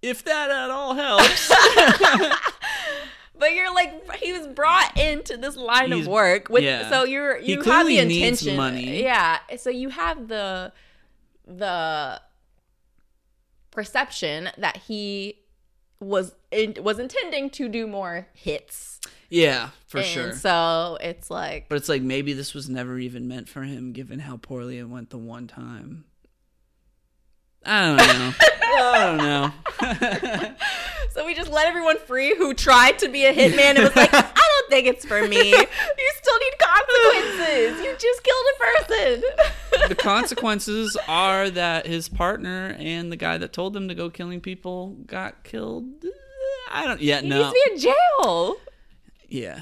[0.02, 1.50] if that at all helps.
[3.36, 6.88] But you're like he was brought into this line He's- of work with yeah.
[6.88, 9.02] so you're He you have the intention money.
[9.02, 9.38] Yeah.
[9.58, 10.72] So you have the
[11.46, 12.20] the
[13.70, 15.40] perception that he
[16.00, 19.00] was in, was intending to do more hits.
[19.30, 20.32] yeah, for And sure.
[20.32, 24.20] So it's like But it's like maybe this was never even meant for him, given
[24.20, 26.04] how poorly it went the one time.
[27.66, 28.32] I don't know.
[28.76, 30.54] I don't know.
[31.12, 34.10] so we just let everyone free who tried to be a hitman and was like,
[34.14, 35.50] I don't think it's for me.
[35.50, 37.84] You still need consequences.
[37.84, 39.22] You just killed a person.
[39.88, 44.40] The consequences are that his partner and the guy that told them to go killing
[44.40, 45.84] people got killed.
[46.70, 47.00] I don't.
[47.00, 47.36] yet Yeah, He no.
[47.38, 48.56] needs to be in jail.
[49.28, 49.60] yeah,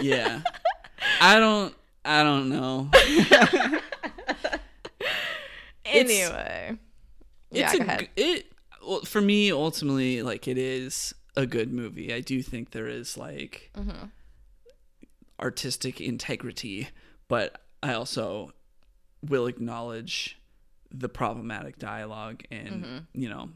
[0.00, 0.40] yeah.
[1.20, 1.74] I don't.
[2.04, 2.90] I don't know.
[5.84, 6.78] Anyway.
[7.50, 8.08] Yeah, it's go a, ahead.
[8.16, 8.46] it
[8.86, 12.12] well, for me ultimately like it is a good movie.
[12.14, 14.06] I do think there is like Mm-hmm.
[15.40, 16.88] artistic integrity,
[17.28, 18.52] but I also
[19.28, 20.38] will acknowledge
[20.90, 22.98] the problematic dialogue and Mm-hmm.
[23.14, 23.48] you know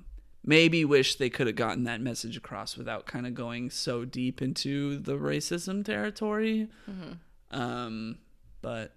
[0.44, 4.40] maybe wish they could have gotten that message across without kind of going so deep
[4.40, 6.68] into the racism territory.
[6.88, 7.58] Mm-hmm.
[7.60, 8.18] Um,
[8.62, 8.92] but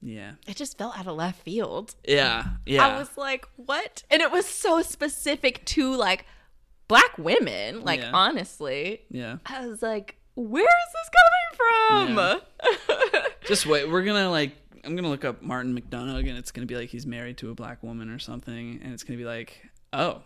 [0.00, 1.94] yeah, It just felt out of left field.
[2.06, 2.86] yeah, yeah.
[2.86, 4.02] I was like, what?
[4.10, 6.24] And it was so specific to like
[6.88, 7.82] black women.
[7.84, 8.12] Like, Yeah.
[8.14, 9.38] honestly, yeah.
[9.46, 12.40] I was like, where is this coming from?
[13.46, 13.90] Just wait.
[13.90, 14.52] We're gonna like.
[14.84, 17.54] I'm gonna look up Martin McDonagh, and it's gonna be like he's married to a
[17.54, 20.22] black woman or something, and it's gonna be like, oh,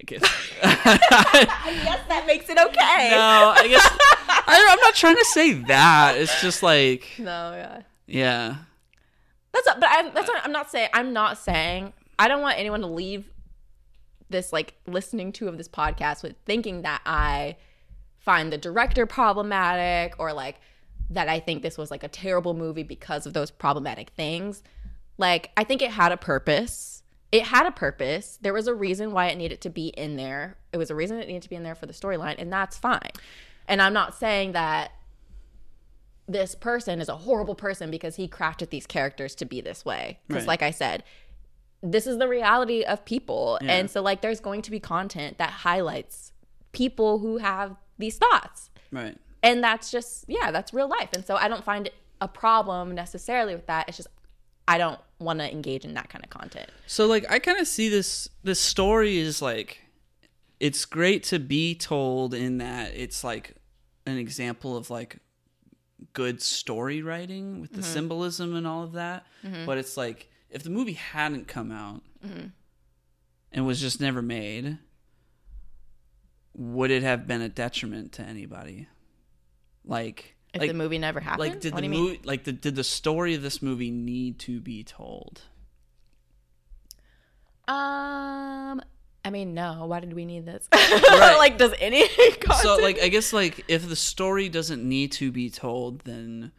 [0.00, 0.22] I guess.
[0.62, 3.08] I guess that makes it okay.
[3.10, 3.88] no, I guess
[4.46, 6.16] I, I'm not trying to say that.
[6.16, 7.82] It's just like, No, yeah.
[8.06, 8.56] yeah,
[9.52, 10.88] That's but I'm that's what I'm not saying.
[10.92, 13.30] I'm not saying I don't want anyone to leave
[14.30, 17.56] this like listening to of this podcast with thinking that I
[18.18, 20.60] find the director problematic or like
[21.10, 24.62] that I think this was like a terrible movie because of those problematic things.
[25.18, 27.02] Like I think it had a purpose.
[27.32, 28.38] It had a purpose.
[28.40, 30.56] There was a reason why it needed to be in there.
[30.72, 32.78] It was a reason it needed to be in there for the storyline, and that's
[32.78, 33.10] fine.
[33.66, 34.92] And I'm not saying that
[36.26, 40.20] this person is a horrible person because he crafted these characters to be this way.
[40.26, 40.48] Because, Right.
[40.48, 41.04] like I said,
[41.82, 43.58] this is the reality of people.
[43.60, 43.72] Yeah.
[43.72, 46.32] And so, like, there's going to be content that highlights
[46.72, 48.70] people who have these thoughts.
[48.90, 49.16] right.
[49.44, 51.10] And that's just, yeah, that's real life.
[51.12, 53.88] And so, I don't find it a problem necessarily with that.
[53.88, 54.08] It's just,
[54.66, 56.70] I don't want to engage in that kind of content.
[56.86, 59.80] So like I kind of see this this story is like
[60.60, 63.56] it's great to be told in that it's like
[64.06, 65.18] an example of like
[66.12, 67.92] good story writing with the mm-hmm.
[67.92, 69.26] symbolism and all of that.
[69.44, 69.66] Mm-hmm.
[69.66, 72.46] But it's like if the movie hadn't come out mm-hmm.
[73.52, 74.78] and was just never made,
[76.54, 78.88] would it have been a detriment to anybody?
[79.84, 82.12] Like If like the movie never happened, like did what the do you mean?
[82.12, 85.42] movie like the, did the story of this movie need to be told?
[87.66, 88.82] Um,
[89.24, 89.86] I mean, no.
[89.86, 90.68] Why did we need this?
[90.72, 92.06] like, does any
[92.40, 92.60] content?
[92.60, 96.52] so like i guess like if the story doesn't need to be told then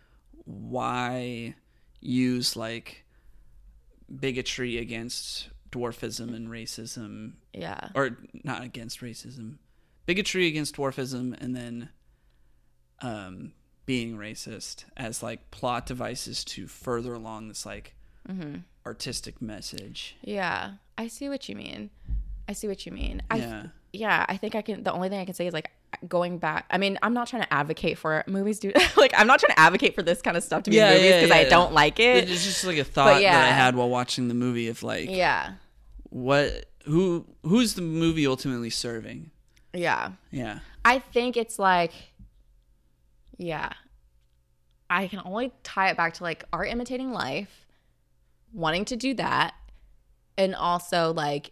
[0.46, 1.54] why
[2.02, 3.06] use like
[4.20, 9.56] bigotry against dwarfism and racism yeah, or not against racism
[10.06, 11.90] bigotry against dwarfism and then
[13.02, 13.52] um
[13.86, 17.96] being racist as like plot devices to further along this like
[18.86, 20.72] artistic message yeah.
[20.98, 21.90] I see what you mean.
[22.48, 23.22] I see what you mean.
[23.30, 23.64] I yeah
[23.96, 24.84] yeah, I think I can.
[24.84, 25.72] The only thing I can say is like
[26.08, 26.66] going back.
[26.70, 28.60] I mean, I'm not trying to advocate for movies.
[28.60, 30.92] Do like I'm not trying to advocate for this kind of stuff to be Yeah,
[30.92, 31.50] in movies because yeah, I yeah.
[31.50, 32.30] don't like it.
[32.30, 35.54] it's just like a thought that i had while watching the movie of like yeah,
[36.10, 39.32] what who who's the movie ultimately serving
[39.74, 40.12] yeah.
[40.32, 41.92] yeah I think it's like,
[43.38, 43.70] yeah.
[44.90, 47.66] I can only tie it back to like art imitating life,
[48.54, 49.54] wanting to do that,
[50.38, 51.52] and also like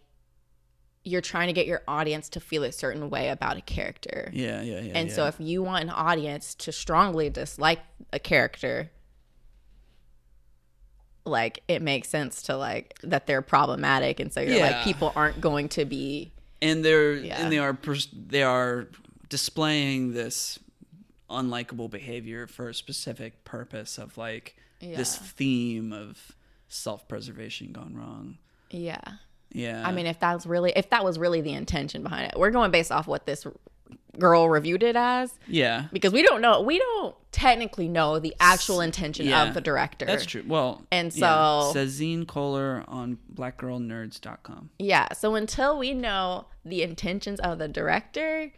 [1.02, 4.30] you're trying to get your audience to feel a certain way about a character.
[4.32, 5.14] yeah yeah yeah And yeah.
[5.14, 7.80] so if you want an audience to strongly dislike
[8.12, 8.90] a character,
[11.26, 14.70] like it makes sense to like that they're problematic and so you're Yeah.
[14.76, 17.42] like people aren't going to be and they're Yeah.
[17.42, 18.88] and they are pers- they are
[19.28, 20.58] displaying this
[21.30, 26.32] unlikable behavior for a specific purpose of like this theme of
[26.68, 28.38] self-preservation gone wrong.
[28.70, 29.00] Yeah.
[29.52, 29.86] Yeah.
[29.86, 32.70] I mean, if that's really if that was really the intention behind it, we're going
[32.70, 33.46] based off what this
[34.18, 35.86] girl reviewed it as yeah.
[35.92, 40.04] because we don't know we don't technically know the actual intention Yeah, of the director.
[40.06, 40.44] That's true.
[40.46, 44.70] Well, And yeah, so- says Zine Kohler on blackgirlnerds.com.
[44.78, 45.12] Yeah.
[45.14, 48.52] So until we know the intentions of the director,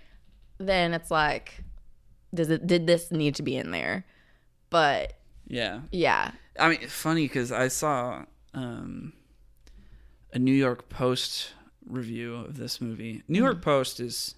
[0.59, 1.63] then it's like,
[2.37, 4.05] does it did this need to be in there?
[4.71, 5.15] But
[5.49, 5.81] Yeah.
[5.93, 9.13] yeah, I mean, funny because I saw um,
[10.33, 11.53] a New York Post
[11.87, 13.23] review of this movie.
[13.29, 13.45] New Mm-hmm.
[13.45, 14.35] York Post is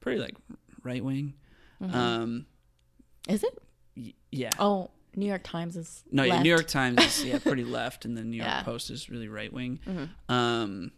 [0.00, 0.34] pretty like
[0.82, 1.34] right wing.
[1.82, 1.94] Mm-hmm.
[1.96, 2.46] Um,
[3.28, 3.58] is it?
[3.96, 4.50] y- yeah.
[4.58, 6.40] Oh, New York Times is no, yeah.
[6.42, 8.56] New York Times is yeah pretty left, and the New York Yeah.
[8.60, 8.70] Mm-hmm.
[8.70, 9.80] Post is really right wing.
[10.28, 10.92] Um,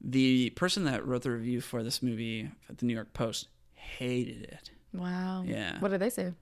[0.00, 4.42] the person that wrote the review for this movie at the New York Post hated
[4.44, 4.70] it.
[4.92, 5.44] Wow.
[5.46, 5.78] Yeah.
[5.80, 6.32] What did they say?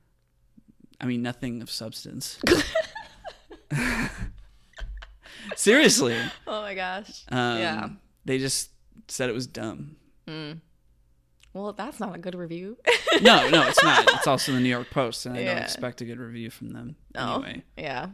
[1.01, 2.39] I mean, nothing of substance.
[5.57, 6.17] Seriously.
[6.47, 7.25] Oh my gosh.
[7.31, 7.89] Um, Yeah.
[8.25, 8.71] They just
[9.09, 9.97] said it was dumb.
[11.53, 12.77] Well, that's not a good review.
[13.23, 14.11] No, no, it's not.
[14.15, 16.97] It's also the New York Post, and I don't expect a good review from them.
[17.15, 17.37] Oh.
[17.37, 18.09] Anyway, yeah.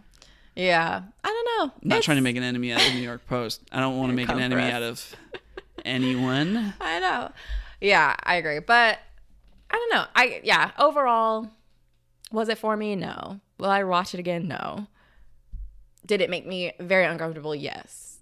[0.54, 1.02] Yeah.
[1.24, 1.74] I don't know.
[1.82, 3.62] I'm not It's- trying to make an enemy out of the New York Post.
[3.72, 5.16] I don't want to make an enemy out of
[5.84, 6.74] anyone.
[6.80, 7.32] I know.
[7.80, 8.60] Yeah, I agree.
[8.60, 8.98] But
[9.72, 10.04] I don't know.
[10.14, 11.48] I yeah, overall
[12.30, 12.94] was it for me?
[12.96, 13.40] No.
[13.58, 14.48] Will I watch it again?
[14.48, 14.86] No.
[16.04, 17.54] Did it make me very uncomfortable?
[17.54, 18.18] Yes.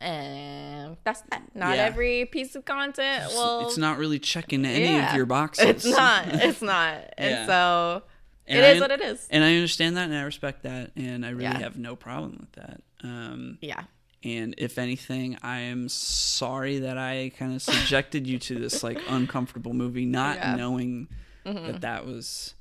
[0.00, 1.42] And that's that.
[1.54, 1.84] Not Yeah.
[1.84, 5.10] every piece of content will it's not really checking any yeah.
[5.10, 5.64] of your boxes.
[5.66, 6.24] It's not.
[6.28, 6.94] It's not.
[7.18, 7.46] And Yeah.
[7.46, 8.02] so
[8.46, 9.26] And it is I- what it is.
[9.30, 12.52] And I understand that, and I respect that, and I really have no problem with
[12.52, 12.80] that.
[13.02, 13.82] Um, Yeah.
[14.24, 18.98] And if anything, I am sorry that I kind of subjected you to this like
[19.08, 20.48] uncomfortable movie, not Yeah.
[20.48, 20.56] Mm-hmm.
[20.58, 21.08] knowing
[21.44, 22.54] that that was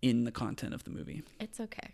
[0.00, 1.22] in the content of the movie.
[1.38, 1.90] It's okay.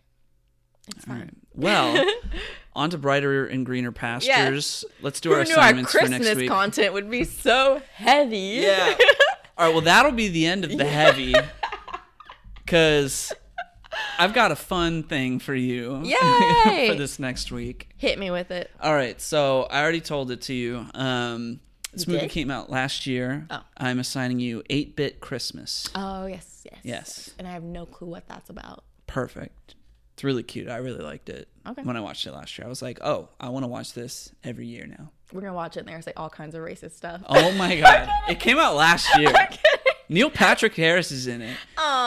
[0.89, 1.21] It's All fine.
[1.23, 1.31] right.
[1.55, 2.07] Well,
[2.75, 4.85] on to brighter and greener pastures.
[5.03, 6.49] Let's do our Who our assignments for next week.
[6.49, 8.61] content would be so heavy?
[8.63, 8.95] Yeah.
[9.59, 9.73] All right.
[9.75, 11.35] Well, that'll be the end of the heavy,
[12.65, 13.33] because
[14.19, 16.89] I've got a fun thing for you Yay!
[16.89, 17.89] for this next week.
[17.97, 18.71] Hit me with it.
[18.81, 20.87] All right, so I already told it to you.
[20.95, 21.61] Um,
[21.93, 22.31] this You movie did?
[22.33, 23.47] came out last year.
[23.51, 23.63] Oh.
[23.77, 25.89] I'm assigning you 8 Bit Christmas.
[25.95, 27.31] Oh yes, yes, Yes.
[27.39, 28.85] And I have no clue what that's about.
[29.07, 29.75] Perfect.
[30.15, 30.69] It's really cute.
[30.69, 31.47] I really liked it.
[31.67, 31.83] Okay.
[31.83, 34.31] When I watched it last year, I was like, oh, I want to watch this
[34.43, 35.11] every year now.
[35.33, 37.21] We're gonna watch it and they're say all kinds of racist stuff.
[37.29, 38.09] Oh my God.
[38.29, 39.31] it came out last year.
[40.09, 41.57] Neil Patrick Harris is in it.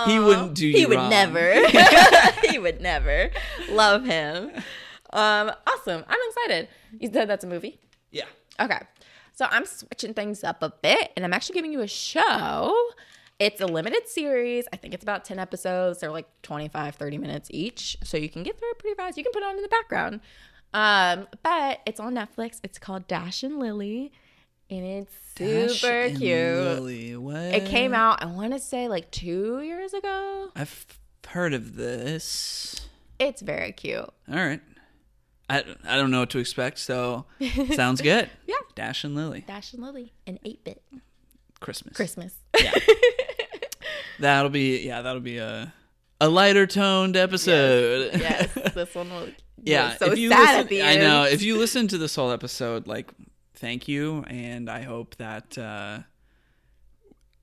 [0.08, 1.10] he wouldn't do you He would wrong.
[1.10, 1.54] never.
[2.50, 3.30] he would never.
[3.70, 4.52] Love him.
[5.12, 6.04] Um, awesome.
[6.08, 6.68] I'm excited.
[7.00, 7.80] You said that's a movie?
[8.12, 8.26] Yeah.
[8.60, 8.80] Okay.
[9.34, 12.76] So I'm switching things up a bit and I'm actually giving you a show.
[13.40, 14.66] It's a limited series.
[14.74, 16.00] I think it's about 10 episodes.
[16.00, 17.98] They're like 25, 30 minutes each.
[18.04, 19.18] So you can get through it pretty fast.
[19.18, 20.20] You can put it on in the background.
[20.74, 22.60] Um, but it's on Netflix.
[22.64, 24.12] It's called Dash and Lily.
[24.70, 27.24] And it's Dash super and cute.
[27.54, 30.50] It came out, I want to say like two years ago.
[30.56, 30.86] I've
[31.28, 32.88] heard of this.
[33.20, 33.98] It's very cute.
[33.98, 34.62] All right.
[35.50, 37.26] I, I don't know what to expect, so
[37.74, 38.30] sounds good.
[38.46, 38.56] Yeah.
[38.76, 39.44] Dash and Lily.
[39.48, 40.84] Dash and Lily, an 8 bit
[41.60, 41.96] Christmas.
[41.96, 42.36] Christmas.
[42.60, 42.72] Yeah.
[44.20, 45.74] that'll be yeah, that'll be a
[46.22, 48.12] a lighter toned episode.
[48.14, 49.30] yes, this one was,
[49.64, 49.96] yeah.
[49.96, 51.04] so if you sad listen, at the end.
[51.04, 51.24] I know.
[51.24, 53.12] If you listen to this whole episode, like
[53.60, 56.00] thank you and I hope that uh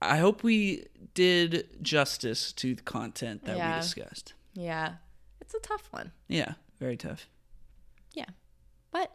[0.03, 0.85] I hope we
[1.15, 3.77] did justice to the content that Yeah.
[3.77, 4.35] we discussed.
[4.55, 4.95] Yeah,
[5.41, 6.13] it's a tough one.
[6.29, 7.29] Yeah, very tough.
[8.13, 8.27] Yeah,
[8.91, 9.11] but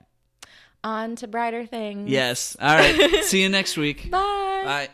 [0.84, 2.10] on to brighter things.
[2.10, 2.56] Yes.
[2.60, 3.23] All right.
[3.23, 4.10] See you next week.
[4.10, 4.61] Bye.
[4.65, 4.90] Bye.